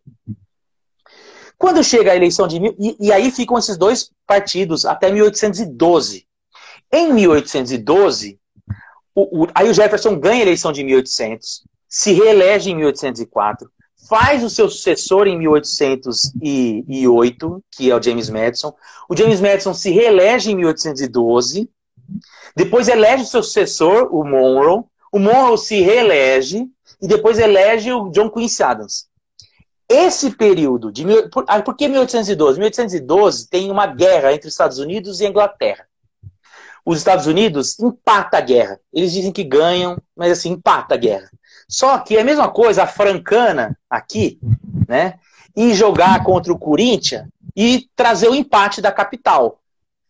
Quando 1.59 1.83
chega 1.83 2.13
a 2.13 2.17
eleição 2.17 2.47
de. 2.47 2.57
E, 2.57 2.97
e 2.99 3.13
aí 3.13 3.31
ficam 3.31 3.59
esses 3.59 3.77
dois 3.77 4.11
partidos 4.27 4.87
até 4.87 5.11
1812. 5.11 6.27
Em 6.93 7.13
1812, 7.13 8.41
o, 9.15 9.45
o, 9.45 9.49
aí 9.55 9.69
o 9.69 9.75
Jefferson 9.75 10.19
ganha 10.19 10.41
a 10.41 10.47
eleição 10.47 10.73
de 10.73 10.83
1800, 10.83 11.65
se 11.89 12.13
reelege 12.13 12.71
em 12.71 12.77
1804, 12.77 13.71
faz 14.11 14.45
o 14.45 14.51
seu 14.51 14.69
sucessor 14.69 15.27
em 15.27 15.39
1808, 15.39 17.65
que 17.71 17.91
é 17.91 17.97
o 17.97 18.03
James 18.03 18.29
Madison. 18.29 18.75
O 19.09 19.17
James 19.17 19.41
Madison 19.41 19.73
se 19.73 19.91
reelege 19.91 20.51
em 20.51 20.57
1812 20.57 21.71
depois 22.55 22.89
elege 22.89 23.23
o 23.23 23.27
seu 23.27 23.43
sucessor, 23.43 24.15
o 24.15 24.25
Monroe. 24.25 24.85
O 25.13 25.19
Monroe 25.19 25.59
se 25.59 25.81
reelege 25.81 26.67
e 27.01 27.09
depois 27.09 27.39
elege 27.39 27.93
o 27.93 28.11
John 28.11 28.31
Quincy 28.31 28.63
Adams. 28.63 29.09
Esse 29.89 30.31
período 30.31 30.93
de. 30.93 31.05
Por, 31.31 31.45
ah, 31.49 31.61
por 31.63 31.77
que 31.77 31.89
1812? 31.89 32.59
1812 32.59 33.49
tem 33.49 33.71
uma 33.71 33.87
guerra 33.87 34.33
entre 34.33 34.49
Estados 34.49 34.79
Unidos 34.79 35.21
e 35.21 35.27
Inglaterra. 35.27 35.87
Os 36.85 36.99
Estados 36.99 37.27
Unidos 37.27 37.79
empata 37.79 38.39
a 38.39 38.41
guerra. 38.41 38.81
Eles 38.93 39.13
dizem 39.13 39.33
que 39.33 39.45
ganham, 39.45 39.99
mas 40.17 40.33
assim, 40.33 40.51
empata 40.51 40.95
a 40.95 40.99
guerra. 40.99 41.31
Só 41.71 41.99
que 41.99 42.17
é 42.17 42.21
a 42.21 42.25
mesma 42.25 42.51
coisa 42.51 42.83
a 42.83 42.87
francana 42.87 43.79
aqui, 43.89 44.41
né? 44.89 45.15
E 45.57 45.73
jogar 45.73 46.25
contra 46.25 46.53
o 46.53 46.59
Corinthians 46.59 47.29
e 47.57 47.89
trazer 47.95 48.29
o 48.29 48.35
empate 48.35 48.83
da 48.83 48.91
capital. 48.91 49.61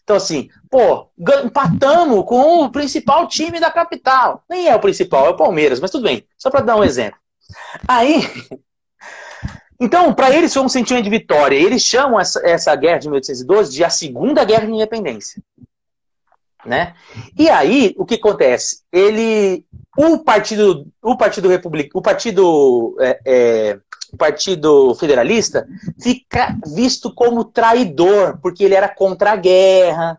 Então, 0.02 0.16
assim, 0.16 0.48
pô, 0.70 1.08
empatamos 1.44 2.24
com 2.24 2.64
o 2.64 2.70
principal 2.70 3.28
time 3.28 3.60
da 3.60 3.70
capital. 3.70 4.42
Nem 4.48 4.68
é 4.68 4.74
o 4.74 4.80
principal, 4.80 5.26
é 5.26 5.30
o 5.30 5.36
Palmeiras, 5.36 5.78
mas 5.78 5.90
tudo 5.90 6.04
bem, 6.04 6.24
só 6.36 6.50
para 6.50 6.62
dar 6.62 6.76
um 6.76 6.84
exemplo. 6.84 7.18
Aí. 7.86 8.22
Então, 9.82 10.12
para 10.12 10.30
eles 10.30 10.52
foi 10.52 10.62
um 10.62 10.68
sentimento 10.68 11.04
de 11.04 11.08
vitória. 11.08 11.56
Eles 11.56 11.80
chamam 11.82 12.20
essa, 12.20 12.46
essa 12.46 12.76
guerra 12.76 12.98
de 12.98 13.08
1812 13.08 13.72
de 13.72 13.82
a 13.82 13.88
Segunda 13.88 14.44
Guerra 14.44 14.66
de 14.66 14.72
Independência. 14.72 15.42
Né? 16.64 16.94
E 17.38 17.48
aí, 17.48 17.94
o 17.96 18.04
que 18.04 18.16
acontece? 18.16 18.82
Ele, 18.92 19.64
o 19.96 20.18
partido, 20.18 20.86
o 21.02 21.16
partido 21.16 21.48
republicano, 21.48 21.98
o 21.98 22.02
partido 22.02 22.96
é, 23.00 23.20
é, 23.24 23.78
o 24.12 24.16
Partido 24.16 24.94
Federalista 24.94 25.66
fica 26.00 26.56
visto 26.74 27.12
como 27.14 27.44
traidor, 27.44 28.38
porque 28.42 28.64
ele 28.64 28.74
era 28.74 28.88
contra 28.88 29.32
a 29.32 29.36
guerra. 29.36 30.18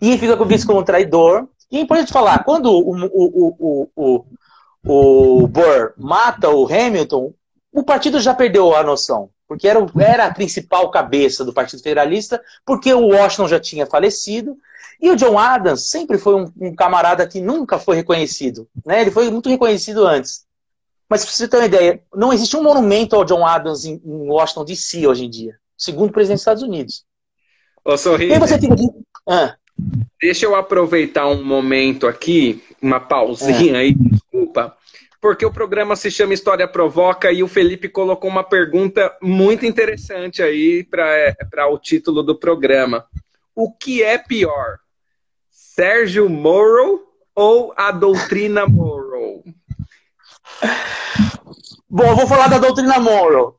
E 0.00 0.18
fica 0.18 0.42
visto 0.44 0.66
como 0.66 0.84
traidor. 0.84 1.48
E 1.70 1.78
é 1.78 1.80
importante 1.80 2.12
falar, 2.12 2.44
quando 2.44 2.70
o, 2.70 2.94
o, 3.06 3.56
o, 3.58 3.90
o, 3.96 4.24
o 5.42 5.46
Burr 5.46 5.94
mata 5.96 6.50
o 6.50 6.66
Hamilton, 6.66 7.32
o 7.72 7.82
partido 7.82 8.20
já 8.20 8.34
perdeu 8.34 8.74
a 8.74 8.82
noção. 8.82 9.30
Porque 9.48 9.68
era, 9.68 9.84
era 9.98 10.26
a 10.26 10.34
principal 10.34 10.90
cabeça 10.90 11.44
do 11.44 11.52
Partido 11.52 11.82
Federalista, 11.82 12.40
porque 12.64 12.92
o 12.92 13.08
Washington 13.08 13.48
já 13.48 13.60
tinha 13.60 13.86
falecido. 13.86 14.56
E 15.00 15.10
o 15.10 15.16
John 15.16 15.38
Adams 15.38 15.90
sempre 15.90 16.18
foi 16.18 16.34
um, 16.34 16.52
um 16.60 16.74
camarada 16.74 17.26
que 17.26 17.40
nunca 17.40 17.78
foi 17.78 17.96
reconhecido. 17.96 18.68
Né? 18.84 19.02
Ele 19.02 19.10
foi 19.10 19.30
muito 19.30 19.48
reconhecido 19.48 20.06
antes. 20.06 20.44
Mas 21.08 21.24
pra 21.24 21.32
você 21.32 21.48
ter 21.48 21.56
uma 21.58 21.66
ideia, 21.66 22.02
não 22.14 22.32
existe 22.32 22.56
um 22.56 22.62
monumento 22.62 23.14
ao 23.14 23.24
John 23.24 23.46
Adams 23.46 23.84
em, 23.84 24.00
Washington 24.04 24.64
DC 24.64 25.06
hoje 25.06 25.24
em 25.24 25.30
dia. 25.30 25.56
Segundo 25.76 26.12
presidente 26.12 26.36
dos 26.36 26.42
Estados 26.42 26.62
Unidos. 26.62 27.04
Ô, 27.84 27.96
Sorriso. 27.96 28.40
você 28.40 28.58
fica 28.58 28.74
aqui. 28.74 28.88
Ah. 29.28 29.54
Deixa 30.20 30.46
eu 30.46 30.54
aproveitar 30.54 31.26
um 31.26 31.44
momento 31.44 32.06
aqui, 32.06 32.62
uma 32.80 33.00
pausinha 33.00 33.74
é. 33.74 33.80
aí, 33.80 33.94
desculpa, 33.94 34.76
porque 35.20 35.44
o 35.44 35.52
programa 35.52 35.96
se 35.96 36.10
chama 36.10 36.34
História 36.34 36.66
Provoca 36.66 37.30
e 37.32 37.42
o 37.42 37.48
Felipe 37.48 37.88
colocou 37.88 38.30
uma 38.30 38.44
pergunta 38.44 39.14
muito 39.20 39.66
interessante 39.66 40.42
aí 40.42 40.84
para 40.84 41.68
o 41.68 41.78
título 41.78 42.22
do 42.22 42.38
programa. 42.38 43.04
O 43.54 43.72
que 43.72 44.02
é 44.02 44.16
pior? 44.16 44.78
Sérgio 45.74 46.30
Moro 46.30 47.04
ou 47.34 47.74
a 47.76 47.90
doutrina 47.90 48.64
Moro? 48.64 49.42
Bom, 51.90 52.14
vou 52.14 52.28
falar 52.28 52.46
da 52.46 52.58
doutrina 52.58 53.00
Monroe. 53.00 53.54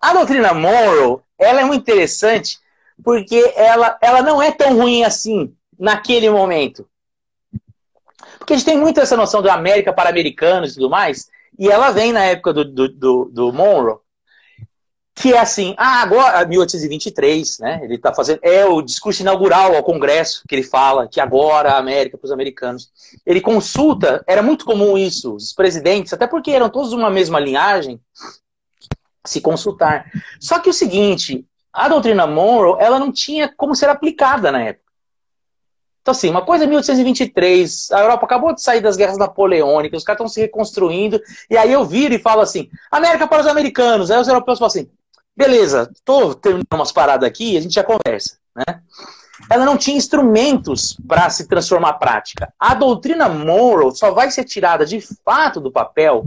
A 0.00 0.14
doutrina 0.14 0.54
Monroe, 0.54 1.20
ela 1.38 1.60
é 1.60 1.64
muito 1.64 1.82
interessante 1.82 2.58
porque 3.04 3.52
ela, 3.54 3.98
ela 4.00 4.22
não 4.22 4.42
é 4.42 4.50
tão 4.50 4.78
ruim 4.78 5.04
assim 5.04 5.54
naquele 5.78 6.30
momento. 6.30 6.88
Porque 8.38 8.54
a 8.54 8.56
gente 8.56 8.66
tem 8.66 8.78
muito 8.78 8.98
essa 8.98 9.16
noção 9.16 9.42
da 9.42 9.52
América 9.52 9.92
para 9.92 10.08
americanos 10.08 10.72
e 10.72 10.74
tudo 10.76 10.88
mais, 10.88 11.28
e 11.58 11.68
ela 11.68 11.90
vem 11.90 12.12
na 12.12 12.24
época 12.24 12.54
do, 12.54 12.64
do, 12.64 12.88
do, 12.88 13.24
do 13.26 13.52
Monroe, 13.52 13.98
que 15.14 15.34
é 15.34 15.38
assim, 15.38 15.74
ah, 15.76 16.00
agora, 16.00 16.44
1823, 16.46 17.58
né? 17.58 17.80
Ele 17.82 17.96
está 17.96 18.14
fazendo, 18.14 18.40
é 18.42 18.64
o 18.64 18.80
discurso 18.80 19.22
inaugural 19.22 19.74
ao 19.76 19.82
Congresso 19.82 20.42
que 20.48 20.54
ele 20.54 20.62
fala 20.62 21.06
que 21.06 21.20
agora 21.20 21.72
a 21.72 21.78
América 21.78 22.16
para 22.16 22.26
os 22.26 22.32
americanos. 22.32 22.90
Ele 23.24 23.40
consulta, 23.40 24.24
era 24.26 24.42
muito 24.42 24.64
comum 24.64 24.96
isso, 24.96 25.34
os 25.34 25.52
presidentes, 25.52 26.12
até 26.12 26.26
porque 26.26 26.50
eram 26.50 26.70
todos 26.70 26.92
uma 26.92 27.10
mesma 27.10 27.38
linhagem, 27.38 28.00
se 29.24 29.40
consultar. 29.40 30.10
Só 30.40 30.58
que 30.58 30.70
o 30.70 30.74
seguinte, 30.74 31.44
a 31.72 31.88
doutrina 31.88 32.26
Monroe, 32.26 32.76
ela 32.80 32.98
não 32.98 33.12
tinha 33.12 33.52
como 33.54 33.76
ser 33.76 33.90
aplicada 33.90 34.50
na 34.50 34.62
época. 34.62 34.82
Então, 36.00 36.10
assim, 36.10 36.30
uma 36.30 36.44
coisa 36.44 36.64
é 36.64 36.66
1823, 36.66 37.92
a 37.92 38.00
Europa 38.00 38.26
acabou 38.26 38.52
de 38.52 38.60
sair 38.60 38.80
das 38.80 38.96
guerras 38.96 39.16
napoleônicas, 39.16 39.98
os 39.98 40.04
caras 40.04 40.18
estão 40.18 40.28
se 40.28 40.40
reconstruindo, 40.40 41.20
e 41.48 41.56
aí 41.56 41.70
eu 41.70 41.84
viro 41.84 42.12
e 42.12 42.18
falo 42.18 42.40
assim, 42.40 42.68
América 42.90 43.28
para 43.28 43.42
os 43.42 43.46
americanos. 43.46 44.10
Aí 44.10 44.20
os 44.20 44.26
europeus 44.26 44.58
falam 44.58 44.68
assim, 44.68 44.90
beleza, 45.36 45.90
estou 45.94 46.34
terminando 46.34 46.66
umas 46.72 46.92
paradas 46.92 47.28
aqui, 47.28 47.56
a 47.56 47.60
gente 47.60 47.74
já 47.74 47.84
conversa, 47.84 48.38
né? 48.54 48.80
Ela 49.50 49.64
não 49.64 49.76
tinha 49.76 49.96
instrumentos 49.96 50.96
para 51.06 51.28
se 51.28 51.48
transformar 51.48 51.94
prática. 51.94 52.52
A 52.58 52.74
doutrina 52.74 53.28
Monroe 53.28 53.94
só 53.96 54.12
vai 54.12 54.30
ser 54.30 54.44
tirada 54.44 54.86
de 54.86 55.00
fato 55.00 55.60
do 55.60 55.72
papel 55.72 56.24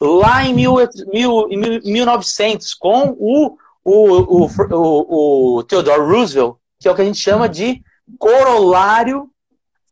lá 0.00 0.44
em, 0.44 0.52
mil, 0.52 0.76
mil, 1.12 1.48
em 1.50 1.92
1900, 1.92 2.74
com 2.74 3.16
o, 3.18 3.56
o, 3.84 4.44
o, 4.44 4.48
o, 4.70 5.58
o 5.58 5.62
Theodore 5.62 6.00
Roosevelt, 6.00 6.56
que 6.80 6.88
é 6.88 6.90
o 6.90 6.94
que 6.94 7.02
a 7.02 7.04
gente 7.04 7.18
chama 7.18 7.48
de 7.48 7.82
corolário 8.18 9.30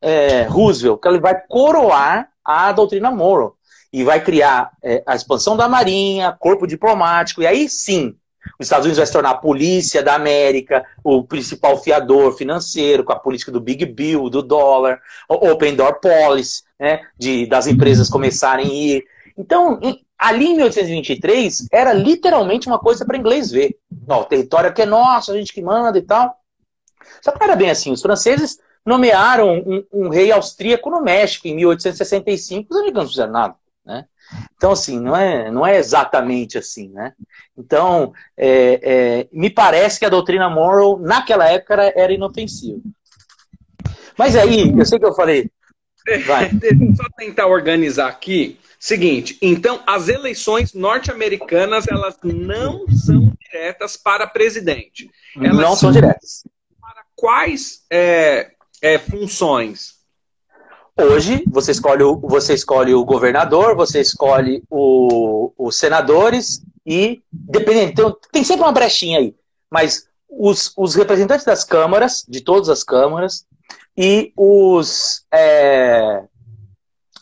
é, 0.01 0.43
Roosevelt, 0.43 1.01
que 1.01 1.09
ele 1.09 1.21
vai 1.21 1.41
coroar 1.47 2.29
a 2.45 2.73
doutrina 2.73 3.11
Monroe 3.11 3.53
e 3.93 4.03
vai 4.03 4.23
criar 4.23 4.73
é, 4.83 5.03
a 5.07 5.15
expansão 5.15 5.57
da 5.57 5.69
marinha, 5.69 6.37
corpo 6.39 6.67
diplomático, 6.67 7.43
e 7.43 7.47
aí 7.47 7.69
sim, 7.69 8.17
os 8.59 8.67
Estados 8.67 8.85
Unidos 8.85 8.99
vai 8.99 9.07
se 9.07 9.13
tornar 9.13 9.31
a 9.31 9.39
polícia 9.39 10.03
da 10.03 10.15
América, 10.15 10.85
o 11.03 11.25
principal 11.25 11.83
fiador 11.83 12.37
financeiro, 12.37 13.05
com 13.05 13.13
a 13.13 13.19
política 13.19 13.53
do 13.53 13.61
Big 13.61 13.85
Bill, 13.87 14.29
do 14.29 14.43
dólar, 14.43 15.01
Open 15.29 15.75
Door 15.75 16.01
Policy, 16.01 16.63
né, 16.79 17.01
de, 17.19 17.47
das 17.47 17.67
empresas 17.67 18.09
começarem 18.09 18.67
a 18.67 18.73
ir. 18.73 19.05
Então, 19.37 19.81
ali 20.19 20.47
em 20.47 20.57
1823, 20.57 21.69
era 21.73 21.93
literalmente 21.93 22.67
uma 22.67 22.79
coisa 22.79 23.05
para 23.05 23.19
inglês 23.19 23.51
ver. 23.51 23.77
Ó, 24.09 24.21
o 24.21 24.25
território 24.25 24.71
aqui 24.71 24.83
é 24.83 24.87
nosso, 24.87 25.33
a 25.33 25.37
gente 25.37 25.53
que 25.53 25.63
manda 25.63 25.99
e 25.99 26.03
tal. 26.03 26.37
Só 27.21 27.33
que 27.33 27.43
era 27.43 27.57
bem 27.57 27.71
assim, 27.71 27.91
os 27.93 28.03
franceses 28.03 28.59
nomearam 28.85 29.59
um, 29.59 29.85
um 29.93 30.09
rei 30.09 30.33
austríaco 30.33 30.91
no 30.91 31.03
México 31.03 31.47
em 31.47 31.55
1865, 31.57 32.69
os 32.71 32.77
americanos 32.77 33.05
não 33.05 33.11
fizeram 33.11 33.33
nada? 33.33 33.55
Então, 34.57 34.73
assim, 34.73 35.01
não 35.01 35.17
é, 35.17 35.51
não 35.51 35.67
é 35.67 35.79
exatamente 35.79 36.59
assim, 36.59 36.89
né? 36.89 37.13
Então, 37.57 38.13
é, 38.37 38.81
é, 38.83 39.29
me 39.33 39.51
parece 39.51 39.99
que 39.99 40.05
a 40.05 40.11
doutrina 40.11 40.49
Monroe, 40.49 41.01
naquela 41.03 41.49
época, 41.49 41.75
era, 41.75 41.93
era 41.97 42.13
inofensiva. 42.13 42.81
Mas 44.17 44.37
aí, 44.37 44.73
eu 44.77 44.85
sei 44.85 44.99
que 44.99 45.07
eu 45.07 45.15
falei... 45.15 45.51
Vai. 46.27 46.49
Deixa 46.53 46.85
eu 46.85 46.97
só 46.97 47.05
tentar 47.17 47.47
organizar 47.47 48.09
aqui. 48.09 48.59
Seguinte, 48.79 49.39
então, 49.41 49.81
as 49.87 50.09
eleições 50.09 50.75
norte-americanas, 50.75 51.87
elas 51.87 52.17
não 52.25 52.85
são 52.89 53.33
diretas 53.41 53.97
para 53.97 54.27
presidente. 54.27 55.09
Elas 55.37 55.57
não 55.57 55.77
são 55.77 55.93
diretas 55.93 56.43
quais 57.23 57.85
é, 57.89 58.51
é, 58.83 58.99
funções? 58.99 59.92
Hoje, 60.97 61.43
você 61.47 61.73
escolhe, 61.73 62.03
o, 62.03 62.17
você 62.17 62.55
escolhe 62.55 62.95
o 62.95 63.05
governador, 63.05 63.75
você 63.75 64.01
escolhe 64.01 64.63
o, 64.69 65.53
os 65.57 65.77
senadores 65.77 66.63
e, 66.87 67.23
dependendo, 67.33 67.91
então, 67.91 68.17
tem 68.31 68.45
sempre 68.45 68.63
uma 68.63 68.73
brechinha 68.73 69.19
aí, 69.19 69.35
mas 69.71 70.07
os, 70.29 70.73
os 70.77 70.95
representantes 70.95 71.47
das 71.47 71.65
câmaras, 71.65 72.25
de 72.29 72.41
todas 72.43 72.69
as 72.69 72.83
câmaras, 72.83 73.47
e 73.97 74.33
os, 74.37 75.25
é, 75.33 76.25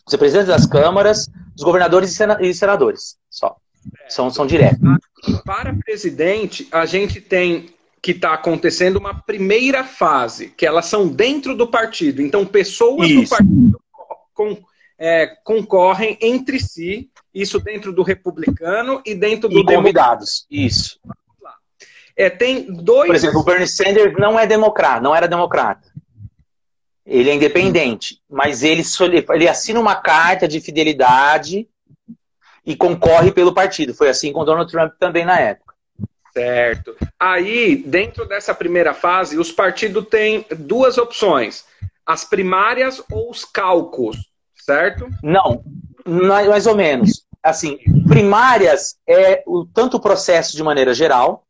os 0.07 0.12
representantes 0.12 0.49
das 0.49 0.66
câmaras, 0.66 1.29
os 1.57 1.62
governadores 1.62 2.18
e 2.41 2.55
senadores, 2.55 3.16
só. 3.29 3.57
São, 4.09 4.31
são 4.31 4.47
diretos. 4.47 4.81
Para 5.45 5.75
presidente, 5.75 6.68
a 6.71 6.85
gente 6.85 7.21
tem 7.21 7.75
que 8.03 8.12
está 8.12 8.32
acontecendo 8.32 8.98
uma 8.98 9.14
primeira 9.22 9.84
fase, 9.84 10.48
que 10.48 10.66
elas 10.66 10.86
são 10.86 11.07
dentro 11.07 11.55
do 11.55 11.66
partido. 11.66 12.22
Então, 12.22 12.46
pessoas 12.46 13.09
isso. 13.09 13.22
do 13.22 13.28
partido 13.28 13.80
com, 14.34 14.59
é, 14.98 15.26
concorrem 15.44 16.16
entre 16.20 16.59
si, 16.59 17.11
isso 17.34 17.61
dentro 17.61 17.92
do 17.92 18.03
republicano 18.03 19.03
e 19.05 19.14
dentro 19.14 19.48
do. 19.48 19.61
E 19.61 19.64
convidados, 19.64 20.46
isso. 20.51 20.98
É, 22.16 22.28
tem 22.28 22.72
dois. 22.72 23.07
Por 23.07 23.16
exemplo, 23.16 23.40
o 23.40 23.44
Bernie 23.44 23.68
Sanders 23.68 24.14
não 24.18 24.38
é 24.38 24.46
democrata, 24.46 25.01
não 25.01 25.14
era 25.14 25.28
democrata. 25.28 25.88
Ele 27.07 27.30
é 27.30 27.34
independente, 27.34 28.20
mas 28.28 28.62
ele, 28.62 28.82
ele 29.30 29.48
assina 29.48 29.80
uma 29.80 29.96
carta 29.96 30.46
de 30.46 30.61
fidelidade 30.61 31.66
e 32.64 32.76
concorre 32.76 33.32
pelo 33.32 33.55
partido. 33.55 33.94
Foi 33.94 34.09
assim 34.09 34.32
com 34.32 34.44
Donald 34.44 34.70
Trump 34.70 34.92
também 34.98 35.24
na 35.24 35.38
época. 35.40 35.70
Certo. 36.41 36.97
Aí, 37.18 37.76
dentro 37.76 38.26
dessa 38.26 38.55
primeira 38.55 38.95
fase, 38.95 39.38
os 39.38 39.53
partidos 39.53 40.07
têm 40.09 40.47
duas 40.57 40.97
opções: 40.97 41.64
as 42.05 42.24
primárias 42.24 43.03
ou 43.11 43.30
os 43.30 43.45
cálculos, 43.45 44.16
certo? 44.64 45.09
Não, 45.22 45.62
mais 46.07 46.66
ou 46.66 46.74
menos. 46.74 47.26
Assim, 47.43 47.78
primárias 48.09 48.99
é 49.07 49.43
o, 49.47 49.64
tanto 49.66 49.97
o 49.97 50.01
processo 50.01 50.57
de 50.57 50.62
maneira 50.62 50.95
geral. 50.95 51.45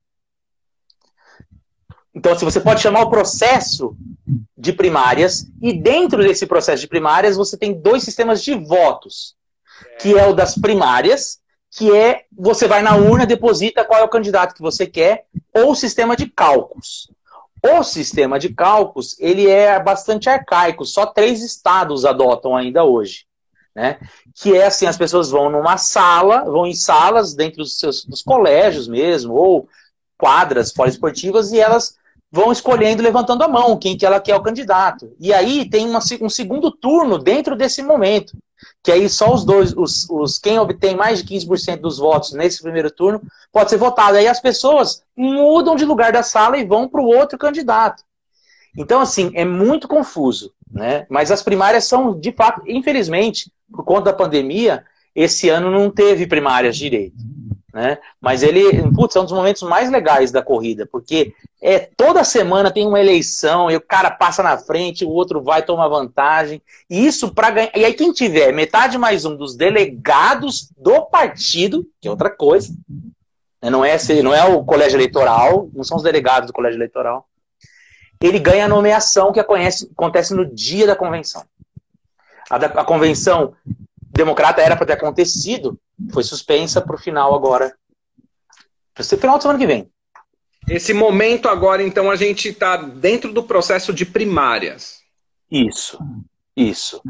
Então, 2.14 2.32
se 2.32 2.36
assim, 2.36 2.44
você 2.44 2.60
pode 2.60 2.80
chamar 2.80 3.02
o 3.02 3.10
processo 3.10 3.96
de 4.56 4.72
primárias, 4.72 5.46
e 5.62 5.72
dentro 5.72 6.22
desse 6.22 6.46
processo 6.46 6.82
de 6.82 6.88
primárias 6.88 7.36
você 7.36 7.56
tem 7.56 7.80
dois 7.80 8.02
sistemas 8.02 8.42
de 8.42 8.54
votos, 8.54 9.36
que 10.00 10.18
é 10.18 10.26
o 10.26 10.34
das 10.34 10.56
primárias, 10.56 11.39
que 11.70 11.94
é 11.94 12.24
você 12.36 12.66
vai 12.66 12.82
na 12.82 12.96
urna, 12.96 13.26
deposita 13.26 13.84
qual 13.84 14.00
é 14.00 14.04
o 14.04 14.08
candidato 14.08 14.54
que 14.54 14.62
você 14.62 14.86
quer, 14.86 15.26
ou 15.54 15.70
o 15.70 15.76
sistema 15.76 16.16
de 16.16 16.26
cálculos. 16.26 17.10
O 17.62 17.82
sistema 17.82 18.38
de 18.38 18.48
cálculos, 18.48 19.16
ele 19.20 19.48
é 19.48 19.78
bastante 19.78 20.28
arcaico, 20.28 20.84
só 20.84 21.06
três 21.06 21.42
estados 21.42 22.04
adotam 22.04 22.56
ainda 22.56 22.84
hoje. 22.84 23.26
Né? 23.74 23.98
Que 24.34 24.56
é 24.56 24.66
assim, 24.66 24.86
as 24.86 24.96
pessoas 24.96 25.30
vão 25.30 25.50
numa 25.50 25.76
sala, 25.76 26.44
vão 26.44 26.66
em 26.66 26.74
salas 26.74 27.34
dentro 27.34 27.58
dos 27.58 27.78
seus 27.78 28.04
dos 28.04 28.22
colégios 28.22 28.88
mesmo, 28.88 29.34
ou 29.34 29.68
quadras 30.18 30.72
poliesportivas, 30.72 31.52
e 31.52 31.60
elas 31.60 31.96
vão 32.30 32.52
escolhendo, 32.52 33.02
levantando 33.02 33.42
a 33.42 33.48
mão, 33.48 33.76
quem 33.76 33.96
que 33.96 34.06
ela 34.06 34.20
quer 34.20 34.36
o 34.36 34.42
candidato. 34.42 35.12
E 35.18 35.32
aí 35.32 35.68
tem 35.68 35.88
uma, 35.88 36.00
um 36.20 36.28
segundo 36.28 36.70
turno 36.70 37.18
dentro 37.18 37.56
desse 37.56 37.82
momento, 37.82 38.36
que 38.82 38.92
aí 38.92 39.08
só 39.08 39.34
os 39.34 39.44
dois, 39.44 39.74
os, 39.76 40.08
os, 40.08 40.38
quem 40.38 40.58
obtém 40.58 40.94
mais 40.96 41.22
de 41.22 41.34
15% 41.34 41.80
dos 41.80 41.98
votos 41.98 42.32
nesse 42.32 42.62
primeiro 42.62 42.90
turno 42.90 43.20
pode 43.52 43.70
ser 43.70 43.76
votado. 43.76 44.16
Aí 44.16 44.28
as 44.28 44.40
pessoas 44.40 45.02
mudam 45.16 45.74
de 45.74 45.84
lugar 45.84 46.12
da 46.12 46.22
sala 46.22 46.56
e 46.56 46.64
vão 46.64 46.88
para 46.88 47.00
o 47.00 47.06
outro 47.06 47.36
candidato. 47.36 48.04
Então, 48.76 49.00
assim, 49.00 49.32
é 49.34 49.44
muito 49.44 49.88
confuso, 49.88 50.52
né? 50.70 51.04
Mas 51.08 51.32
as 51.32 51.42
primárias 51.42 51.84
são, 51.84 52.18
de 52.18 52.30
fato, 52.30 52.62
infelizmente, 52.66 53.50
por 53.72 53.84
conta 53.84 54.12
da 54.12 54.16
pandemia, 54.16 54.84
esse 55.14 55.48
ano 55.48 55.70
não 55.70 55.90
teve 55.90 56.26
primárias 56.26 56.76
direito. 56.76 57.16
Né? 57.72 57.98
Mas 58.20 58.42
ele, 58.42 58.82
putz, 58.92 59.14
é 59.14 59.20
um 59.20 59.24
dos 59.24 59.32
momentos 59.32 59.62
mais 59.62 59.90
legais 59.90 60.32
da 60.32 60.42
corrida, 60.42 60.86
porque 60.86 61.32
é 61.62 61.78
toda 61.78 62.24
semana 62.24 62.70
tem 62.70 62.86
uma 62.86 62.98
eleição 62.98 63.70
e 63.70 63.76
o 63.76 63.80
cara 63.80 64.10
passa 64.10 64.42
na 64.42 64.58
frente, 64.58 65.04
o 65.04 65.10
outro 65.10 65.42
vai 65.42 65.62
tomar 65.62 65.88
vantagem. 65.88 66.60
E 66.88 67.06
isso 67.06 67.32
para 67.32 67.50
ganhar. 67.50 67.70
E 67.76 67.84
aí 67.84 67.94
quem 67.94 68.12
tiver 68.12 68.52
metade 68.52 68.98
mais 68.98 69.24
um 69.24 69.36
dos 69.36 69.54
delegados 69.54 70.70
do 70.76 71.02
partido, 71.02 71.86
que 72.00 72.08
é 72.08 72.10
outra 72.10 72.30
coisa, 72.30 72.74
né? 73.62 73.70
não 73.70 73.84
é 73.84 73.96
não 74.22 74.34
é 74.34 74.44
o 74.44 74.64
colégio 74.64 74.96
eleitoral, 74.96 75.68
não 75.72 75.84
são 75.84 75.96
os 75.96 76.02
delegados 76.02 76.48
do 76.48 76.52
colégio 76.52 76.78
eleitoral. 76.78 77.28
Ele 78.22 78.38
ganha 78.38 78.66
a 78.66 78.68
nomeação 78.68 79.32
que 79.32 79.40
acontece 79.40 80.34
no 80.34 80.44
dia 80.44 80.86
da 80.86 80.96
convenção. 80.96 81.42
A, 82.50 82.84
convenção 82.84 83.54
democrata 84.10 84.60
era 84.60 84.76
para 84.76 84.86
ter 84.86 84.92
acontecido 84.94 85.78
foi 86.12 86.22
suspensa 86.22 86.80
para 86.80 86.94
o 86.94 86.98
final 86.98 87.34
agora. 87.34 87.74
Para 88.94 89.04
ser 89.04 89.18
final 89.18 89.36
de 89.36 89.42
semana 89.42 89.58
que 89.58 89.66
vem. 89.66 89.90
Esse 90.68 90.92
momento 90.92 91.48
agora, 91.48 91.82
então, 91.82 92.10
a 92.10 92.16
gente 92.16 92.48
está 92.48 92.76
dentro 92.76 93.32
do 93.32 93.42
processo 93.42 93.92
de 93.92 94.04
primárias. 94.04 95.00
Isso, 95.50 95.98
isso. 96.56 97.02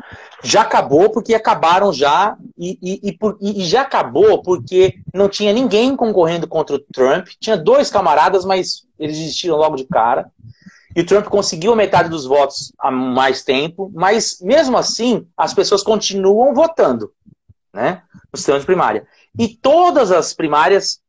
Já 0.42 0.62
acabou 0.62 1.10
porque 1.10 1.34
acabaram 1.34 1.92
já, 1.92 2.36
e, 2.56 2.78
e, 2.80 3.10
e, 3.10 3.60
e, 3.60 3.64
já 3.64 3.82
acabou 3.82 4.42
porque 4.42 5.00
não 5.12 5.28
tinha 5.28 5.52
ninguém 5.52 5.96
concorrendo 5.96 6.46
contra 6.46 6.76
o 6.76 6.78
Trump. 6.78 7.28
Tinha 7.40 7.56
dois 7.56 7.90
camaradas, 7.90 8.44
mas 8.44 8.86
eles 8.98 9.18
desistiram 9.18 9.56
logo 9.56 9.76
de 9.76 9.84
cara. 9.84 10.30
E 10.94 11.00
o 11.00 11.06
Trump 11.06 11.26
conseguiu 11.26 11.76
metade 11.76 12.08
dos 12.08 12.24
votos 12.24 12.72
há 12.78 12.90
mais 12.90 13.42
tempo, 13.42 13.90
mas 13.94 14.40
mesmo 14.40 14.76
assim 14.76 15.26
as 15.36 15.54
pessoas 15.54 15.82
continuam 15.82 16.52
votando 16.52 17.12
né? 17.72 18.02
No 18.32 18.36
sistema 18.36 18.58
de 18.58 18.66
primária. 18.66 19.06
E 19.38 19.48
todas 19.48 20.10
as 20.10 20.32
primárias, 20.34 21.00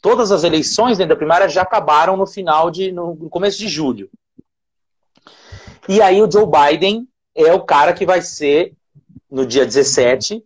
todas 0.00 0.30
as 0.30 0.44
eleições 0.44 0.98
dentro 0.98 1.14
da 1.14 1.18
primária 1.18 1.48
já 1.48 1.62
acabaram 1.62 2.16
no 2.16 2.26
final 2.26 2.70
de, 2.70 2.92
no 2.92 3.28
começo 3.28 3.58
de 3.58 3.68
julho. 3.68 4.10
E 5.88 6.00
aí 6.00 6.22
o 6.22 6.30
Joe 6.30 6.46
Biden 6.46 7.08
é 7.34 7.52
o 7.52 7.64
cara 7.64 7.92
que 7.92 8.06
vai 8.06 8.22
ser, 8.22 8.72
no 9.30 9.46
dia 9.46 9.64
17, 9.64 10.44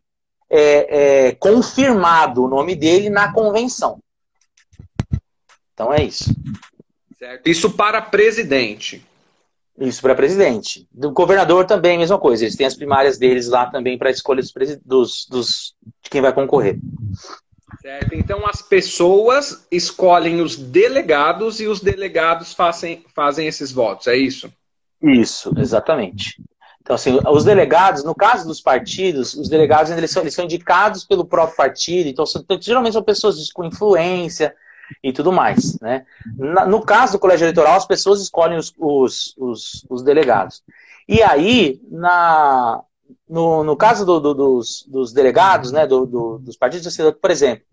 é, 0.48 1.26
é, 1.26 1.34
confirmado 1.34 2.44
o 2.44 2.48
nome 2.48 2.74
dele 2.74 3.10
na 3.10 3.32
convenção. 3.32 3.98
Então 5.74 5.92
é 5.92 6.02
isso. 6.02 6.34
Certo. 7.18 7.46
Isso 7.46 7.70
para 7.70 8.00
presidente. 8.02 9.04
Isso 9.78 10.00
para 10.00 10.14
presidente. 10.14 10.86
Do 10.92 11.10
governador 11.10 11.66
também, 11.66 11.98
mesma 11.98 12.18
coisa. 12.18 12.44
Eles 12.44 12.56
têm 12.56 12.66
as 12.66 12.74
primárias 12.74 13.18
deles 13.18 13.48
lá 13.48 13.66
também 13.66 13.98
para 13.98 14.10
escolha 14.10 14.42
dos, 14.42 14.52
dos, 14.84 15.26
dos, 15.28 15.74
de 16.02 16.10
quem 16.10 16.20
vai 16.20 16.32
concorrer. 16.32 16.78
Certo. 17.82 18.14
Então 18.14 18.46
as 18.46 18.62
pessoas 18.62 19.66
escolhem 19.70 20.40
os 20.40 20.56
delegados 20.56 21.60
e 21.60 21.66
os 21.66 21.80
delegados 21.80 22.54
fazem, 22.54 23.04
fazem 23.14 23.46
esses 23.46 23.70
votos, 23.70 24.06
é 24.06 24.16
isso? 24.16 24.50
Isso, 25.02 25.52
exatamente. 25.58 26.42
Então, 26.80 26.94
assim, 26.94 27.18
os 27.28 27.44
delegados, 27.44 28.04
no 28.04 28.14
caso 28.14 28.46
dos 28.46 28.60
partidos, 28.60 29.34
os 29.34 29.48
delegados 29.48 29.90
eles 29.90 30.10
são, 30.10 30.22
eles 30.22 30.34
são 30.34 30.44
indicados 30.44 31.04
pelo 31.04 31.24
próprio 31.24 31.56
partido, 31.56 32.08
então 32.08 32.24
são, 32.24 32.44
geralmente 32.60 32.92
são 32.92 33.02
pessoas 33.02 33.50
com 33.52 33.64
influência 33.64 34.54
e 35.02 35.12
tudo 35.12 35.32
mais. 35.32 35.78
Né? 35.80 36.04
no 36.66 36.80
caso 36.82 37.14
do 37.14 37.18
colégio 37.18 37.44
eleitoral, 37.44 37.76
as 37.76 37.86
pessoas 37.86 38.20
escolhem 38.20 38.58
os, 38.58 38.72
os, 38.78 39.34
os, 39.36 39.86
os 39.88 40.02
delegados. 40.02 40.62
E 41.08 41.22
aí, 41.22 41.80
na, 41.90 42.82
no, 43.28 43.62
no 43.62 43.76
caso 43.76 44.04
do, 44.04 44.20
do, 44.20 44.34
dos, 44.34 44.84
dos 44.88 45.12
delegados, 45.12 45.70
né, 45.72 45.86
do, 45.86 46.06
dos 46.38 46.56
partidos, 46.56 46.96
por 47.20 47.30
exemplo, 47.30 47.64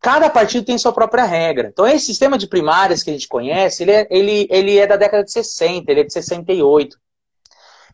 cada 0.00 0.28
partido 0.28 0.66
tem 0.66 0.76
sua 0.76 0.92
própria 0.92 1.24
regra. 1.24 1.68
Então, 1.68 1.86
esse 1.86 2.06
sistema 2.06 2.36
de 2.36 2.46
primárias 2.46 3.02
que 3.02 3.10
a 3.10 3.12
gente 3.12 3.26
conhece, 3.26 3.82
ele 3.82 3.92
é, 3.92 4.06
ele, 4.10 4.46
ele 4.50 4.78
é 4.78 4.86
da 4.86 4.96
década 4.96 5.24
de 5.24 5.32
60, 5.32 5.90
ele 5.90 6.00
é 6.00 6.04
de 6.04 6.12
68. 6.12 6.98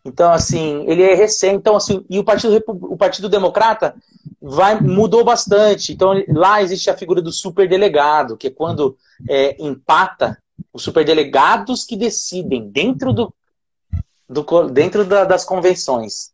Então, 0.04 0.32
assim, 0.32 0.84
ele 0.88 1.02
é 1.02 1.14
recente. 1.14 1.56
Então, 1.56 1.76
assim, 1.76 2.04
e 2.08 2.18
o 2.18 2.24
Partido, 2.24 2.62
o 2.66 2.96
Partido 2.96 3.28
Democrata 3.28 3.94
vai, 4.40 4.80
mudou 4.80 5.24
bastante. 5.24 5.92
Então, 5.92 6.12
lá 6.28 6.62
existe 6.62 6.88
a 6.88 6.96
figura 6.96 7.20
do 7.20 7.32
superdelegado, 7.32 8.36
que 8.36 8.46
é 8.46 8.50
quando 8.50 8.96
é, 9.28 9.56
empata 9.62 10.38
os 10.72 10.82
superdelegados 10.82 11.84
que 11.84 11.96
decidem 11.96 12.68
dentro, 12.70 13.12
do, 13.12 13.34
do 14.28 14.68
dentro 14.70 15.04
da, 15.04 15.24
das 15.24 15.44
convenções. 15.44 16.32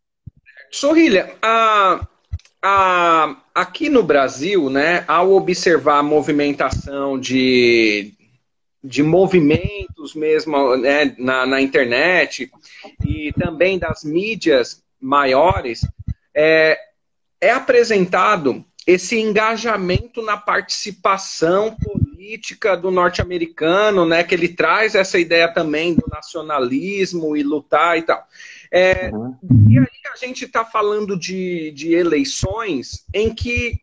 Sorrilha, 0.71 1.35
a, 1.41 2.07
a, 2.61 3.37
aqui 3.53 3.89
no 3.89 4.03
Brasil, 4.03 4.69
né, 4.69 5.03
ao 5.07 5.31
observar 5.31 5.99
a 5.99 6.03
movimentação 6.03 7.19
de, 7.19 8.13
de 8.83 9.03
movimentos 9.03 10.13
mesmo 10.13 10.75
né, 10.77 11.15
na, 11.17 11.45
na 11.45 11.61
internet 11.61 12.51
e 13.05 13.33
também 13.33 13.77
das 13.79 14.03
mídias 14.03 14.83
maiores, 14.99 15.81
é, 16.33 16.77
é 17.41 17.51
apresentado 17.51 18.63
esse 18.85 19.19
engajamento 19.19 20.21
na 20.21 20.37
participação 20.37 21.75
política 21.75 22.77
do 22.77 22.89
norte-americano, 22.89 24.05
né, 24.05 24.23
que 24.23 24.33
ele 24.33 24.47
traz 24.47 24.95
essa 24.95 25.19
ideia 25.19 25.51
também 25.51 25.93
do 25.93 26.05
nacionalismo 26.09 27.35
e 27.35 27.43
lutar 27.43 27.97
e 27.97 28.03
tal. 28.03 28.25
É, 28.71 29.09
uhum. 29.09 29.35
E 29.69 29.77
aí 29.77 29.85
a 30.13 30.15
gente 30.15 30.45
está 30.45 30.63
falando 30.63 31.17
de, 31.17 31.71
de 31.71 31.93
eleições 31.93 33.05
em 33.13 33.33
que 33.33 33.81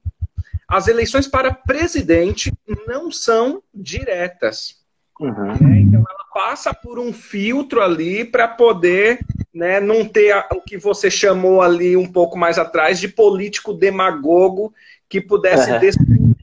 as 0.66 0.88
eleições 0.88 1.28
para 1.28 1.52
presidente 1.52 2.52
não 2.86 3.10
são 3.10 3.62
diretas. 3.72 4.83
Uhum. 5.20 5.54
Né? 5.60 5.80
Então 5.80 6.00
ela 6.00 6.24
passa 6.32 6.74
por 6.74 6.98
um 6.98 7.12
filtro 7.12 7.80
ali 7.80 8.24
para 8.24 8.48
poder 8.48 9.20
né, 9.52 9.80
não 9.80 10.04
ter 10.04 10.32
a, 10.32 10.48
o 10.52 10.60
que 10.60 10.76
você 10.76 11.10
chamou 11.10 11.62
ali 11.62 11.96
um 11.96 12.10
pouco 12.10 12.36
mais 12.36 12.58
atrás 12.58 12.98
de 12.98 13.08
político 13.08 13.72
demagogo 13.72 14.74
que 15.08 15.20
pudesse 15.20 15.70
uhum. 15.70 15.78
destruir 15.78 16.36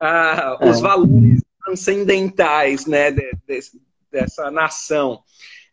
ah, 0.00 0.58
os 0.60 0.76
uhum. 0.76 0.82
valores 0.82 1.42
transcendentais 1.64 2.86
né, 2.86 3.10
de, 3.10 3.30
de, 3.46 3.60
dessa 4.10 4.50
nação. 4.50 5.22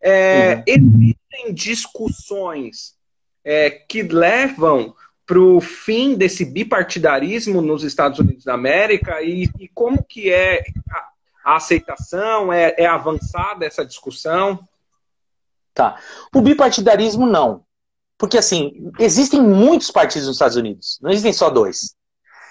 É, 0.01 0.55
uhum. 0.55 0.63
Existem 0.67 1.53
discussões 1.53 2.95
é, 3.43 3.69
que 3.69 4.03
levam 4.03 4.93
para 5.25 5.39
o 5.39 5.59
fim 5.59 6.15
desse 6.15 6.45
bipartidarismo 6.45 7.61
nos 7.61 7.83
Estados 7.83 8.19
Unidos 8.19 8.45
da 8.45 8.53
América 8.53 9.21
e, 9.21 9.49
e 9.59 9.67
como 9.67 10.03
que 10.03 10.31
é 10.31 10.63
a 10.91 11.16
aceitação? 11.55 12.51
É, 12.51 12.75
é 12.77 12.85
avançada 12.85 13.65
essa 13.65 13.85
discussão? 13.85 14.59
Tá. 15.73 15.99
O 16.33 16.41
bipartidarismo 16.41 17.25
não. 17.25 17.63
Porque, 18.17 18.37
assim, 18.37 18.91
existem 18.99 19.41
muitos 19.41 19.91
partidos 19.91 20.27
nos 20.27 20.37
Estados 20.37 20.57
Unidos. 20.57 20.97
Não 21.01 21.11
existem 21.11 21.33
só 21.33 21.49
dois. 21.49 21.95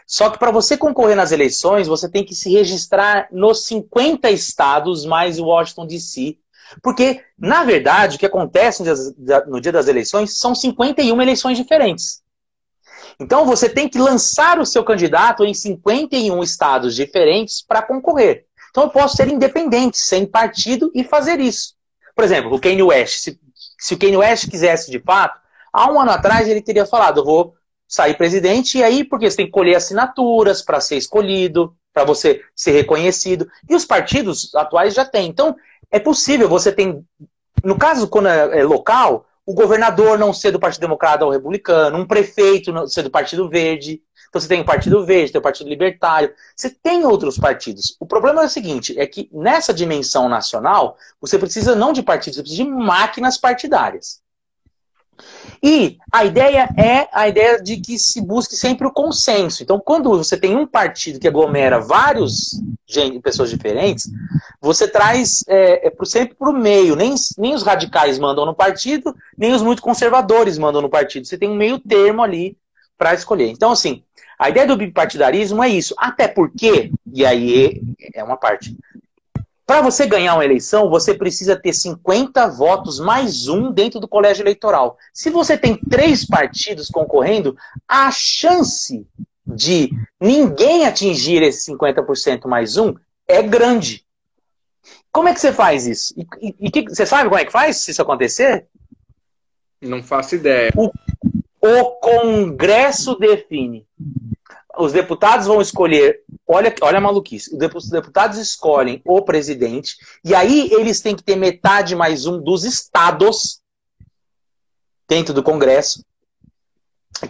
Só 0.07 0.31
que 0.31 0.39
para 0.39 0.53
você 0.53 0.77
concorrer 0.77 1.17
nas 1.17 1.33
eleições, 1.33 1.89
você 1.89 2.09
tem 2.09 2.25
que 2.25 2.35
se 2.35 2.49
registrar 2.49 3.27
nos 3.33 3.67
50 3.67 4.31
estados 4.31 5.05
mais 5.05 5.41
Washington 5.41 5.87
DC. 5.87 6.39
Porque, 6.81 7.23
na 7.37 7.65
verdade, 7.65 8.17
o 8.17 8.19
que 8.19 8.27
acontece 8.27 8.85
no 9.49 9.61
dia 9.61 9.73
das 9.73 9.89
eleições 9.89 10.39
são 10.39 10.55
51 10.55 11.21
eleições 11.21 11.57
diferentes. 11.57 12.23
Então 13.19 13.47
você 13.47 13.69
tem 13.69 13.89
que 13.89 13.99
lançar 13.99 14.59
o 14.59 14.67
seu 14.67 14.85
candidato 14.85 15.45
em 15.45 15.55
51 15.55 16.43
estados 16.43 16.95
diferentes 16.95 17.63
para 17.63 17.83
concorrer. 17.83 18.46
Então 18.77 18.85
eu 18.85 18.91
posso 18.91 19.17
ser 19.17 19.29
independente, 19.29 19.97
sem 19.97 20.27
partido 20.27 20.93
e 20.95 21.03
fazer 21.03 21.41
isso. 21.41 21.73
Por 22.15 22.23
exemplo, 22.23 22.55
o 22.55 22.61
Kanye 22.61 22.83
West. 22.83 23.21
Se, 23.21 23.41
se 23.79 23.95
o 23.95 23.99
Kanye 23.99 24.19
West 24.19 24.51
quisesse 24.51 24.91
de 24.91 25.01
fato, 25.01 25.41
há 25.73 25.91
um 25.91 25.99
ano 25.99 26.11
atrás 26.11 26.47
ele 26.47 26.61
teria 26.61 26.85
falado: 26.85 27.21
eu 27.21 27.25
vou 27.25 27.55
sair 27.89 28.19
presidente, 28.19 28.77
e 28.77 28.85
aí, 28.85 29.03
porque 29.03 29.31
você 29.31 29.39
tem 29.39 29.47
que 29.47 29.53
colher 29.53 29.77
assinaturas 29.77 30.61
para 30.61 30.79
ser 30.79 30.99
escolhido, 30.99 31.75
para 31.91 32.05
você 32.05 32.43
ser 32.55 32.73
reconhecido. 32.73 33.49
E 33.67 33.75
os 33.75 33.87
partidos 33.87 34.55
atuais 34.55 34.93
já 34.93 35.07
têm. 35.07 35.27
Então, 35.27 35.57
é 35.91 35.99
possível, 35.99 36.47
você 36.47 36.71
tem. 36.71 37.03
No 37.65 37.79
caso, 37.79 38.07
quando 38.09 38.29
é, 38.29 38.59
é 38.59 38.63
local, 38.63 39.25
o 39.47 39.55
governador 39.55 40.19
não 40.19 40.35
ser 40.35 40.51
do 40.51 40.61
Partido 40.61 40.83
Democrata 40.83 41.25
ou 41.25 41.31
Republicano, 41.31 41.97
um 41.97 42.07
prefeito 42.07 42.71
não 42.75 42.87
ser 42.87 43.05
do 43.05 43.11
Partido 43.11 43.49
Verde. 43.49 44.03
Então 44.29 44.41
você 44.41 44.49
tem 44.49 44.61
o 44.61 44.65
Partido 44.65 45.05
Verde, 45.05 45.33
tem 45.33 45.39
o 45.39 45.43
Partido 45.43 45.69
Libertário, 45.69 46.33
você 46.55 46.71
tem 46.71 47.05
outros 47.05 47.39
partidos. 47.39 47.97
O 48.01 48.07
problema 48.07 48.43
é 48.43 48.47
o 48.47 48.51
seguinte, 48.51 48.99
é 48.99 49.07
que 49.07 49.29
nessa 49.33 49.73
dimensão 49.73 50.29
nacional, 50.29 50.97
você 51.21 51.39
precisa 51.39 51.75
não 51.75 51.93
de 51.93 52.03
partidos, 52.03 52.37
você 52.37 52.43
precisa 52.43 52.65
de 52.65 52.71
máquinas 52.71 53.39
partidárias. 53.39 54.21
E 55.63 55.97
a 56.13 56.25
ideia 56.25 56.69
é 56.77 57.09
a 57.13 57.29
ideia 57.29 57.61
de 57.63 57.79
que 57.79 57.99
se 57.99 58.21
busque 58.21 58.55
sempre 58.55 58.87
o 58.87 58.93
consenso. 58.93 59.63
Então, 59.63 59.81
quando 59.81 60.11
você 60.17 60.37
tem 60.37 60.57
um 60.57 60.67
partido 60.67 61.19
que 61.19 61.29
aglomera 61.29 61.81
vários 61.81 62.61
pessoas 63.23 63.51
diferentes, 63.51 64.09
você 64.61 64.87
traz 64.87 65.43
é, 65.49 65.89
é 65.89 66.05
sempre 66.05 66.35
para 66.35 66.51
o 66.51 66.53
meio. 66.53 66.95
Nem, 66.95 67.15
nem 67.39 67.55
os 67.55 67.63
radicais 67.63 68.19
mandam 68.19 68.45
no 68.45 68.55
partido, 68.55 69.15
nem 69.37 69.53
os 69.53 69.63
muito 69.63 69.83
conservadores 69.83 70.59
mandam 70.59 70.83
no 70.83 70.91
partido. 70.91 71.27
Você 71.27 71.39
tem 71.39 71.49
um 71.49 71.57
meio 71.57 71.79
termo 71.79 72.23
ali 72.23 72.57
para 72.97 73.15
escolher. 73.15 73.49
Então, 73.49 73.73
assim, 73.73 74.03
a 74.39 74.51
ideia 74.51 74.67
do 74.67 74.77
bipartidarismo 74.77 75.63
é 75.63 75.69
isso. 75.69 75.95
Até 75.99 76.29
porque, 76.29 76.93
e 77.13 77.25
aí 77.25 77.83
é 78.15 78.23
uma 78.23 78.37
parte, 78.37 78.77
para 79.67 79.81
você 79.81 80.07
ganhar 80.07 80.35
uma 80.35 80.45
eleição, 80.45 80.89
você 80.89 81.15
precisa 81.15 81.57
ter 81.57 81.73
50 81.73 82.47
votos 82.49 83.01
mais 83.01 83.49
um 83.49 83.73
dentro 83.73 83.99
do 83.99 84.09
colégio 84.09 84.43
eleitoral. 84.43 84.99
Se 85.13 85.31
você 85.31 85.57
tem 85.57 85.77
três 85.77 86.27
partidos 86.27 86.89
concorrendo, 86.89 87.57
a 87.89 88.11
chance 88.11 89.07
de 89.47 89.91
ninguém 90.21 90.87
atingir 90.87 91.43
esse 91.43 91.73
50% 91.73 92.47
mais 92.47 92.77
um 92.77 92.95
é 93.27 93.43
grande. 93.43 94.05
Como 95.11 95.29
é 95.29 95.35
que 95.35 95.41
você 95.41 95.53
faz 95.53 95.87
isso? 95.87 96.15
E, 96.17 96.27
e, 96.49 96.55
e 96.61 96.71
que, 96.71 96.83
você 96.83 97.07
sabe 97.07 97.29
como 97.29 97.41
é 97.41 97.45
que 97.45 97.53
faz 97.53 97.79
se 97.79 97.91
isso 97.91 98.03
acontecer? 98.03 98.67
Não 99.81 100.03
faço 100.03 100.35
ideia. 100.35 100.71
O 100.77 100.91
o 101.67 101.96
Congresso 102.21 103.17
define. 103.17 103.87
Os 104.79 104.93
deputados 104.93 105.47
vão 105.47 105.61
escolher. 105.61 106.23
Olha, 106.47 106.75
olha 106.81 106.99
a 106.99 107.01
maluquice. 107.01 107.51
Os 107.75 107.89
deputados 107.89 108.39
escolhem 108.39 109.01
o 109.05 109.23
presidente. 109.23 109.97
E 110.25 110.35
aí 110.35 110.71
eles 110.73 111.01
têm 111.01 111.17
que 111.17 111.23
ter 111.23 111.37
metade 111.37 111.95
mais 111.95 112.27
um 112.27 112.41
dos 112.41 112.65
estados 112.65 113.61
dentro 115.09 115.33
do 115.33 115.43
Congresso. 115.43 116.05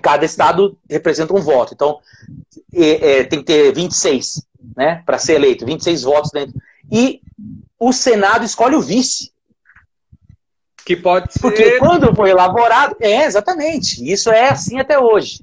Cada 0.03 0.25
estado 0.25 0.77
representa 0.91 1.35
um 1.35 1.41
voto. 1.41 1.73
Então, 1.75 2.01
é, 2.75 3.21
é, 3.21 3.25
tem 3.25 3.39
que 3.39 3.45
ter 3.45 3.73
26, 3.73 4.43
né? 4.77 5.03
Para 5.07 5.19
ser 5.19 5.35
eleito. 5.35 5.65
26 5.65 6.03
votos 6.03 6.31
dentro. 6.33 6.61
E 6.91 7.21
o 7.79 7.93
Senado 7.93 8.45
escolhe 8.45 8.75
o 8.75 8.83
vice. 8.83 9.33
Que 10.87 10.95
pode 10.95 11.33
ser. 11.33 11.41
Porque 11.41 11.79
quando 11.79 12.15
foi 12.15 12.31
elaborado. 12.31 12.97
É, 13.01 13.25
exatamente. 13.25 14.09
Isso 14.09 14.31
é 14.31 14.51
assim 14.51 14.79
até 14.79 14.97
hoje. 14.97 15.43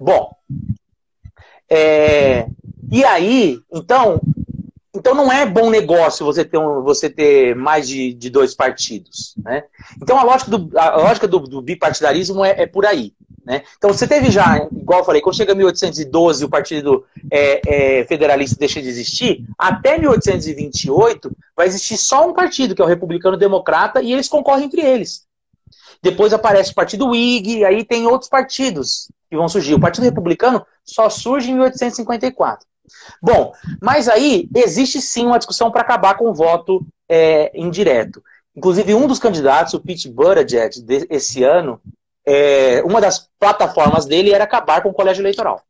Bom. 0.00 0.34
É, 1.68 2.46
e 2.90 3.04
aí, 3.04 3.60
então. 3.70 4.18
Então 4.94 5.14
não 5.14 5.32
é 5.32 5.46
bom 5.46 5.70
negócio 5.70 6.26
você 6.26 6.44
ter, 6.44 6.58
um, 6.58 6.82
você 6.82 7.08
ter 7.08 7.56
mais 7.56 7.88
de, 7.88 8.12
de 8.12 8.28
dois 8.28 8.54
partidos. 8.54 9.34
Né? 9.42 9.64
Então 10.02 10.18
a 10.18 10.22
lógica 10.22 10.50
do, 10.50 10.78
a 10.78 10.96
lógica 10.96 11.26
do, 11.26 11.40
do 11.40 11.62
bipartidarismo 11.62 12.44
é, 12.44 12.62
é 12.62 12.66
por 12.66 12.84
aí. 12.84 13.14
Né? 13.44 13.62
Então 13.76 13.92
você 13.92 14.06
teve 14.06 14.30
já, 14.30 14.58
igual 14.70 15.00
eu 15.00 15.04
falei, 15.04 15.20
quando 15.20 15.36
chega 15.36 15.54
1812 15.54 16.44
o 16.44 16.48
Partido 16.48 17.04
é, 17.30 18.00
é, 18.00 18.04
Federalista 18.04 18.56
deixa 18.58 18.80
de 18.80 18.88
existir, 18.88 19.44
até 19.58 19.98
1828 19.98 21.36
vai 21.56 21.66
existir 21.66 21.96
só 21.96 22.28
um 22.28 22.34
partido, 22.34 22.74
que 22.74 22.82
é 22.82 22.84
o 22.84 22.88
Republicano 22.88 23.36
Democrata, 23.36 24.00
e 24.00 24.12
eles 24.12 24.28
concorrem 24.28 24.66
entre 24.66 24.82
eles. 24.82 25.26
Depois 26.02 26.32
aparece 26.32 26.72
o 26.72 26.74
Partido 26.74 27.08
Whig, 27.08 27.64
aí 27.64 27.84
tem 27.84 28.06
outros 28.06 28.28
partidos 28.28 29.10
que 29.30 29.36
vão 29.36 29.48
surgir. 29.48 29.74
O 29.74 29.80
Partido 29.80 30.04
Republicano 30.04 30.64
só 30.84 31.08
surge 31.08 31.50
em 31.50 31.54
1854. 31.54 32.66
Bom, 33.20 33.52
mas 33.80 34.08
aí 34.08 34.48
existe 34.54 35.00
sim 35.00 35.26
uma 35.26 35.38
discussão 35.38 35.70
para 35.70 35.82
acabar 35.82 36.14
com 36.16 36.28
o 36.28 36.34
voto 36.34 36.86
é, 37.08 37.50
indireto. 37.54 38.22
Inclusive, 38.56 38.94
um 38.94 39.06
dos 39.06 39.18
candidatos, 39.18 39.74
o 39.74 39.80
Pete 39.80 40.08
Buttigieg, 40.08 41.06
esse 41.08 41.42
ano, 41.42 41.80
é, 42.26 42.82
uma 42.84 43.00
das 43.00 43.28
plataformas 43.38 44.04
dele 44.04 44.32
era 44.32 44.44
acabar 44.44 44.82
com 44.82 44.90
o 44.90 44.94
colégio 44.94 45.22
eleitoral. 45.22 45.62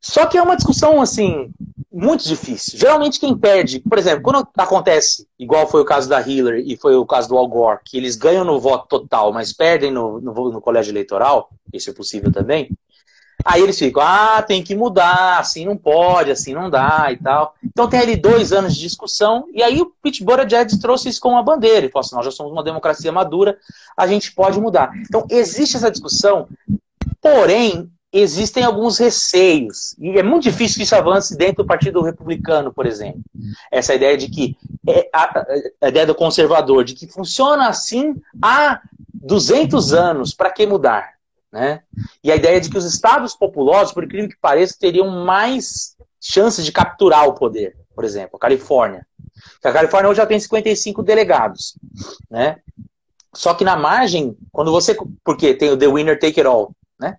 Só 0.00 0.24
que 0.26 0.38
é 0.38 0.42
uma 0.42 0.56
discussão, 0.56 1.00
assim, 1.00 1.50
muito 1.92 2.26
difícil. 2.28 2.78
Geralmente 2.78 3.18
quem 3.18 3.36
perde, 3.36 3.80
por 3.80 3.98
exemplo, 3.98 4.22
quando 4.22 4.46
acontece, 4.56 5.26
igual 5.38 5.66
foi 5.66 5.80
o 5.80 5.84
caso 5.84 6.08
da 6.08 6.20
Hillary 6.20 6.62
e 6.70 6.76
foi 6.76 6.94
o 6.94 7.06
caso 7.06 7.28
do 7.28 7.36
Al 7.36 7.48
Gore, 7.48 7.80
que 7.84 7.96
eles 7.96 8.16
ganham 8.16 8.44
no 8.44 8.60
voto 8.60 8.86
total, 8.86 9.32
mas 9.32 9.52
perdem 9.52 9.90
no, 9.90 10.20
no, 10.20 10.52
no 10.52 10.60
colégio 10.60 10.92
eleitoral, 10.92 11.50
isso 11.72 11.90
é 11.90 11.92
possível 11.92 12.30
também, 12.30 12.70
Aí 13.44 13.62
eles 13.62 13.78
ficam, 13.78 14.02
ah, 14.02 14.42
tem 14.42 14.62
que 14.62 14.74
mudar, 14.74 15.38
assim 15.38 15.64
não 15.64 15.76
pode, 15.76 16.30
assim 16.30 16.54
não 16.54 16.70
dá 16.70 17.08
e 17.10 17.16
tal. 17.16 17.54
Então 17.62 17.88
tem 17.88 18.00
ali 18.00 18.16
dois 18.16 18.52
anos 18.52 18.74
de 18.74 18.80
discussão, 18.80 19.46
e 19.52 19.62
aí 19.62 19.80
o 19.80 19.92
Pete 20.02 20.24
Buttigieg 20.24 20.78
trouxe 20.80 21.08
isso 21.08 21.20
como 21.20 21.34
uma 21.34 21.42
bandeira. 21.42 21.78
Ele 21.78 21.90
falou 21.90 22.04
assim, 22.04 22.16
nós 22.16 22.24
já 22.24 22.30
somos 22.30 22.52
uma 22.52 22.64
democracia 22.64 23.12
madura, 23.12 23.58
a 23.96 24.06
gente 24.06 24.32
pode 24.34 24.60
mudar. 24.60 24.90
Então 25.00 25.26
existe 25.30 25.76
essa 25.76 25.90
discussão, 25.90 26.48
porém 27.20 27.90
existem 28.12 28.64
alguns 28.64 28.98
receios, 28.98 29.94
e 29.98 30.18
é 30.18 30.22
muito 30.22 30.44
difícil 30.44 30.78
que 30.78 30.84
isso 30.84 30.96
avance 30.96 31.36
dentro 31.36 31.62
do 31.62 31.66
Partido 31.66 32.00
Republicano, 32.00 32.72
por 32.72 32.86
exemplo. 32.86 33.20
Essa 33.70 33.94
ideia 33.94 34.16
de 34.16 34.28
que, 34.28 34.56
é 34.88 35.08
a, 35.12 35.44
a 35.82 35.88
ideia 35.88 36.06
do 36.06 36.14
conservador, 36.14 36.82
de 36.82 36.94
que 36.94 37.06
funciona 37.06 37.68
assim 37.68 38.14
há 38.40 38.80
200 39.12 39.92
anos, 39.92 40.32
para 40.32 40.50
que 40.50 40.66
mudar? 40.66 41.15
Né? 41.52 41.82
E 42.22 42.30
a 42.30 42.36
ideia 42.36 42.60
de 42.60 42.68
que 42.68 42.78
os 42.78 42.84
estados 42.84 43.34
populosos, 43.34 43.92
por 43.92 44.04
incrível 44.04 44.28
que 44.28 44.36
pareça, 44.36 44.76
teriam 44.78 45.24
mais 45.24 45.96
chances 46.20 46.64
de 46.64 46.72
capturar 46.72 47.26
o 47.28 47.34
poder. 47.34 47.76
Por 47.94 48.04
exemplo, 48.04 48.36
a 48.36 48.38
Califórnia. 48.38 49.06
A 49.64 49.72
Califórnia 49.72 50.10
hoje 50.10 50.18
já 50.18 50.26
tem 50.26 50.38
55 50.38 51.02
delegados. 51.02 51.78
Né? 52.30 52.58
Só 53.34 53.54
que 53.54 53.64
na 53.64 53.76
margem, 53.76 54.36
quando 54.52 54.70
você. 54.70 54.96
Porque 55.24 55.54
tem 55.54 55.70
o 55.70 55.76
The 55.76 55.86
Winner 55.86 56.18
Take 56.18 56.40
It 56.40 56.46
All. 56.46 56.72
Né? 56.98 57.16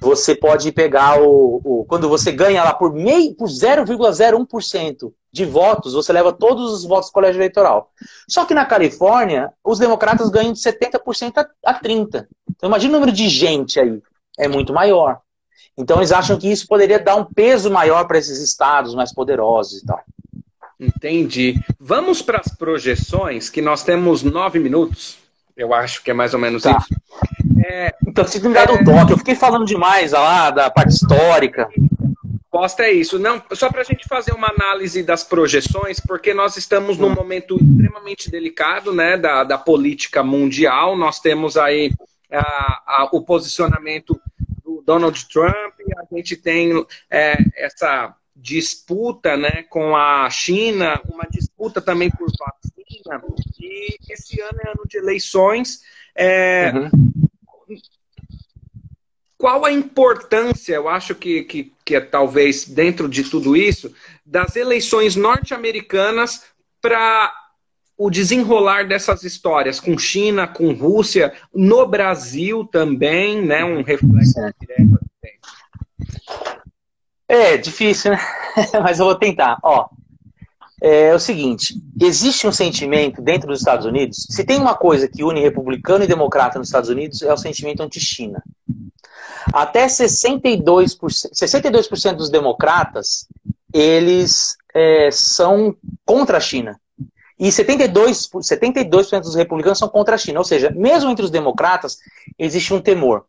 Você 0.00 0.34
pode 0.34 0.70
pegar 0.72 1.20
o, 1.20 1.60
o. 1.64 1.84
quando 1.86 2.08
você 2.08 2.32
ganha 2.32 2.62
lá 2.62 2.74
por 2.74 2.92
meio, 2.92 3.34
por 3.34 3.48
0,01% 3.48 5.12
de 5.36 5.44
votos, 5.44 5.92
você 5.92 6.12
leva 6.12 6.32
todos 6.32 6.72
os 6.72 6.84
votos 6.84 7.10
do 7.10 7.12
colégio 7.12 7.38
eleitoral. 7.38 7.92
Só 8.28 8.44
que 8.44 8.54
na 8.54 8.64
Califórnia, 8.64 9.52
os 9.62 9.78
democratas 9.78 10.30
ganham 10.30 10.52
de 10.52 10.58
70% 10.58 11.36
a, 11.36 11.70
a 11.70 11.80
30%. 11.80 12.26
Então 12.56 12.68
imagina 12.68 12.92
o 12.92 13.00
número 13.00 13.12
de 13.12 13.28
gente 13.28 13.78
aí. 13.78 14.00
É 14.38 14.48
muito 14.48 14.72
maior. 14.72 15.20
Então 15.76 15.98
eles 15.98 16.10
acham 16.10 16.38
que 16.38 16.50
isso 16.50 16.66
poderia 16.66 16.98
dar 16.98 17.16
um 17.16 17.24
peso 17.24 17.70
maior 17.70 18.06
para 18.06 18.18
esses 18.18 18.40
estados 18.40 18.94
mais 18.94 19.12
poderosos 19.12 19.82
e 19.82 19.86
tal. 19.86 20.00
Entendi. 20.80 21.60
Vamos 21.78 22.22
para 22.22 22.40
as 22.40 22.48
projeções, 22.48 23.50
que 23.50 23.60
nós 23.60 23.82
temos 23.82 24.22
nove 24.22 24.58
minutos. 24.58 25.18
Eu 25.56 25.72
acho 25.72 26.02
que 26.02 26.10
é 26.10 26.14
mais 26.14 26.34
ou 26.34 26.40
menos 26.40 26.62
tá. 26.62 26.78
isso. 26.78 27.00
É, 27.66 27.94
então, 28.06 28.26
se 28.26 28.40
me 28.46 28.54
dado 28.54 28.72
é... 28.72 28.74
o 28.74 28.84
toque, 28.84 29.12
eu 29.12 29.18
fiquei 29.18 29.34
falando 29.34 29.64
demais 29.64 30.12
lá 30.12 30.50
da 30.50 30.70
parte 30.70 30.92
histórica. 30.92 31.68
Resposta 32.56 32.84
é 32.84 32.92
isso. 32.92 33.18
Não, 33.18 33.42
só 33.52 33.68
para 33.68 33.82
a 33.82 33.84
gente 33.84 34.08
fazer 34.08 34.32
uma 34.32 34.48
análise 34.48 35.02
das 35.02 35.22
projeções, 35.22 36.00
porque 36.00 36.32
nós 36.32 36.56
estamos 36.56 36.96
num 36.96 37.14
momento 37.14 37.56
extremamente 37.56 38.30
delicado 38.30 38.94
né, 38.94 39.18
da, 39.18 39.44
da 39.44 39.58
política 39.58 40.22
mundial. 40.24 40.96
Nós 40.96 41.20
temos 41.20 41.58
aí 41.58 41.92
a, 42.32 43.02
a, 43.02 43.08
o 43.12 43.22
posicionamento 43.22 44.18
do 44.64 44.82
Donald 44.86 45.28
Trump, 45.28 45.74
a 45.98 46.14
gente 46.16 46.34
tem 46.36 46.72
é, 47.10 47.36
essa 47.56 48.14
disputa 48.34 49.36
né, 49.36 49.64
com 49.68 49.94
a 49.94 50.28
China, 50.30 50.98
uma 51.10 51.24
disputa 51.30 51.82
também 51.82 52.10
por 52.10 52.28
vacina, 52.38 53.22
e 53.60 53.96
esse 54.10 54.40
ano 54.40 54.58
é 54.64 54.70
ano 54.70 54.82
de 54.88 54.96
eleições. 54.96 55.82
É, 56.14 56.72
uhum. 56.74 56.90
Qual 59.38 59.64
a 59.64 59.72
importância, 59.72 60.74
eu 60.74 60.88
acho 60.88 61.14
que, 61.14 61.42
que, 61.42 61.72
que 61.84 61.96
é 61.96 62.00
talvez 62.00 62.64
dentro 62.64 63.08
de 63.08 63.24
tudo 63.24 63.56
isso, 63.56 63.92
das 64.24 64.56
eleições 64.56 65.14
norte-americanas 65.14 66.42
para 66.80 67.32
o 67.98 68.10
desenrolar 68.10 68.86
dessas 68.86 69.22
histórias 69.24 69.80
com 69.80 69.98
China, 69.98 70.46
com 70.46 70.72
Rússia, 70.72 71.32
no 71.54 71.86
Brasil 71.86 72.64
também, 72.64 73.42
né? 73.42 73.64
Um 73.64 73.82
reflexo 73.82 74.34
direto. 74.60 75.00
É 77.28 77.56
difícil, 77.56 78.12
né? 78.12 78.18
Mas 78.82 78.98
eu 78.98 79.06
vou 79.06 79.14
tentar. 79.14 79.58
Ó, 79.62 79.88
é 80.80 81.14
o 81.14 81.18
seguinte: 81.18 81.74
existe 82.00 82.46
um 82.46 82.52
sentimento 82.52 83.22
dentro 83.22 83.48
dos 83.48 83.60
Estados 83.60 83.86
Unidos. 83.86 84.26
Se 84.30 84.44
tem 84.44 84.58
uma 84.58 84.74
coisa 84.74 85.08
que 85.08 85.24
une 85.24 85.40
republicano 85.40 86.04
e 86.04 86.08
democrata 86.08 86.58
nos 86.58 86.68
Estados 86.68 86.90
Unidos, 86.90 87.22
é 87.22 87.32
o 87.32 87.36
sentimento 87.36 87.82
anti-China. 87.82 88.42
Até 89.56 89.86
62%, 89.86 90.62
62% 91.32 92.14
dos 92.14 92.28
democratas 92.28 93.26
eles 93.72 94.54
é, 94.74 95.08
são 95.10 95.74
contra 96.04 96.36
a 96.36 96.40
China. 96.40 96.78
E 97.40 97.48
72%, 97.48 98.42
72 98.42 99.10
dos 99.22 99.34
republicanos 99.34 99.78
são 99.78 99.88
contra 99.88 100.14
a 100.14 100.18
China. 100.18 100.40
Ou 100.40 100.44
seja, 100.44 100.70
mesmo 100.76 101.10
entre 101.10 101.24
os 101.24 101.30
democratas, 101.30 101.96
existe 102.38 102.74
um 102.74 102.82
temor. 102.82 103.24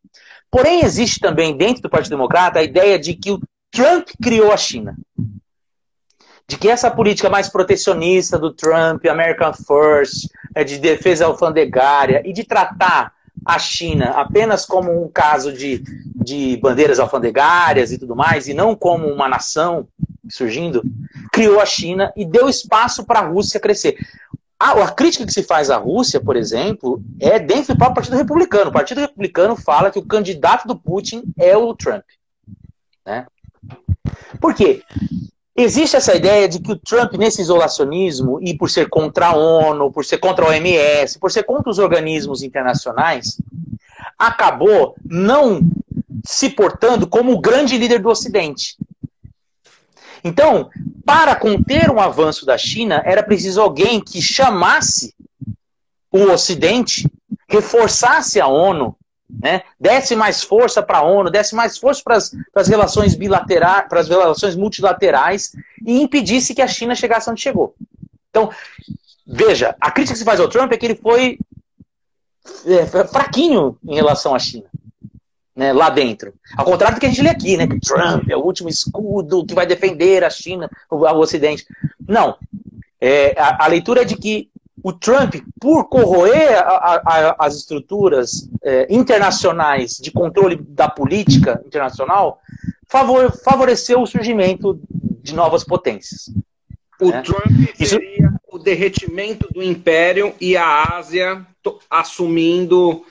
Porém, 0.51 0.83
existe 0.83 1.21
também 1.21 1.55
dentro 1.55 1.83
do 1.83 1.89
Partido 1.89 2.17
Democrata 2.17 2.59
a 2.59 2.63
ideia 2.63 2.99
de 2.99 3.13
que 3.13 3.31
o 3.31 3.39
Trump 3.71 4.09
criou 4.21 4.51
a 4.51 4.57
China. 4.57 4.97
De 6.45 6.57
que 6.57 6.67
essa 6.67 6.91
política 6.91 7.29
mais 7.29 7.47
protecionista 7.47 8.37
do 8.37 8.53
Trump, 8.53 9.05
American 9.05 9.53
First, 9.53 10.27
é 10.53 10.65
de 10.65 10.77
defesa 10.77 11.25
alfandegária 11.25 12.21
e 12.25 12.33
de 12.33 12.43
tratar 12.43 13.13
a 13.45 13.59
China 13.59 14.11
apenas 14.11 14.65
como 14.65 15.03
um 15.03 15.09
caso 15.09 15.53
de, 15.53 15.83
de 16.15 16.57
bandeiras 16.57 16.99
alfandegárias 16.99 17.91
e 17.91 17.97
tudo 17.97 18.15
mais, 18.15 18.47
e 18.47 18.53
não 18.53 18.75
como 18.75 19.07
uma 19.07 19.27
nação 19.27 19.87
surgindo, 20.29 20.83
criou 21.31 21.59
a 21.59 21.65
China 21.65 22.11
e 22.15 22.25
deu 22.25 22.49
espaço 22.49 23.05
para 23.05 23.19
a 23.19 23.27
Rússia 23.27 23.59
crescer. 23.59 23.97
A, 24.59 24.71
a, 24.71 24.91
crítica 24.91 25.25
que 25.25 25.31
se 25.31 25.43
faz 25.43 25.69
à 25.69 25.77
Rússia, 25.77 26.19
por 26.19 26.35
exemplo, 26.35 27.01
é 27.19 27.39
dentro 27.39 27.73
do 27.73 27.77
próprio 27.77 27.95
Partido 27.95 28.17
Republicano. 28.17 28.69
O 28.69 28.73
Partido 28.73 29.01
Republicano 29.01 29.55
fala 29.55 29.91
que 29.91 29.99
o 29.99 30.05
candidato 30.05 30.67
do 30.67 30.77
Putin 30.77 31.23
é 31.37 31.55
o 31.55 31.75
Trump. 31.75 32.03
Né? 33.05 33.27
Por 34.41 34.53
quê? 34.53 34.81
Existe 35.59 35.95
essa 35.95 36.13
ideia 36.13 36.47
de 36.47 36.59
que 36.59 36.71
o 36.71 36.75
Trump, 36.75 37.13
nesse 37.13 37.41
isolacionismo, 37.41 38.39
e 38.43 38.55
por 38.55 38.69
ser 38.69 38.89
contra 38.89 39.29
a 39.29 39.35
ONU, 39.35 39.91
por 39.91 40.05
ser 40.05 40.19
contra 40.19 40.45
a 40.45 40.49
OMS, 40.49 41.17
por 41.17 41.31
ser 41.31 41.41
contra 41.43 41.71
os 41.71 41.79
organismos 41.79 42.43
internacionais, 42.43 43.41
acabou 44.19 44.95
não 45.03 45.59
se 46.23 46.51
portando 46.51 47.07
como 47.07 47.33
o 47.33 47.41
grande 47.41 47.75
líder 47.75 47.99
do 47.99 48.09
Ocidente. 48.09 48.77
Então, 50.23 50.69
para 51.03 51.35
conter 51.35 51.89
um 51.89 51.99
avanço 51.99 52.45
da 52.45 52.57
China, 52.57 53.01
era 53.03 53.23
preciso 53.23 53.59
alguém 53.59 53.99
que 53.99 54.21
chamasse 54.21 55.15
o 56.11 56.31
Ocidente, 56.31 57.09
reforçasse 57.49 58.39
a 58.39 58.45
ONU, 58.45 58.95
né, 59.29 59.63
desse 59.79 60.15
mais 60.15 60.43
força 60.43 60.81
para 60.81 60.99
a 60.99 61.03
ONU, 61.03 61.29
desse 61.29 61.55
mais 61.55 61.77
força 61.77 62.01
para 62.03 62.15
as 62.15 62.67
relações 62.67 63.15
bilaterais, 63.15 63.87
para 63.87 63.99
as 63.99 64.07
relações 64.07 64.55
multilaterais 64.55 65.51
e 65.85 66.01
impedisse 66.01 66.55
que 66.55 66.61
a 66.61 66.67
China 66.67 66.95
chegasse 66.95 67.29
onde 67.29 67.41
chegou. 67.41 67.75
Então, 68.29 68.49
veja, 69.25 69.75
a 69.79 69.91
crítica 69.91 70.13
que 70.13 70.19
se 70.19 70.25
faz 70.25 70.39
ao 70.39 70.49
Trump 70.49 70.71
é 70.71 70.77
que 70.77 70.85
ele 70.85 70.95
foi 70.95 71.39
é, 72.65 72.85
fraquinho 73.05 73.77
em 73.85 73.95
relação 73.95 74.33
à 74.33 74.39
China 74.39 74.69
né, 75.57 75.73
lá 75.73 75.89
dentro. 75.89 76.35
Ao 76.55 76.63
contrário 76.63 76.95
do 76.95 76.99
que 76.99 77.07
a 77.07 77.09
gente 77.09 77.23
lê 77.23 77.29
aqui, 77.29 77.57
né? 77.57 77.65
Que 77.65 77.79
Trump 77.79 78.29
é 78.29 78.37
o 78.37 78.41
último 78.41 78.69
escudo 78.69 79.43
que 79.43 79.55
vai 79.55 79.65
defender 79.65 80.23
a 80.23 80.29
China, 80.29 80.69
o, 80.87 80.97
o 80.97 81.17
Ocidente. 81.17 81.65
Não. 82.07 82.37
É, 83.01 83.33
a, 83.39 83.65
a, 83.65 83.67
leitura 83.67 84.03
é 84.03 84.05
de 84.05 84.15
que 84.15 84.51
o 84.83 84.93
Trump, 84.93 85.35
por 85.59 85.85
corroer 85.89 86.57
a, 86.59 87.01
a, 87.03 87.35
as 87.39 87.55
estruturas 87.55 88.49
é, 88.63 88.87
internacionais 88.89 89.97
de 89.97 90.11
controle 90.11 90.55
da 90.55 90.87
política 90.87 91.61
internacional, 91.65 92.39
favor, 92.87 93.31
favoreceu 93.43 94.01
o 94.01 94.07
surgimento 94.07 94.79
de 95.21 95.33
novas 95.33 95.63
potências. 95.63 96.29
O 96.99 97.09
né? 97.09 97.21
Trump 97.21 97.51
seria 97.75 98.27
Isso... 98.27 98.39
o 98.51 98.57
derretimento 98.57 99.47
do 99.51 99.61
império 99.61 100.33
e 100.39 100.55
a 100.55 100.97
Ásia 100.97 101.45
assumindo 101.89 103.03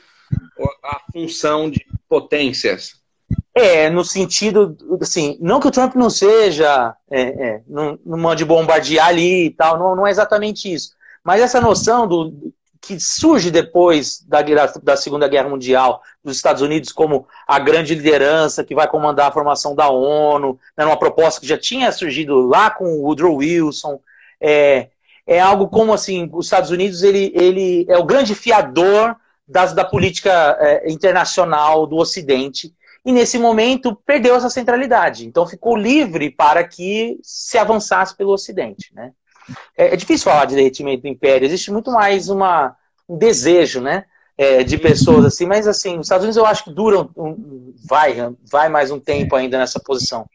a 0.83 1.01
função 1.13 1.69
de 1.69 1.85
potências. 2.09 2.95
É, 3.55 3.89
no 3.91 4.05
sentido, 4.05 4.77
assim, 5.01 5.37
não 5.41 5.61
que 5.61 5.67
o 5.67 5.71
Trump 5.71 5.95
não 5.95 6.11
seja, 6.11 6.95
é, 7.11 7.23
é, 7.23 7.63
não, 7.67 7.99
não 8.05 8.19
mande 8.19 8.45
bombardear 8.45 9.09
ali 9.09 9.47
e 9.47 9.51
tal, 9.51 9.79
não, 9.79 9.97
não 9.97 10.07
é 10.07 10.11
exatamente 10.11 10.73
isso. 10.73 10.95
Mas 11.27 11.43
essa 11.43 11.61
noção 11.61 12.07
do, 12.07 12.53
que 12.81 13.01
surge 13.01 13.51
depois 13.51 14.25
da, 14.29 14.39
da 14.81 14.97
Segunda 14.97 15.27
Guerra 15.27 15.49
Mundial, 15.49 16.01
dos 16.25 16.37
Estados 16.37 16.63
Unidos 16.63 16.93
como 16.93 17.27
a 17.49 17.59
grande 17.59 17.97
liderança 17.97 18.63
que 18.63 18.77
vai 18.77 18.87
comandar 18.87 19.27
a 19.27 19.33
formação 19.33 19.75
da 19.75 19.89
ONU, 19.89 20.57
né, 20.79 20.87
uma 20.87 20.97
proposta 20.97 21.41
que 21.41 21.49
já 21.49 21.59
tinha 21.59 21.91
surgido 21.91 22.47
lá 22.47 22.71
com 22.71 22.85
o 22.85 23.03
Woodrow 23.03 23.35
Wilson, 23.39 23.99
é, 24.41 24.89
é 25.27 25.41
algo 25.41 25.67
como 25.67 25.93
assim, 25.93 26.31
os 26.33 26.47
Estados 26.47 26.71
Unidos 26.71 27.03
ele, 27.03 27.33
ele 27.35 27.85
é 27.89 27.99
o 27.99 28.05
grande 28.05 28.33
fiador 28.33 29.17
das, 29.49 29.73
da 29.73 29.85
política 29.85 30.57
é, 30.61 30.93
internacional 30.93 31.89
do 31.89 31.97
Ocidente 31.97 32.73
e 33.05 33.11
nesse 33.11 33.37
momento 33.37 33.97
perdeu 34.07 34.37
essa 34.37 34.49
centralidade. 34.49 35.27
Então 35.27 35.45
ficou 35.45 35.77
livre 35.77 36.31
para 36.31 36.63
que 36.63 37.19
se 37.21 37.59
avançasse 37.59 38.17
pelo 38.17 38.33
Ocidente. 38.33 38.95
Né? 38.95 39.11
É, 39.77 39.95
é 39.95 39.97
difícil 39.97 40.31
falar 40.31 40.45
de 40.45 40.55
derretimento 40.55 41.03
do 41.03 41.09
império, 41.09 41.47
existe 41.47 41.71
muito 41.71 41.91
mais 41.91 42.29
uma, 42.29 42.77
um 43.09 43.17
desejo 43.17 43.81
né, 43.81 44.05
é, 44.37 44.65
de 44.65 44.77
pessoas 44.79 45.25
assim, 45.25 45.47
mas 45.47 45.67
assim, 45.67 45.99
os 45.99 46.07
Estados 46.07 46.25
Unidos 46.25 46.37
eu 46.37 46.47
acho 46.47 46.65
que 46.65 46.71
duram, 46.71 47.11
um, 47.17 47.75
vai, 47.85 48.17
vai 48.51 48.69
mais 48.69 48.91
um 48.91 49.01
tempo 49.01 49.37
ainda 49.37 49.59
nessa 49.59 49.81
posição. 49.81 50.29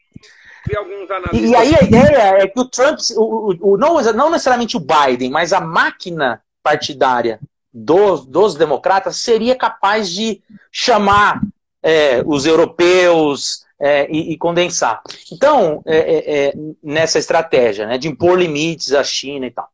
E, 1.32 1.46
e 1.46 1.56
aí 1.56 1.74
a 1.74 1.82
ideia 1.82 2.42
é 2.42 2.46
que 2.46 2.58
o 2.58 2.64
Trump, 2.64 2.98
o, 3.16 3.22
o, 3.22 3.72
o, 3.72 3.76
não, 3.76 4.00
não 4.12 4.30
necessariamente 4.30 4.76
o 4.76 4.80
Biden, 4.80 5.30
mas 5.30 5.52
a 5.52 5.60
máquina 5.60 6.40
partidária 6.62 7.40
dos, 7.72 8.24
dos 8.26 8.54
democratas 8.54 9.16
seria 9.16 9.56
capaz 9.56 10.08
de 10.08 10.40
chamar 10.70 11.40
é, 11.82 12.22
os 12.24 12.46
europeus 12.46 13.61
é, 13.82 14.08
e, 14.08 14.32
e, 14.32 14.38
condensar. 14.38 15.02
Então, 15.32 15.82
é, 15.84 15.96
é, 15.96 16.46
é, 16.46 16.54
nessa 16.80 17.18
estratégia 17.18 17.84
né, 17.84 17.98
de 17.98 18.06
impor 18.06 18.38
limites 18.38 18.92
à 18.92 19.02
China 19.02 19.44
e 19.44 19.50
tal, 19.50 19.68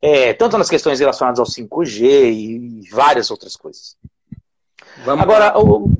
é, 0.00 0.32
tanto 0.32 0.56
nas 0.56 0.70
questões 0.70 1.00
relacionadas 1.00 1.40
ao 1.40 1.46
5G 1.46 2.00
e, 2.00 2.82
e 2.84 2.90
várias 2.90 3.28
outras 3.28 3.56
coisas. 3.56 3.96
Vamos 5.04 5.24
Agora, 5.24 5.58
o, 5.58 5.90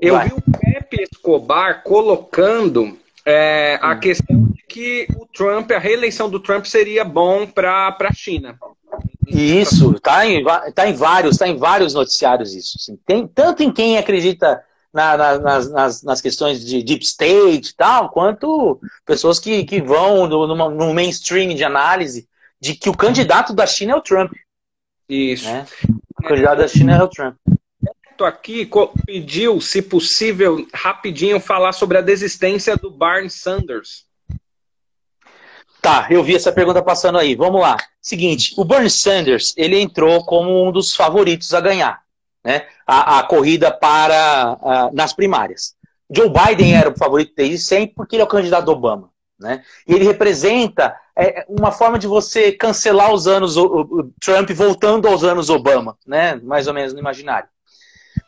eu 0.00 0.14
vai. 0.14 0.28
vi 0.28 0.34
o 0.34 0.42
Pepe 0.60 1.02
Escobar 1.02 1.82
colocando 1.82 2.96
a 3.80 3.92
hum. 3.92 4.00
questão 4.00 4.46
de 4.46 4.62
que 4.68 5.08
o 5.16 5.26
Trump, 5.26 5.72
a 5.72 5.78
reeleição 5.78 6.30
do 6.30 6.38
Trump 6.38 6.64
seria 6.64 7.04
bom 7.04 7.44
para 7.44 7.96
a 7.98 8.12
China. 8.12 8.56
Isso, 9.26 9.98
tá 10.00 10.26
em, 10.26 10.44
tá 10.74 10.88
em 10.88 10.94
vários, 10.94 11.36
tá 11.36 11.48
em 11.48 11.56
vários 11.56 11.92
noticiários 11.92 12.54
isso. 12.54 12.76
Assim. 12.78 12.96
Tem, 13.04 13.26
tanto 13.26 13.64
em 13.64 13.72
quem 13.72 13.98
acredita 13.98 14.62
na, 14.92 15.16
na, 15.16 15.38
nas, 15.38 16.02
nas, 16.02 16.20
questões 16.20 16.64
de 16.64 16.82
deep 16.82 17.04
state 17.04 17.70
e 17.70 17.74
tal, 17.74 18.10
quanto 18.10 18.80
pessoas 19.06 19.38
que, 19.38 19.64
que 19.64 19.80
vão 19.80 20.26
no, 20.26 20.70
no 20.70 20.94
mainstream 20.94 21.54
de 21.54 21.64
análise 21.64 22.28
de 22.60 22.74
que 22.74 22.90
o 22.90 22.96
candidato 22.96 23.52
da 23.52 23.66
China 23.66 23.92
é 23.92 23.96
o 23.96 24.02
Trump. 24.02 24.32
Isso. 25.08 25.44
Né? 25.44 25.66
O 26.18 26.22
candidato 26.22 26.58
da 26.58 26.68
China 26.68 26.96
é 26.96 27.02
o 27.02 27.08
Trump. 27.08 27.36
Aqui 28.20 28.68
pediu, 29.06 29.62
se 29.62 29.80
possível, 29.80 30.66
rapidinho 30.74 31.40
falar 31.40 31.72
sobre 31.72 31.96
a 31.96 32.02
desistência 32.02 32.76
do 32.76 32.90
Barney 32.90 33.30
Sanders. 33.30 34.04
Tá, 35.80 36.06
eu 36.10 36.22
vi 36.22 36.36
essa 36.36 36.52
pergunta 36.52 36.82
passando 36.82 37.16
aí. 37.16 37.34
Vamos 37.34 37.62
lá. 37.62 37.78
Seguinte, 38.02 38.52
o 38.58 38.64
Bernie 38.64 38.90
Sanders, 38.90 39.54
ele 39.56 39.80
entrou 39.80 40.22
como 40.26 40.68
um 40.68 40.70
dos 40.70 40.94
favoritos 40.94 41.54
a 41.54 41.60
ganhar 41.62 42.02
né, 42.44 42.66
a, 42.86 43.18
a 43.18 43.22
corrida 43.22 43.70
para 43.70 44.58
a, 44.62 44.90
nas 44.92 45.12
primárias. 45.12 45.74
Joe 46.10 46.28
Biden 46.28 46.74
era 46.74 46.90
o 46.90 46.98
favorito 46.98 47.32
desde 47.36 47.58
sempre 47.58 47.94
porque 47.94 48.16
ele 48.16 48.22
é 48.22 48.24
o 48.24 48.28
candidato 48.28 48.64
do 48.64 48.72
Obama. 48.72 49.10
Né? 49.38 49.62
E 49.88 49.94
ele 49.94 50.04
representa 50.04 50.94
é, 51.16 51.46
uma 51.48 51.72
forma 51.72 51.98
de 51.98 52.06
você 52.06 52.52
cancelar 52.52 53.12
os 53.12 53.26
anos 53.26 53.56
o, 53.56 53.64
o, 53.64 54.12
Trump 54.20 54.50
voltando 54.50 55.08
aos 55.08 55.24
anos 55.24 55.48
Obama, 55.48 55.96
né? 56.06 56.34
mais 56.42 56.66
ou 56.66 56.74
menos 56.74 56.92
no 56.92 56.98
imaginário. 56.98 57.48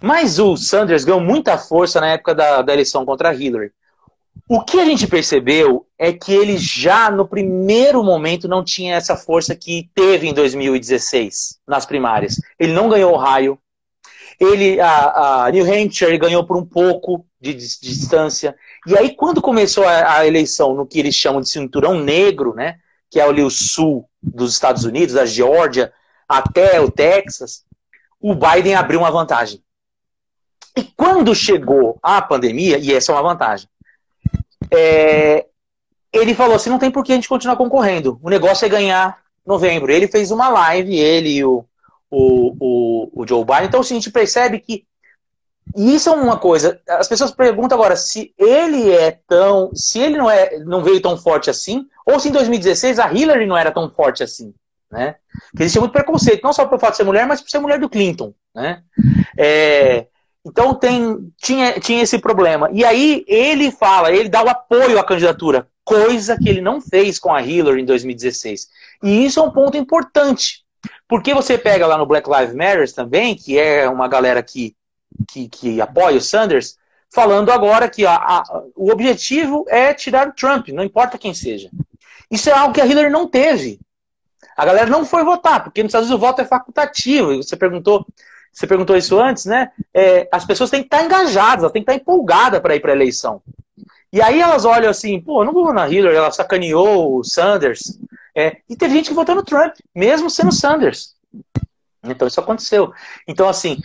Mas 0.00 0.38
o 0.38 0.56
Sanders 0.56 1.04
ganhou 1.04 1.20
muita 1.20 1.58
força 1.58 2.00
na 2.00 2.08
época 2.08 2.34
da, 2.34 2.62
da 2.62 2.72
eleição 2.72 3.04
contra 3.04 3.34
Hillary. 3.34 3.72
O 4.48 4.62
que 4.62 4.80
a 4.80 4.84
gente 4.84 5.06
percebeu 5.06 5.86
é 5.98 6.12
que 6.12 6.32
ele 6.32 6.56
já 6.56 7.10
no 7.10 7.26
primeiro 7.26 8.02
momento 8.02 8.48
não 8.48 8.64
tinha 8.64 8.96
essa 8.96 9.16
força 9.16 9.54
que 9.54 9.90
teve 9.94 10.28
em 10.28 10.34
2016 10.34 11.58
nas 11.66 11.86
primárias. 11.86 12.36
Ele 12.58 12.72
não 12.72 12.88
ganhou 12.88 13.14
Ohio, 13.14 13.58
ele, 14.38 14.80
a, 14.80 15.44
a 15.44 15.50
New 15.50 15.64
Hampshire 15.64 16.18
ganhou 16.18 16.44
por 16.44 16.56
um 16.56 16.64
pouco 16.64 17.26
de, 17.40 17.54
de, 17.54 17.80
de 17.80 17.88
distância. 17.88 18.56
E 18.86 18.96
aí, 18.96 19.14
quando 19.14 19.42
começou 19.42 19.84
a, 19.84 20.18
a, 20.18 20.26
eleição 20.26 20.74
no 20.74 20.86
que 20.86 20.98
eles 20.98 21.14
chamam 21.14 21.40
de 21.40 21.48
cinturão 21.48 21.98
negro, 21.98 22.54
né, 22.54 22.78
que 23.10 23.20
é 23.20 23.22
ali 23.22 23.42
o 23.42 23.50
sul 23.50 24.08
dos 24.22 24.52
Estados 24.52 24.84
Unidos, 24.84 25.14
da 25.14 25.26
Geórgia 25.26 25.92
até 26.28 26.80
o 26.80 26.90
Texas, 26.90 27.64
o 28.20 28.34
Biden 28.34 28.74
abriu 28.74 29.00
uma 29.00 29.10
vantagem. 29.10 29.62
E 30.76 30.82
quando 30.82 31.34
chegou 31.34 31.98
a 32.02 32.22
pandemia, 32.22 32.78
e 32.78 32.94
essa 32.94 33.12
é 33.12 33.14
uma 33.14 33.22
vantagem, 33.22 33.68
é, 34.70 35.46
ele 36.12 36.34
falou 36.34 36.56
assim: 36.56 36.70
não 36.70 36.78
tem 36.78 36.90
por 36.90 37.04
que 37.04 37.12
a 37.12 37.14
gente 37.14 37.28
continuar 37.28 37.56
concorrendo. 37.56 38.18
O 38.22 38.30
negócio 38.30 38.64
é 38.64 38.68
ganhar 38.68 39.18
novembro. 39.44 39.92
Ele 39.92 40.08
fez 40.08 40.30
uma 40.30 40.48
live, 40.48 40.96
ele 40.98 41.30
e 41.30 41.44
o, 41.44 41.64
o, 42.12 42.56
o, 42.60 43.22
o 43.22 43.26
Joe 43.26 43.44
Biden. 43.44 43.64
Então, 43.64 43.80
assim, 43.80 43.94
a 43.94 43.96
gente 43.96 44.10
percebe 44.12 44.60
que 44.60 44.84
isso 45.74 46.10
é 46.10 46.12
uma 46.12 46.36
coisa. 46.36 46.78
As 46.86 47.08
pessoas 47.08 47.30
perguntam 47.30 47.78
agora 47.78 47.96
se 47.96 48.34
ele 48.36 48.90
é 48.90 49.18
tão. 49.26 49.70
Se 49.74 49.98
ele 49.98 50.18
não, 50.18 50.30
é, 50.30 50.58
não 50.58 50.84
veio 50.84 51.00
tão 51.00 51.16
forte 51.16 51.48
assim, 51.48 51.86
ou 52.06 52.20
se 52.20 52.28
em 52.28 52.32
2016 52.32 52.98
a 52.98 53.10
Hillary 53.10 53.46
não 53.46 53.56
era 53.56 53.72
tão 53.72 53.88
forte 53.88 54.22
assim. 54.22 54.54
Né? 54.90 55.16
Porque 55.50 55.62
existia 55.62 55.80
muito 55.80 55.92
preconceito, 55.92 56.42
não 56.44 56.52
só 56.52 56.66
por 56.66 56.78
fato 56.78 56.90
de 56.90 56.96
ser 56.98 57.04
mulher, 57.04 57.26
mas 57.26 57.40
por 57.40 57.48
ser 57.48 57.60
mulher 57.60 57.80
do 57.80 57.88
Clinton. 57.88 58.34
Né? 58.54 58.82
É, 59.38 60.06
então 60.44 60.74
tem, 60.74 61.32
tinha, 61.38 61.80
tinha 61.80 62.02
esse 62.02 62.18
problema. 62.18 62.68
E 62.72 62.84
aí 62.84 63.24
ele 63.26 63.70
fala, 63.70 64.12
ele 64.12 64.28
dá 64.28 64.44
o 64.44 64.50
apoio 64.50 64.98
à 64.98 65.04
candidatura, 65.04 65.66
coisa 65.82 66.36
que 66.36 66.48
ele 66.48 66.60
não 66.60 66.78
fez 66.78 67.18
com 67.18 67.32
a 67.32 67.40
Hillary 67.40 67.80
em 67.80 67.86
2016. 67.86 68.68
E 69.02 69.24
isso 69.24 69.40
é 69.40 69.42
um 69.42 69.50
ponto 69.50 69.78
importante, 69.78 70.61
porque 71.08 71.34
você 71.34 71.58
pega 71.58 71.86
lá 71.86 71.96
no 71.96 72.06
Black 72.06 72.28
Lives 72.28 72.54
Matter 72.54 72.92
também, 72.92 73.34
que 73.34 73.58
é 73.58 73.88
uma 73.88 74.08
galera 74.08 74.42
que, 74.42 74.74
que, 75.28 75.48
que 75.48 75.80
apoia 75.80 76.16
o 76.16 76.20
Sanders, 76.20 76.76
falando 77.12 77.50
agora 77.50 77.88
que 77.88 78.06
a, 78.06 78.14
a, 78.14 78.62
o 78.74 78.90
objetivo 78.90 79.64
é 79.68 79.92
tirar 79.92 80.28
o 80.28 80.32
Trump, 80.32 80.68
não 80.68 80.82
importa 80.82 81.18
quem 81.18 81.34
seja. 81.34 81.70
Isso 82.30 82.48
é 82.48 82.52
algo 82.52 82.72
que 82.72 82.80
a 82.80 82.86
Hillary 82.86 83.10
não 83.10 83.28
teve. 83.28 83.78
A 84.56 84.64
galera 84.64 84.88
não 84.88 85.04
foi 85.04 85.22
votar, 85.24 85.62
porque 85.62 85.82
nos 85.82 85.90
Estados 85.90 86.08
Unidos 86.08 86.22
o 86.22 86.26
voto 86.26 86.40
é 86.40 86.44
facultativo. 86.44 87.36
Você 87.36 87.56
perguntou, 87.56 88.06
você 88.52 88.66
perguntou 88.66 88.96
isso 88.96 89.18
antes, 89.20 89.44
né? 89.44 89.70
É, 89.92 90.28
as 90.32 90.44
pessoas 90.44 90.70
têm 90.70 90.80
que 90.80 90.86
estar 90.86 91.04
engajadas, 91.04 91.60
elas 91.60 91.72
têm 91.72 91.84
que 91.84 91.90
estar 91.90 92.00
empolgadas 92.00 92.60
para 92.60 92.74
ir 92.74 92.80
para 92.80 92.92
a 92.92 92.94
eleição. 92.94 93.42
E 94.12 94.20
aí 94.20 94.40
elas 94.40 94.64
olham 94.64 94.90
assim, 94.90 95.20
pô, 95.20 95.44
não 95.44 95.52
vou 95.52 95.72
na 95.72 95.88
Hillary, 95.88 96.16
ela 96.16 96.30
sacaneou 96.30 97.18
o 97.18 97.24
Sanders. 97.24 97.98
É, 98.34 98.58
e 98.68 98.76
teve 98.76 98.94
gente 98.94 99.08
que 99.08 99.14
votou 99.14 99.34
no 99.34 99.42
Trump, 99.42 99.74
mesmo 99.94 100.30
sendo 100.30 100.52
Sanders. 100.52 101.14
Então 102.04 102.26
isso 102.26 102.40
aconteceu. 102.40 102.92
Então, 103.28 103.48
assim, 103.48 103.78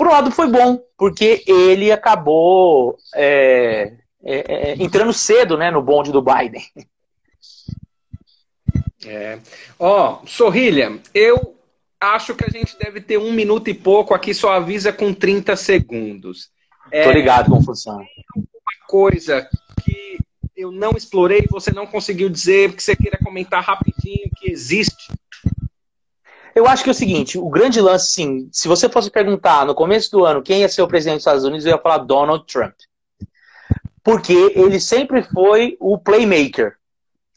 um 0.00 0.04
lado 0.04 0.30
foi 0.30 0.48
bom, 0.50 0.80
porque 0.96 1.42
ele 1.46 1.90
acabou 1.90 2.96
é, 3.14 3.94
é, 4.24 4.70
é 4.70 4.82
entrando 4.82 5.12
cedo 5.12 5.56
né, 5.56 5.70
no 5.70 5.82
bonde 5.82 6.12
do 6.12 6.22
Biden. 6.22 6.62
É. 9.06 9.38
Ó, 9.78 10.20
oh, 10.22 10.26
Sorrilha, 10.26 11.00
eu 11.14 11.56
acho 12.00 12.34
que 12.34 12.44
a 12.44 12.48
gente 12.48 12.76
deve 12.78 13.00
ter 13.00 13.18
um 13.18 13.32
minuto 13.32 13.68
e 13.68 13.74
pouco 13.74 14.14
aqui, 14.14 14.34
só 14.34 14.52
avisa 14.52 14.92
com 14.92 15.14
30 15.14 15.56
segundos. 15.56 16.50
É, 16.90 17.04
Tô 17.04 17.10
ligado 17.12 17.50
com 17.50 17.62
função. 17.62 17.98
Uma 18.36 18.86
coisa 18.86 19.48
que 19.82 20.18
eu 20.56 20.70
não 20.70 20.92
explorei, 20.96 21.46
você 21.50 21.72
não 21.72 21.86
conseguiu 21.86 22.28
dizer, 22.28 22.74
que 22.74 22.82
você 22.82 22.94
queira 22.94 23.18
comentar 23.22 23.62
rapidinho, 23.62 24.30
que 24.36 24.50
existe? 24.50 25.12
Eu 26.54 26.66
acho 26.66 26.82
que 26.82 26.90
é 26.90 26.92
o 26.92 26.94
seguinte, 26.94 27.38
o 27.38 27.48
grande 27.48 27.80
lance, 27.80 28.12
sim, 28.12 28.48
se 28.52 28.68
você 28.68 28.88
fosse 28.88 29.10
perguntar 29.10 29.64
no 29.64 29.74
começo 29.74 30.10
do 30.10 30.24
ano 30.24 30.42
quem 30.42 30.60
ia 30.60 30.68
ser 30.68 30.82
o 30.82 30.88
presidente 30.88 31.16
dos 31.16 31.22
Estados 31.22 31.44
Unidos, 31.44 31.64
eu 31.64 31.72
ia 31.72 31.78
falar 31.78 31.98
Donald 31.98 32.44
Trump. 32.46 32.74
Porque 34.04 34.52
ele 34.54 34.78
sempre 34.78 35.22
foi 35.22 35.76
o 35.80 35.96
playmaker. 35.96 36.76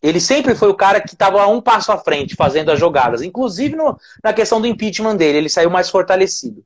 Ele 0.01 0.19
sempre 0.19 0.53
foi 0.53 0.67
o 0.67 0.75
cara 0.75 0.99
que 0.99 1.13
estava 1.13 1.47
um 1.47 1.61
passo 1.61 1.91
à 1.91 1.97
frente 1.97 2.35
fazendo 2.35 2.71
as 2.71 2.79
jogadas. 2.79 3.21
Inclusive 3.21 3.75
no, 3.75 3.97
na 4.23 4.33
questão 4.33 4.59
do 4.59 4.67
impeachment 4.67 5.15
dele, 5.15 5.37
ele 5.37 5.49
saiu 5.49 5.69
mais 5.69 5.89
fortalecido. 5.89 6.63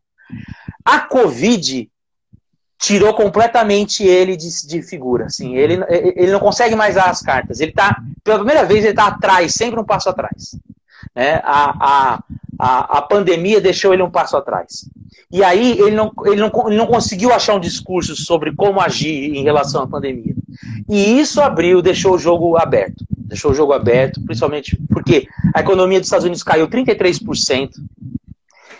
A 0.83 1.01
Covid 1.01 1.89
tirou 2.79 3.13
completamente 3.13 4.03
ele 4.03 4.37
de, 4.37 4.65
de, 4.65 4.81
figura. 4.81 5.25
Assim, 5.25 5.55
ele, 5.55 5.83
ele 5.89 6.31
não 6.31 6.39
consegue 6.39 6.75
mais 6.75 6.95
dar 6.95 7.09
as 7.09 7.21
cartas. 7.21 7.59
Ele 7.59 7.73
tá, 7.73 8.01
pela 8.23 8.37
primeira 8.37 8.63
vez, 8.63 8.79
ele 8.79 8.91
está 8.91 9.07
atrás, 9.07 9.53
sempre 9.53 9.79
um 9.79 9.83
passo 9.83 10.09
atrás. 10.09 10.55
Né? 11.13 11.41
A, 11.43 11.75
a, 11.79 12.23
a, 12.57 12.97
a 12.97 13.01
pandemia 13.01 13.59
deixou 13.59 13.93
ele 13.93 14.01
um 14.01 14.09
passo 14.09 14.37
atrás. 14.37 14.89
E 15.31 15.43
aí 15.43 15.77
ele 15.79 15.91
não, 15.91 16.11
ele, 16.25 16.37
não, 16.37 16.51
ele 16.67 16.77
não 16.77 16.87
conseguiu 16.87 17.31
achar 17.31 17.53
um 17.53 17.59
discurso 17.59 18.15
sobre 18.15 18.55
como 18.55 18.79
agir 18.79 19.35
em 19.35 19.43
relação 19.43 19.83
à 19.83 19.87
pandemia. 19.87 20.33
E 20.87 21.19
isso 21.19 21.41
abriu, 21.41 21.81
deixou 21.81 22.15
o 22.15 22.17
jogo 22.17 22.57
aberto. 22.57 23.05
Deixou 23.09 23.51
o 23.51 23.53
jogo 23.53 23.73
aberto, 23.73 24.21
principalmente 24.21 24.75
porque 24.89 25.27
a 25.53 25.59
economia 25.59 25.99
dos 25.99 26.07
Estados 26.07 26.25
Unidos 26.25 26.41
caiu 26.41 26.67
33%. 26.67 27.71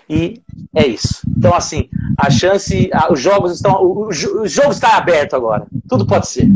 E 0.10 0.42
é 0.76 0.88
isso. 0.88 1.22
Então, 1.38 1.54
assim, 1.54 1.88
a 2.18 2.32
chance. 2.32 2.90
os 3.12 3.22
jogos 3.22 3.54
estão. 3.54 3.84
O, 3.84 4.08
o 4.08 4.48
jogo 4.48 4.72
está 4.72 4.98
aberto 4.98 5.36
agora. 5.36 5.68
Tudo 5.88 6.06
pode 6.06 6.28
ser. 6.28 6.48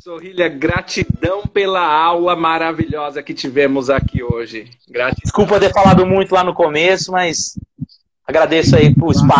Sorrilha, 0.00 0.48
gratidão 0.48 1.42
pela 1.46 1.84
aula 1.84 2.34
maravilhosa 2.34 3.22
que 3.22 3.34
tivemos 3.34 3.90
aqui 3.90 4.22
hoje. 4.22 4.68
Gratidão. 4.88 5.20
Desculpa 5.22 5.60
ter 5.60 5.72
falado 5.72 6.06
muito 6.06 6.34
lá 6.34 6.42
no 6.42 6.54
começo, 6.54 7.12
mas 7.12 7.58
agradeço 8.26 8.76
aí 8.76 8.94
o 9.00 9.10
espaço. 9.10 9.32